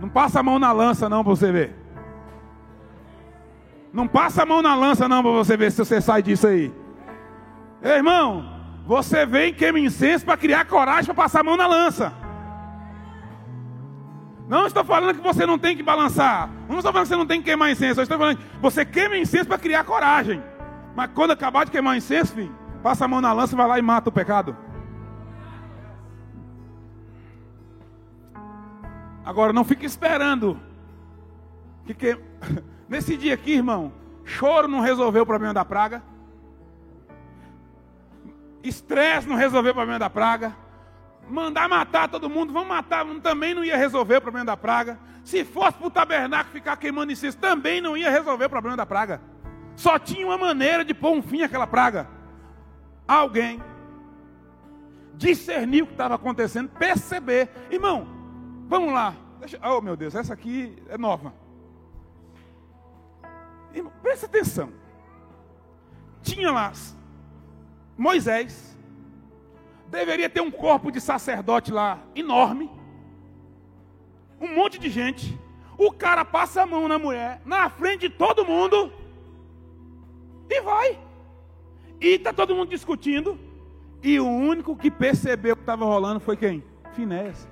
Não 0.00 0.08
passa 0.08 0.40
a 0.40 0.42
mão 0.42 0.58
na 0.58 0.72
lança 0.72 1.08
não 1.08 1.24
para 1.24 1.34
você 1.34 1.50
ver. 1.52 1.76
Não 3.92 4.08
passa 4.08 4.44
a 4.44 4.46
mão 4.46 4.62
na 4.62 4.74
lança 4.74 5.08
não 5.08 5.22
para 5.22 5.32
você 5.32 5.56
ver 5.56 5.70
se 5.72 5.78
você 5.78 6.00
sai 6.00 6.22
disso 6.22 6.46
aí. 6.46 6.72
Ei, 7.82 7.96
irmão, 7.96 8.44
você 8.86 9.26
vem 9.26 9.52
queima 9.52 9.78
incenso 9.78 10.24
para 10.24 10.36
criar 10.36 10.64
coragem 10.66 11.06
para 11.06 11.24
passar 11.24 11.40
a 11.40 11.44
mão 11.44 11.56
na 11.56 11.66
lança. 11.66 12.21
Não 14.52 14.66
estou 14.66 14.84
falando 14.84 15.16
que 15.16 15.22
você 15.22 15.46
não 15.46 15.58
tem 15.58 15.74
que 15.74 15.82
balançar. 15.82 16.50
Não 16.68 16.76
estou 16.76 16.92
falando 16.92 17.04
que 17.04 17.08
você 17.08 17.16
não 17.16 17.26
tem 17.26 17.38
que 17.40 17.46
queimar 17.46 17.70
incenso. 17.70 18.00
Eu 18.00 18.02
estou 18.02 18.18
falando 18.18 18.36
que 18.36 18.44
você 18.60 18.84
queima 18.84 19.16
incenso 19.16 19.46
para 19.46 19.56
criar 19.56 19.82
coragem. 19.82 20.42
Mas 20.94 21.10
quando 21.14 21.30
acabar 21.30 21.64
de 21.64 21.70
queimar 21.70 21.96
incenso, 21.96 22.34
filho, 22.34 22.54
passa 22.82 23.06
a 23.06 23.08
mão 23.08 23.22
na 23.22 23.32
lança, 23.32 23.56
vai 23.56 23.66
lá 23.66 23.78
e 23.78 23.82
mata 23.82 24.10
o 24.10 24.12
pecado. 24.12 24.54
Agora 29.24 29.54
não 29.54 29.64
fique 29.64 29.86
esperando. 29.86 30.60
Que, 31.86 31.94
que... 31.94 32.18
Nesse 32.86 33.16
dia 33.16 33.32
aqui, 33.32 33.52
irmão, 33.52 33.90
choro 34.22 34.68
não 34.68 34.80
resolveu 34.80 35.22
o 35.22 35.26
problema 35.26 35.54
da 35.54 35.64
praga. 35.64 36.02
Estresse 38.62 39.26
não 39.26 39.36
resolveu 39.36 39.72
o 39.72 39.74
problema 39.74 39.98
da 39.98 40.10
praga 40.10 40.54
mandar 41.32 41.68
matar 41.68 42.08
todo 42.08 42.28
mundo, 42.28 42.52
vamos 42.52 42.68
matar, 42.68 43.04
também 43.20 43.54
não 43.54 43.64
ia 43.64 43.76
resolver 43.76 44.16
o 44.16 44.20
problema 44.20 44.44
da 44.44 44.56
praga. 44.56 44.98
Se 45.24 45.44
fosse 45.44 45.78
para 45.78 45.86
o 45.86 45.90
tabernáculo 45.90 46.52
ficar 46.52 46.76
queimando 46.76 47.10
incenso, 47.10 47.38
também 47.38 47.80
não 47.80 47.96
ia 47.96 48.10
resolver 48.10 48.44
o 48.44 48.50
problema 48.50 48.76
da 48.76 48.84
praga. 48.84 49.20
Só 49.74 49.98
tinha 49.98 50.26
uma 50.26 50.36
maneira 50.36 50.84
de 50.84 50.92
pôr 50.92 51.12
um 51.12 51.22
fim 51.22 51.42
àquela 51.42 51.66
praga. 51.66 52.06
Alguém 53.08 53.62
discernir 55.14 55.82
o 55.82 55.86
que 55.86 55.92
estava 55.92 56.16
acontecendo, 56.16 56.68
perceber. 56.68 57.48
Irmão, 57.70 58.06
vamos 58.68 58.92
lá. 58.92 59.14
Deixa, 59.40 59.58
oh 59.62 59.80
meu 59.80 59.96
Deus, 59.96 60.14
essa 60.14 60.34
aqui 60.34 60.76
é 60.88 60.98
nova. 60.98 61.32
Irmão, 63.72 63.92
presta 64.02 64.26
atenção. 64.26 64.70
Tinha 66.22 66.52
lá 66.52 66.72
Moisés 67.96 68.71
Deveria 69.92 70.30
ter 70.30 70.40
um 70.40 70.50
corpo 70.50 70.90
de 70.90 71.02
sacerdote 71.02 71.70
lá 71.70 72.02
enorme. 72.14 72.70
Um 74.40 74.54
monte 74.54 74.78
de 74.78 74.88
gente. 74.88 75.38
O 75.76 75.92
cara 75.92 76.24
passa 76.24 76.62
a 76.62 76.66
mão 76.66 76.88
na 76.88 76.98
mulher, 76.98 77.42
na 77.44 77.68
frente 77.68 78.08
de 78.08 78.10
todo 78.10 78.46
mundo. 78.46 78.90
E 80.48 80.62
vai. 80.62 80.98
E 82.00 82.14
está 82.14 82.32
todo 82.32 82.54
mundo 82.54 82.70
discutindo. 82.70 83.38
E 84.02 84.18
o 84.18 84.26
único 84.26 84.74
que 84.74 84.90
percebeu 84.90 85.52
o 85.52 85.56
que 85.56 85.62
estava 85.62 85.84
rolando 85.84 86.20
foi 86.20 86.38
quem? 86.38 86.64
Finés. 86.94 87.46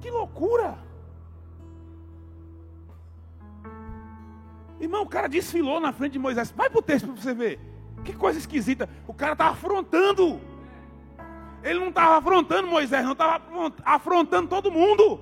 Que 0.00 0.10
loucura! 0.12 0.78
Irmão, 4.80 5.02
o 5.02 5.08
cara 5.08 5.28
desfilou 5.28 5.80
na 5.80 5.92
frente 5.92 6.12
de 6.12 6.18
Moisés. 6.20 6.52
Vai 6.52 6.70
o 6.72 6.82
texto 6.82 7.06
para 7.06 7.20
você 7.20 7.34
ver. 7.34 7.71
Que 8.04 8.12
coisa 8.12 8.38
esquisita. 8.38 8.88
O 9.06 9.14
cara 9.14 9.32
estava 9.32 9.50
afrontando. 9.50 10.40
Ele 11.62 11.78
não 11.78 11.88
estava 11.88 12.18
afrontando 12.18 12.68
Moisés, 12.68 13.04
não 13.04 13.12
estava 13.12 13.40
afrontando 13.84 14.48
todo 14.48 14.70
mundo. 14.70 15.20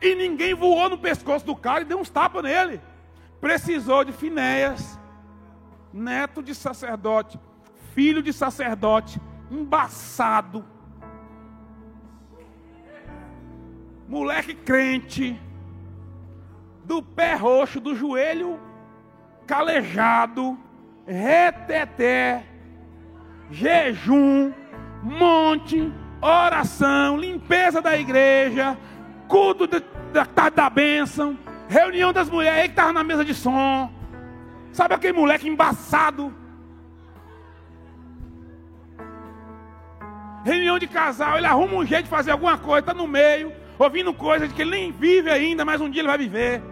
E 0.00 0.14
ninguém 0.14 0.54
voou 0.54 0.88
no 0.88 0.96
pescoço 0.96 1.44
do 1.44 1.54
cara 1.54 1.82
e 1.82 1.84
deu 1.84 1.98
uns 1.98 2.08
tapas 2.08 2.42
nele. 2.42 2.80
Precisou 3.40 4.04
de 4.04 4.12
Finéias, 4.12 4.98
neto 5.92 6.42
de 6.42 6.54
sacerdote, 6.54 7.38
filho 7.94 8.22
de 8.22 8.32
sacerdote, 8.32 9.20
embaçado. 9.50 10.64
Moleque 14.08 14.54
crente, 14.54 15.38
do 16.82 17.02
pé 17.02 17.34
roxo, 17.34 17.78
do 17.78 17.94
joelho 17.94 18.58
calejado 19.46 20.58
reteté, 21.08 22.44
jejum, 23.50 24.52
monte, 25.02 25.90
oração, 26.20 27.16
limpeza 27.16 27.80
da 27.80 27.96
igreja, 27.96 28.76
culto 29.26 29.66
da, 29.66 29.80
da, 30.12 30.50
da 30.50 30.70
bênção, 30.70 31.38
reunião 31.66 32.12
das 32.12 32.28
mulheres 32.28 32.64
que 32.64 32.70
estavam 32.70 32.92
na 32.92 33.02
mesa 33.02 33.24
de 33.24 33.34
som. 33.34 33.90
Sabe 34.70 34.94
aquele 34.94 35.14
moleque 35.14 35.48
embaçado? 35.48 36.34
Reunião 40.44 40.78
de 40.78 40.86
casal, 40.86 41.38
ele 41.38 41.46
arruma 41.46 41.74
um 41.74 41.86
jeito 41.86 42.04
de 42.04 42.10
fazer 42.10 42.30
alguma 42.30 42.58
coisa, 42.58 42.80
está 42.80 42.94
no 42.94 43.06
meio, 43.06 43.52
ouvindo 43.78 44.12
coisas 44.12 44.52
que 44.52 44.62
ele 44.62 44.70
nem 44.70 44.92
vive 44.92 45.30
ainda, 45.30 45.64
mas 45.64 45.80
um 45.80 45.90
dia 45.90 46.02
ele 46.02 46.08
vai 46.08 46.18
viver. 46.18 46.62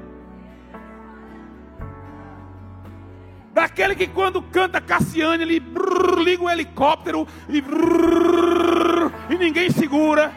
Daquele 3.57 3.95
que 3.95 4.07
quando 4.07 4.43
canta 4.43 4.83
Cassiane, 4.83 5.43
ele 5.43 5.59
brrr, 5.59 6.21
liga 6.23 6.45
o 6.45 6.51
helicóptero 6.51 7.27
e, 7.49 7.59
brrr, 7.63 9.11
e 9.31 9.39
ninguém 9.39 9.71
segura. 9.71 10.31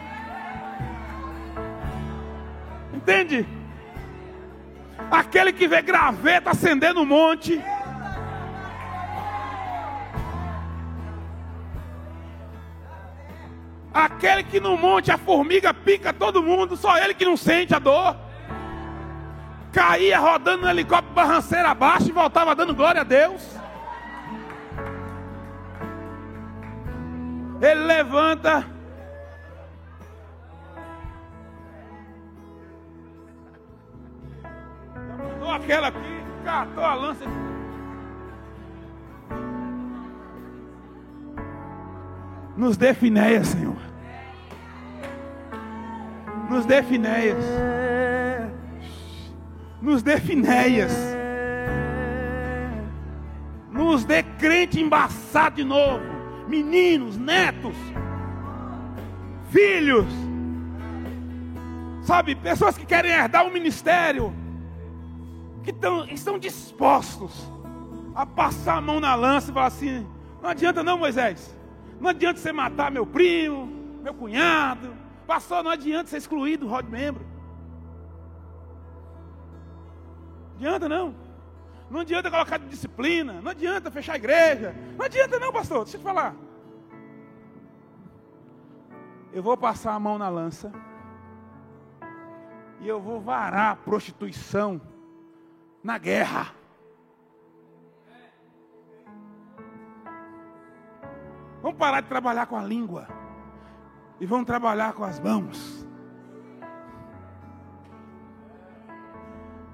Entende? 2.94 3.46
Aquele 5.12 5.52
que 5.52 5.68
vê 5.68 5.82
graveta 5.82 6.52
acendendo 6.52 7.02
um 7.02 7.06
monte. 7.06 7.62
Aquele 13.94 14.44
que 14.44 14.62
no 14.62 14.78
monte 14.78 15.12
a 15.12 15.18
formiga 15.18 15.74
pica 15.74 16.14
todo 16.14 16.42
mundo, 16.42 16.78
só 16.78 16.98
ele 16.98 17.14
que 17.14 17.26
não 17.26 17.36
sente 17.36 17.76
a 17.76 17.80
dor. 17.80 18.16
Caía 19.72 20.20
rodando 20.20 20.64
no 20.64 20.70
helicóptero 20.70 21.14
barranceira 21.14 21.70
abaixo 21.70 22.10
e 22.10 22.12
voltava 22.12 22.56
dando 22.56 22.74
glória 22.74 23.02
a 23.02 23.04
Deus. 23.04 23.42
Ele 27.62 27.82
levanta. 27.82 28.66
Mandou 35.18 35.52
aquela 35.52 35.90
aqui, 35.90 36.24
catou 36.44 36.84
a 36.84 36.94
lança. 36.96 37.26
Nos 42.58 42.76
dê 42.76 42.94
finéia, 42.94 43.44
Senhor. 43.44 43.78
Nos 46.50 46.66
dê 46.66 46.82
finéias. 46.82 47.46
Nos 49.82 50.04
dê 50.04 50.20
finéias. 50.20 50.94
Nos 53.72 54.04
dê 54.04 54.24
crente 54.24 54.80
embaçado 54.80 55.58
de 55.58 55.64
novo. 55.64 56.04
Meninos, 56.48 57.18
netos, 57.18 57.76
filhos. 59.52 60.08
Sabe, 62.02 62.36
pessoas 62.36 62.78
que 62.78 62.86
querem 62.86 63.12
herdar 63.12 63.46
um 63.46 63.52
ministério. 63.52 64.34
Que 65.64 65.72
tão, 65.72 66.06
estão 66.06 66.40
dispostos 66.40 67.32
a 68.16 68.26
passar 68.26 68.78
a 68.78 68.82
mão 68.82 69.00
na 69.00 69.16
lança 69.16 69.52
e 69.52 69.54
falar 69.54 69.68
assim: 69.68 70.06
não 70.42 70.50
adianta 70.50 70.84
não, 70.84 70.98
Moisés. 70.98 71.56
Não 72.00 72.10
adianta 72.10 72.40
você 72.40 72.52
matar 72.52 72.92
meu 72.92 73.06
primo, 73.06 73.68
meu 74.02 74.14
cunhado. 74.14 74.94
Pastor, 75.28 75.64
não 75.64 75.72
adianta 75.72 76.10
ser 76.10 76.18
excluído 76.18 76.66
do 76.66 76.72
rol 76.72 76.84
membro. 76.84 77.29
Adianta 80.60 80.90
não. 80.90 81.16
Não 81.90 82.02
adianta 82.02 82.30
colocar 82.30 82.60
disciplina. 82.60 83.42
Não 83.42 83.52
adianta 83.52 83.90
fechar 83.90 84.14
a 84.14 84.18
igreja. 84.18 84.76
Não 84.98 85.06
adianta 85.06 85.40
não, 85.40 85.52
pastor. 85.52 85.84
Deixa 85.84 85.98
eu 85.98 86.02
te 86.02 86.04
falar. 86.04 86.36
Eu 89.32 89.42
vou 89.42 89.56
passar 89.56 89.94
a 89.94 90.00
mão 90.00 90.18
na 90.18 90.28
lança. 90.28 90.72
E 92.82 92.88
eu 92.88 93.00
vou 93.00 93.22
varar 93.22 93.72
a 93.72 93.76
prostituição 93.76 94.82
na 95.84 95.98
guerra. 95.98 96.54
Vamos 101.62 101.78
parar 101.78 102.02
de 102.02 102.08
trabalhar 102.08 102.46
com 102.48 102.56
a 102.56 102.64
língua. 102.64 103.08
E 104.20 104.26
vamos 104.26 104.46
trabalhar 104.46 104.94
com 104.94 105.04
as 105.04 105.20
mãos. 105.20 105.79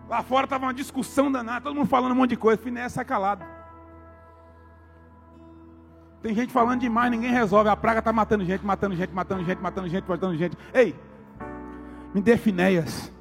Lá 0.08 0.22
fora 0.22 0.46
estava 0.46 0.66
uma 0.66 0.74
discussão 0.74 1.32
danada, 1.32 1.62
todo 1.62 1.76
mundo 1.76 1.88
falando 1.88 2.12
um 2.12 2.16
monte 2.16 2.32
de 2.32 2.38
coisa. 2.38 2.62
Finé 2.62 2.88
sai 2.90 3.06
calado. 3.06 3.44
Tem 6.22 6.34
gente 6.34 6.52
falando 6.52 6.80
demais, 6.80 7.12
ninguém 7.12 7.32
resolve. 7.32 7.70
A 7.70 7.76
praga 7.76 8.00
está 8.00 8.12
matando 8.12 8.44
gente, 8.46 8.66
matando 8.66 8.96
gente, 8.96 9.14
matando 9.14 9.44
gente, 9.44 9.62
matando 9.62 9.88
gente, 9.88 10.08
matando 10.08 10.36
gente. 10.36 10.58
Ei, 10.74 10.96
me 12.14 12.22
dê 12.22 12.38
finéias, 12.38 13.12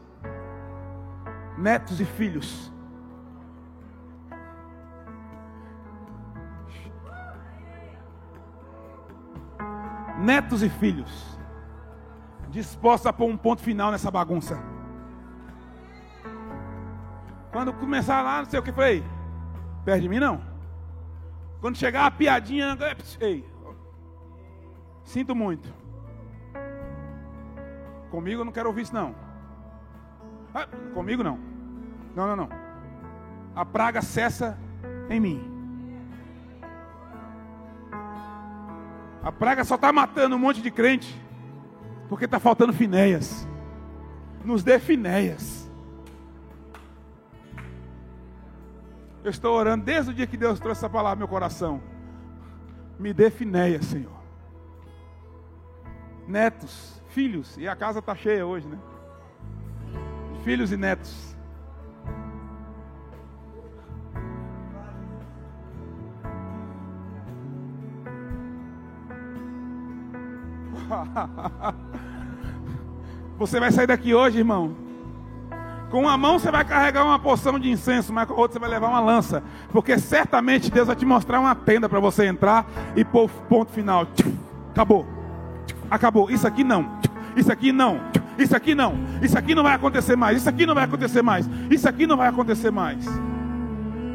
netos 1.59 2.01
e 2.01 2.05
filhos 2.05 2.73
netos 10.25 10.63
e 10.63 10.69
filhos, 10.69 11.39
dispostos 12.49 13.07
a 13.07 13.13
pôr 13.13 13.29
um 13.29 13.37
ponto 13.37 13.61
final 13.61 13.91
nessa 13.91 14.11
bagunça. 14.11 14.74
Quando 17.55 17.73
começar 17.73 18.21
lá, 18.21 18.39
não 18.39 18.51
sei 18.51 18.59
o 18.59 18.63
que, 18.65 18.73
falei, 18.73 19.05
perto 19.85 20.03
de 20.03 20.09
mim 20.09 20.19
não. 20.19 20.43
Quando 21.61 21.79
chegar 21.79 22.05
a 22.05 22.11
piadinha, 22.11 22.77
ei, 23.21 23.49
sinto 25.05 25.37
muito. 25.37 25.73
Comigo 28.11 28.41
eu 28.41 28.45
não 28.45 28.51
quero 28.51 28.69
ouvir 28.69 28.83
isso 28.83 28.93
não. 28.93 29.15
Ah, 30.53 30.67
comigo 30.93 31.23
não. 31.23 31.39
Não, 32.17 32.27
não, 32.27 32.35
não. 32.35 32.49
A 33.55 33.65
praga 33.65 34.03
cessa 34.03 34.59
em 35.09 35.21
mim. 35.21 35.41
A 39.23 39.31
praga 39.31 39.63
só 39.63 39.77
está 39.77 39.93
matando 39.93 40.35
um 40.35 40.41
monte 40.41 40.61
de 40.61 40.73
crente, 40.73 41.23
porque 42.09 42.25
está 42.25 42.41
faltando 42.41 42.73
finéias. 42.73 43.47
Nos 44.45 44.65
dê 44.65 44.81
finéias. 44.81 45.64
Eu 49.25 49.31
estou 49.31 49.57
orando 49.57 49.87
desde 49.87 50.11
o 50.11 50.15
dia 50.15 50.27
que 50.27 50.37
Deus 50.37 50.61
trouxe 50.61 50.81
essa 50.81 50.91
palavra 50.91 51.15
ao 51.15 51.19
meu 51.19 51.29
coração. 51.29 51.81
Me 52.99 53.15
dê 53.15 53.31
finéias, 53.31 53.87
Senhor. 53.87 54.13
Netos, 56.29 57.03
filhos, 57.09 57.57
e 57.57 57.67
a 57.67 57.75
casa 57.75 58.01
está 58.01 58.15
cheia 58.15 58.47
hoje, 58.47 58.69
né? 58.69 58.79
Filhos 60.43 60.71
e 60.73 60.77
netos. 60.77 61.35
Você 73.39 73.59
vai 73.59 73.73
sair 73.73 73.87
daqui 73.87 74.15
hoje, 74.15 74.37
irmão. 74.39 74.84
Com 75.95 76.01
uma 76.01 76.19
mão 76.19 76.41
você 76.41 76.51
vai 76.51 76.65
carregar 76.65 77.05
uma 77.05 77.21
porção 77.21 77.57
de 77.57 77.71
incenso, 77.71 78.13
mas 78.13 78.27
com 78.27 78.35
a 78.35 78.37
outra 78.37 78.55
você 78.55 78.59
vai 78.59 78.69
levar 78.69 78.89
uma 78.89 78.99
lança. 78.99 79.45
Porque 79.71 79.97
certamente 79.97 80.69
Deus 80.69 80.89
vai 80.89 80.97
te 80.97 81.07
mostrar 81.07 81.39
uma 81.39 81.55
tenda 81.55 81.89
para 81.89 82.01
você 82.01 82.27
entrar 82.27 82.67
e 82.97 83.05
pôr 83.05 83.31
ponto 83.49 83.71
final. 83.71 84.05
Acabou. 84.73 85.07
Acabou. 85.89 86.29
Isso 86.33 86.49
aqui 86.49 86.65
não. 86.65 86.99
Isso 87.37 87.53
aqui 87.53 87.71
não. 87.71 88.01
Isso 88.37 88.57
aqui 88.57 88.75
não. 88.75 88.99
Isso 89.23 89.39
aqui 89.39 89.55
não 89.55 89.63
vai 89.63 89.75
acontecer 89.75 90.17
mais. 90.17 90.39
Isso 90.39 90.49
aqui 90.49 90.67
não 90.67 90.75
vai 90.75 90.83
acontecer 90.83 91.23
mais. 91.23 91.49
Isso 91.71 91.89
aqui 91.89 92.09
não 92.09 92.17
vai 92.17 92.27
acontecer 92.27 92.73
mais. 92.73 93.07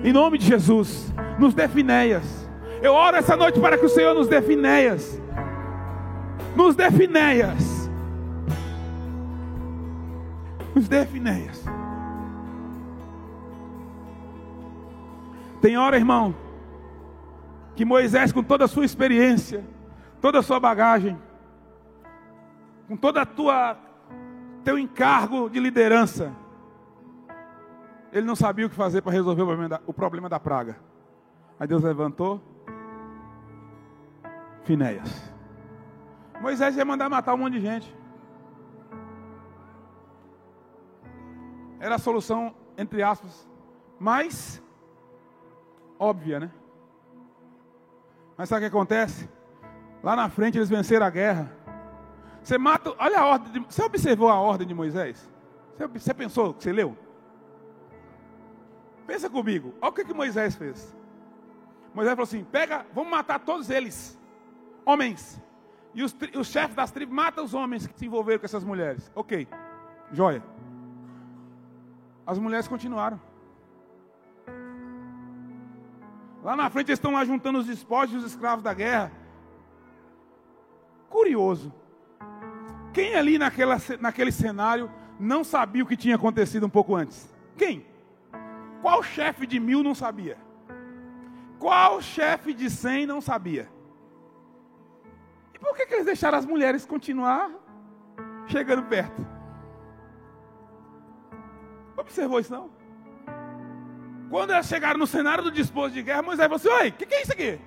Em 0.03 0.11
nome 0.11 0.37
de 0.37 0.47
Jesus, 0.47 1.13
nos 1.39 1.53
dê 1.53 1.65
finéias. 1.69 2.49
Eu 2.81 2.91
oro 2.91 3.15
essa 3.15 3.37
noite 3.37 3.57
para 3.57 3.77
que 3.77 3.85
o 3.85 3.89
Senhor 3.89 4.13
nos 4.13 4.27
dê 4.27 4.41
finéias 4.41 5.17
nos 6.55 6.75
dê 6.75 6.91
Finéias. 6.91 7.78
Dê 10.87 11.05
Finéias. 11.05 11.65
Tem 15.61 15.77
hora, 15.77 15.97
irmão, 15.97 16.33
que 17.75 17.83
Moisés, 17.83 18.31
com 18.31 18.41
toda 18.41 18.65
a 18.65 18.67
sua 18.67 18.85
experiência, 18.85 19.63
toda 20.21 20.39
a 20.39 20.43
sua 20.43 20.59
bagagem, 20.59 21.17
com 22.87 22.95
toda 22.95 23.21
a 23.21 23.25
tua 23.25 23.77
teu 24.63 24.77
encargo 24.77 25.49
de 25.49 25.59
liderança, 25.59 26.33
ele 28.11 28.25
não 28.25 28.35
sabia 28.35 28.65
o 28.65 28.69
que 28.69 28.75
fazer 28.75 29.01
para 29.01 29.11
resolver 29.11 29.41
o 29.41 29.45
problema, 29.45 29.69
da, 29.69 29.81
o 29.85 29.93
problema 29.93 30.29
da 30.29 30.39
praga. 30.39 30.77
Aí 31.59 31.67
Deus 31.67 31.83
levantou 31.83 32.41
Finéias. 34.63 35.31
Moisés 36.41 36.77
ia 36.77 36.85
mandar 36.85 37.09
matar 37.09 37.33
um 37.33 37.37
monte 37.37 37.53
de 37.53 37.61
gente. 37.61 37.98
Era 41.79 41.95
a 41.95 41.99
solução, 41.99 42.53
entre 42.77 43.01
aspas, 43.01 43.47
mais 43.99 44.61
óbvia, 45.97 46.39
né? 46.39 46.51
Mas 48.37 48.49
sabe 48.49 48.65
o 48.65 48.69
que 48.69 48.75
acontece? 48.75 49.29
Lá 50.01 50.15
na 50.15 50.29
frente 50.29 50.57
eles 50.57 50.69
venceram 50.69 51.05
a 51.05 51.09
guerra. 51.09 51.51
Você 52.41 52.57
mata, 52.57 52.93
olha 52.97 53.19
a 53.19 53.25
ordem, 53.25 53.51
de, 53.51 53.59
você 53.59 53.83
observou 53.83 54.29
a 54.29 54.39
ordem 54.39 54.67
de 54.67 54.73
Moisés? 54.73 55.29
Você, 55.75 55.87
você 55.87 56.13
pensou, 56.13 56.53
você 56.53 56.71
leu? 56.71 56.97
Pensa 59.05 59.29
comigo, 59.29 59.73
olha 59.81 59.89
o 59.89 59.93
que, 59.93 60.05
que 60.05 60.13
Moisés 60.13 60.55
fez. 60.55 60.95
Moisés 61.93 62.15
falou 62.15 62.23
assim: 62.23 62.43
pega, 62.43 62.85
vamos 62.93 63.09
matar 63.09 63.39
todos 63.39 63.69
eles, 63.69 64.17
homens, 64.85 65.41
E 65.93 66.03
os, 66.03 66.15
os 66.37 66.47
chefes 66.47 66.75
das 66.75 66.91
tribos 66.91 67.13
matam 67.13 67.43
os 67.43 67.53
homens 67.53 67.87
que 67.87 67.97
se 67.97 68.05
envolveram 68.05 68.39
com 68.39 68.45
essas 68.45 68.63
mulheres. 68.63 69.11
Ok, 69.15 69.47
joia. 70.11 70.43
As 72.29 72.37
mulheres 72.37 72.67
continuaram. 72.67 73.19
Lá 76.43 76.55
na 76.55 76.69
frente 76.69 76.89
eles 76.89 76.99
estão 76.99 77.13
lá 77.13 77.25
juntando 77.25 77.57
os 77.57 77.65
despojos 77.65 78.21
dos 78.21 78.31
escravos 78.31 78.63
da 78.63 78.71
guerra. 78.71 79.11
Curioso. 81.09 81.73
Quem 82.93 83.15
ali 83.15 83.39
naquela, 83.39 83.77
naquele 83.99 84.31
cenário 84.31 84.91
não 85.19 85.43
sabia 85.43 85.83
o 85.83 85.87
que 85.87 85.97
tinha 85.97 86.17
acontecido 86.17 86.67
um 86.67 86.69
pouco 86.69 86.95
antes? 86.95 87.33
Quem? 87.57 87.83
Qual 88.79 89.01
chefe 89.01 89.47
de 89.47 89.59
mil 89.59 89.81
não 89.81 89.95
sabia? 89.95 90.37
Qual 91.57 91.99
chefe 91.99 92.53
de 92.53 92.69
cem 92.69 93.07
não 93.07 93.21
sabia? 93.21 93.67
E 95.51 95.57
por 95.57 95.75
que, 95.75 95.87
que 95.87 95.95
eles 95.95 96.05
deixaram 96.05 96.37
as 96.37 96.45
mulheres 96.45 96.85
continuar 96.85 97.49
chegando 98.45 98.83
perto? 98.83 99.38
Observou 101.99 102.39
isso 102.39 102.51
não? 102.51 102.71
Quando 104.29 104.51
elas 104.51 104.67
chegaram 104.67 104.97
no 104.97 105.07
cenário 105.07 105.43
do 105.43 105.51
disposto 105.51 105.93
de 105.93 106.03
guerra, 106.03 106.21
Moisés 106.21 106.47
falou 106.47 106.55
assim: 106.55 106.83
Oi, 106.83 106.89
o 106.89 106.93
que, 106.93 107.05
que 107.05 107.15
é 107.15 107.21
isso 107.23 107.33
aqui? 107.33 107.59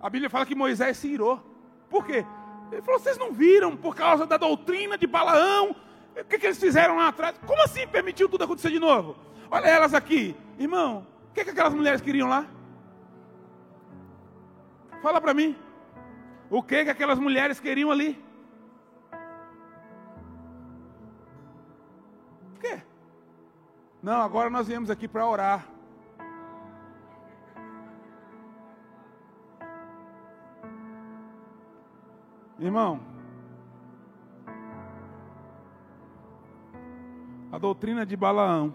A 0.00 0.10
Bíblia 0.10 0.28
fala 0.30 0.46
que 0.46 0.54
Moisés 0.54 0.96
se 0.96 1.08
irou. 1.08 1.42
Por 1.88 2.04
quê? 2.04 2.24
Ele 2.72 2.82
falou: 2.82 2.98
Vocês 2.98 3.18
não 3.18 3.32
viram 3.32 3.76
por 3.76 3.94
causa 3.94 4.26
da 4.26 4.36
doutrina 4.36 4.98
de 4.98 5.06
Balaão? 5.06 5.76
O 6.18 6.24
que, 6.24 6.38
que 6.38 6.46
eles 6.46 6.58
fizeram 6.58 6.96
lá 6.96 7.08
atrás? 7.08 7.36
Como 7.46 7.62
assim 7.62 7.86
permitiu 7.86 8.28
tudo 8.28 8.44
acontecer 8.44 8.70
de 8.70 8.78
novo? 8.78 9.16
Olha 9.50 9.66
elas 9.66 9.94
aqui, 9.94 10.34
irmão. 10.58 11.06
O 11.30 11.34
que, 11.34 11.44
que 11.44 11.50
aquelas 11.50 11.74
mulheres 11.74 12.00
queriam 12.00 12.28
lá? 12.28 12.46
Fala 15.02 15.20
para 15.20 15.34
mim. 15.34 15.54
O 16.48 16.62
que 16.62 16.84
que 16.84 16.90
aquelas 16.90 17.18
mulheres 17.18 17.60
queriam 17.60 17.90
ali? 17.90 18.22
O 22.54 22.58
quê? 22.58 22.80
Não, 24.06 24.20
agora 24.20 24.48
nós 24.48 24.68
viemos 24.68 24.88
aqui 24.88 25.08
para 25.08 25.26
orar. 25.26 25.66
Irmão, 32.56 33.00
a 37.50 37.58
doutrina 37.58 38.06
de 38.06 38.16
Balaão 38.16 38.72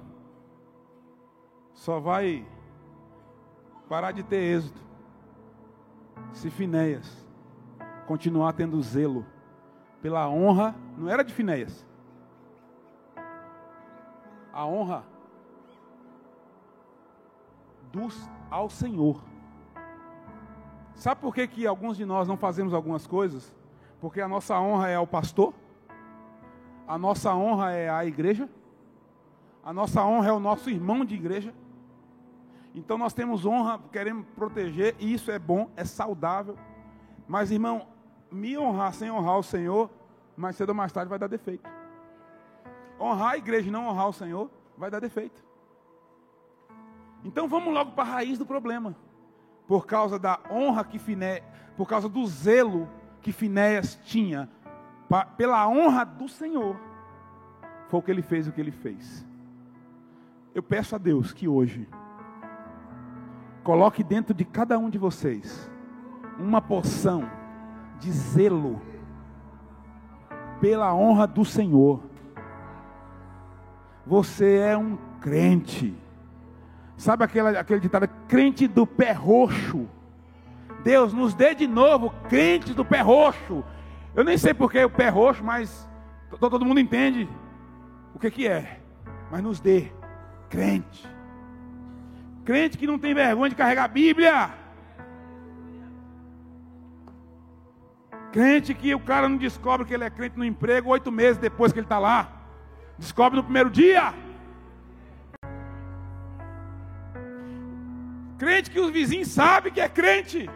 só 1.76 1.98
vai 1.98 2.46
parar 3.88 4.12
de 4.12 4.24
ter 4.24 4.36
êxito 4.36 4.82
se 6.34 6.50
Finéias 6.50 7.26
continuar 8.06 8.52
tendo 8.52 8.82
zelo 8.82 9.26
pela 10.02 10.28
honra, 10.28 10.76
não 10.98 11.08
era 11.08 11.24
de 11.24 11.34
Finéias, 11.34 11.88
a 14.52 14.66
honra 14.66 15.10
dos, 17.92 18.30
ao 18.50 18.70
Senhor. 18.70 19.22
Sabe 20.96 21.22
por 21.22 21.34
que, 21.34 21.48
que 21.48 21.68
alguns 21.68 21.98
de 21.98 22.06
nós 22.06 22.28
não 22.28 22.38
fazemos 22.38 22.74
algumas 22.74 23.08
coisas? 23.08 23.54
Porque 24.00 24.22
a 24.22 24.28
nossa 24.28 24.60
honra 24.60 24.90
é 24.90 24.96
ao 24.96 25.08
pastor, 25.08 25.54
a 26.88 26.98
nossa 26.98 27.34
honra 27.34 27.72
é 27.72 27.90
à 27.90 28.06
igreja, 28.06 28.50
a 29.64 29.72
nossa 29.72 30.04
honra 30.04 30.30
é 30.30 30.32
o 30.34 30.40
nosso 30.40 30.70
irmão 30.70 31.06
de 31.06 31.16
igreja. 31.16 31.54
Então 32.74 32.98
nós 32.98 33.14
temos 33.14 33.46
honra, 33.46 33.80
queremos 33.92 34.26
proteger, 34.36 34.96
e 35.00 35.14
isso 35.14 35.32
é 35.32 35.38
bom, 35.38 35.70
é 35.76 35.84
saudável. 35.84 36.58
Mas, 37.28 37.52
irmão, 37.52 37.88
me 38.32 38.58
honrar 38.58 38.94
sem 38.94 39.12
honrar 39.12 39.38
o 39.38 39.44
Senhor, 39.44 39.90
mais 40.36 40.56
cedo 40.56 40.70
ou 40.70 40.76
mais 40.76 40.92
tarde 40.92 41.10
vai 41.10 41.20
dar 41.20 41.28
defeito. 41.28 41.70
Honrar 43.00 43.32
a 43.32 43.38
igreja 43.38 43.68
e 43.68 43.72
não 43.72 43.88
honrar 43.88 44.08
o 44.10 44.14
Senhor, 44.14 44.50
vai 44.78 44.90
dar 44.90 45.00
defeito. 45.00 45.44
Então 47.24 47.48
vamos 47.48 47.74
logo 47.74 47.92
para 47.92 48.04
a 48.04 48.14
raiz 48.14 48.38
do 48.38 48.46
problema. 48.46 48.96
Por 49.68 49.86
causa 49.86 50.18
da 50.18 50.40
honra 50.50 50.84
que 50.84 51.00
Finé, 51.00 51.42
por 51.78 51.88
causa 51.88 52.10
do 52.10 52.26
zelo 52.26 52.90
que 53.22 53.32
Finéas 53.32 54.00
tinha 54.04 54.50
pa, 55.08 55.26
pela 55.26 55.68
honra 55.68 56.04
do 56.04 56.28
Senhor, 56.28 56.76
foi 57.88 58.00
o 58.00 58.04
que 58.04 58.12
ele 58.12 58.22
fez 58.22 58.48
o 58.48 58.52
que 58.52 58.62
ele 58.62 58.72
fez. 58.72 59.26
Eu 60.54 60.64
peço 60.64 60.96
a 60.96 60.98
Deus 60.98 61.32
que 61.32 61.48
hoje 61.48 61.88
Coloque 63.64 64.04
dentro 64.04 64.34
de 64.34 64.44
cada 64.44 64.78
um 64.80 64.90
de 64.90 64.98
vocês 64.98 65.70
uma 66.40 66.60
porção 66.60 67.30
de 68.00 68.12
zelo 68.12 68.82
pela 70.60 70.94
honra 70.96 71.28
do 71.28 71.46
Senhor. 71.46 72.02
Você 74.06 74.58
é 74.58 74.76
um 74.76 74.98
crente. 75.20 75.96
Sabe 77.02 77.24
aquele, 77.24 77.58
aquele 77.58 77.80
ditado, 77.80 78.08
crente 78.28 78.68
do 78.68 78.86
pé 78.86 79.12
roxo? 79.12 79.90
Deus 80.84 81.12
nos 81.12 81.34
dê 81.34 81.56
de 81.56 81.66
novo 81.66 82.14
crente 82.30 82.76
do 82.76 82.86
pé 82.86 83.02
roxo. 83.02 83.64
Eu 84.14 84.24
nem 84.24 84.38
sei 84.38 84.54
porque 84.54 84.84
o 84.84 84.90
pé 84.90 85.10
roxo, 85.10 85.44
mas 85.44 85.90
todo 86.40 86.64
mundo 86.64 86.80
entende 86.80 87.28
o 88.14 88.20
que, 88.20 88.30
que 88.30 88.48
é. 88.48 88.82
Mas 89.32 89.42
nos 89.42 89.60
dê 89.60 89.92
crente 90.48 91.10
Crente 92.46 92.78
que 92.78 92.86
não 92.86 93.00
tem 93.00 93.16
vergonha 93.16 93.50
de 93.50 93.56
carregar 93.56 93.86
a 93.86 93.88
Bíblia. 93.88 94.52
Crente 98.32 98.76
que 98.76 98.94
o 98.94 99.00
cara 99.00 99.28
não 99.28 99.38
descobre 99.38 99.88
que 99.88 99.94
ele 99.96 100.04
é 100.04 100.10
crente 100.12 100.38
no 100.38 100.46
emprego 100.46 100.92
oito 100.92 101.12
meses 101.12 101.40
depois 101.40 101.74
que 101.74 101.80
ele 101.80 101.86
está 101.88 101.98
lá. 101.98 102.32
Descobre 103.00 103.38
no 103.38 103.44
primeiro 103.44 103.72
dia. 103.72 104.14
Crente 108.42 108.72
que 108.72 108.80
os 108.80 108.90
vizinhos 108.90 109.28
sabem 109.28 109.72
que 109.72 109.80
é 109.80 109.88
crente. 109.88 110.50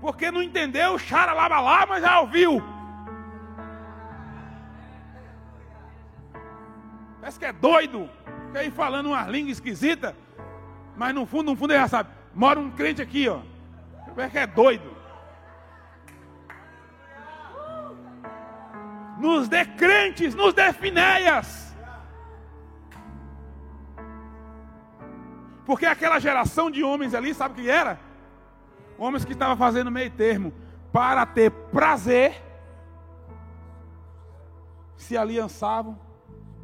Porque 0.00 0.30
não 0.30 0.40
entendeu, 0.40 0.96
chara 0.96 1.32
lava 1.32 1.58
lá, 1.58 1.84
mas 1.84 2.02
já 2.04 2.20
ouviu. 2.20 2.62
Parece 7.20 7.36
que 7.36 7.46
é 7.46 7.52
doido. 7.52 8.08
Fica 8.46 8.60
aí 8.60 8.70
falando 8.70 9.06
uma 9.06 9.26
língua 9.26 9.50
esquisita. 9.50 10.16
Mas 10.96 11.12
no 11.12 11.26
fundo, 11.26 11.50
no 11.50 11.56
fundo 11.56 11.72
ele 11.72 11.80
já 11.80 11.88
sabe. 11.88 12.10
Mora 12.32 12.60
um 12.60 12.70
crente 12.70 13.02
aqui, 13.02 13.28
ó. 13.28 13.40
É 14.16 14.28
que 14.28 14.38
é 14.38 14.46
doido? 14.46 14.96
Nos 19.18 19.48
dê 19.48 19.64
crentes, 19.64 20.32
nos 20.32 20.54
dê 20.54 20.72
finéias. 20.72 21.69
Porque 25.70 25.86
aquela 25.86 26.18
geração 26.18 26.68
de 26.68 26.82
homens 26.82 27.14
ali, 27.14 27.32
sabe 27.32 27.52
o 27.52 27.62
que 27.62 27.70
era? 27.70 27.96
Homens 28.98 29.24
que 29.24 29.34
estavam 29.34 29.56
fazendo 29.56 29.88
meio 29.88 30.10
termo 30.10 30.52
para 30.92 31.24
ter 31.24 31.48
prazer, 31.70 32.42
se 34.96 35.16
aliançavam 35.16 35.96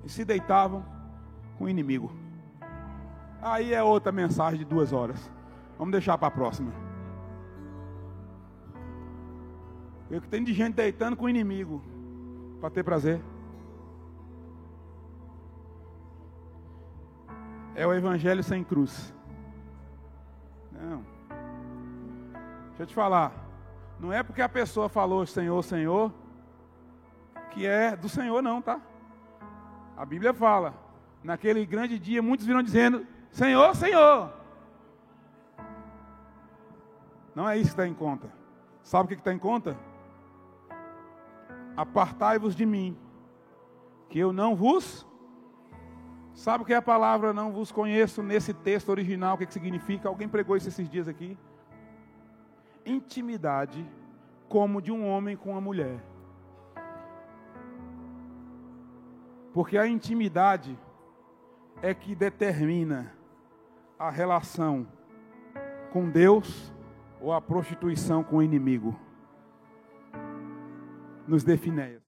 e 0.04 0.08
se 0.08 0.24
deitavam 0.24 0.84
com 1.56 1.66
o 1.66 1.68
inimigo. 1.68 2.10
Aí 3.40 3.72
é 3.72 3.80
outra 3.80 4.10
mensagem 4.10 4.58
de 4.58 4.64
duas 4.64 4.92
horas. 4.92 5.30
Vamos 5.78 5.92
deixar 5.92 6.18
para 6.18 6.26
a 6.26 6.32
próxima. 6.32 6.72
O 10.10 10.20
que 10.20 10.28
tem 10.28 10.42
de 10.42 10.52
gente 10.52 10.74
deitando 10.74 11.16
com 11.16 11.26
o 11.26 11.30
inimigo 11.30 11.80
para 12.60 12.70
ter 12.70 12.82
prazer. 12.82 13.22
É 17.76 17.86
o 17.86 17.92
evangelho 17.92 18.42
sem 18.42 18.64
cruz. 18.64 19.14
Não. 20.72 21.04
Deixa 22.68 22.84
eu 22.84 22.86
te 22.86 22.94
falar. 22.94 23.32
Não 24.00 24.10
é 24.10 24.22
porque 24.22 24.40
a 24.40 24.48
pessoa 24.48 24.88
falou 24.88 25.26
Senhor, 25.26 25.62
Senhor, 25.62 26.10
que 27.50 27.66
é 27.66 27.94
do 27.94 28.08
Senhor, 28.08 28.42
não, 28.42 28.62
tá? 28.62 28.80
A 29.94 30.06
Bíblia 30.06 30.32
fala. 30.32 30.74
Naquele 31.22 31.66
grande 31.66 31.98
dia, 31.98 32.22
muitos 32.22 32.46
viram 32.46 32.62
dizendo: 32.62 33.06
Senhor, 33.30 33.76
Senhor. 33.76 34.32
Não 37.34 37.46
é 37.46 37.58
isso 37.58 37.66
que 37.66 37.72
está 37.72 37.86
em 37.86 37.92
conta. 37.92 38.32
Sabe 38.82 39.04
o 39.04 39.08
que 39.08 39.20
está 39.20 39.34
em 39.34 39.38
conta? 39.38 39.76
Apartai-vos 41.76 42.56
de 42.56 42.64
mim, 42.64 42.96
que 44.08 44.18
eu 44.18 44.32
não 44.32 44.56
vos. 44.56 45.05
Sabe 46.36 46.62
o 46.62 46.66
que 46.66 46.74
é 46.74 46.76
a 46.76 46.82
palavra 46.82 47.32
não 47.32 47.50
vos 47.50 47.72
conheço 47.72 48.22
nesse 48.22 48.52
texto 48.52 48.90
original? 48.90 49.34
O 49.34 49.38
que, 49.38 49.46
que 49.46 49.54
significa? 49.54 50.06
Alguém 50.06 50.28
pregou 50.28 50.54
isso 50.54 50.68
esses 50.68 50.86
dias 50.86 51.08
aqui? 51.08 51.36
Intimidade 52.84 53.84
como 54.46 54.82
de 54.82 54.92
um 54.92 55.08
homem 55.08 55.34
com 55.34 55.52
uma 55.52 55.62
mulher. 55.62 55.98
Porque 59.54 59.78
a 59.78 59.86
intimidade 59.86 60.78
é 61.80 61.94
que 61.94 62.14
determina 62.14 63.14
a 63.98 64.10
relação 64.10 64.86
com 65.90 66.10
Deus 66.10 66.70
ou 67.18 67.32
a 67.32 67.40
prostituição 67.40 68.22
com 68.22 68.36
o 68.36 68.42
inimigo. 68.42 68.94
nos 71.26 71.44
Finéias. 71.58 72.02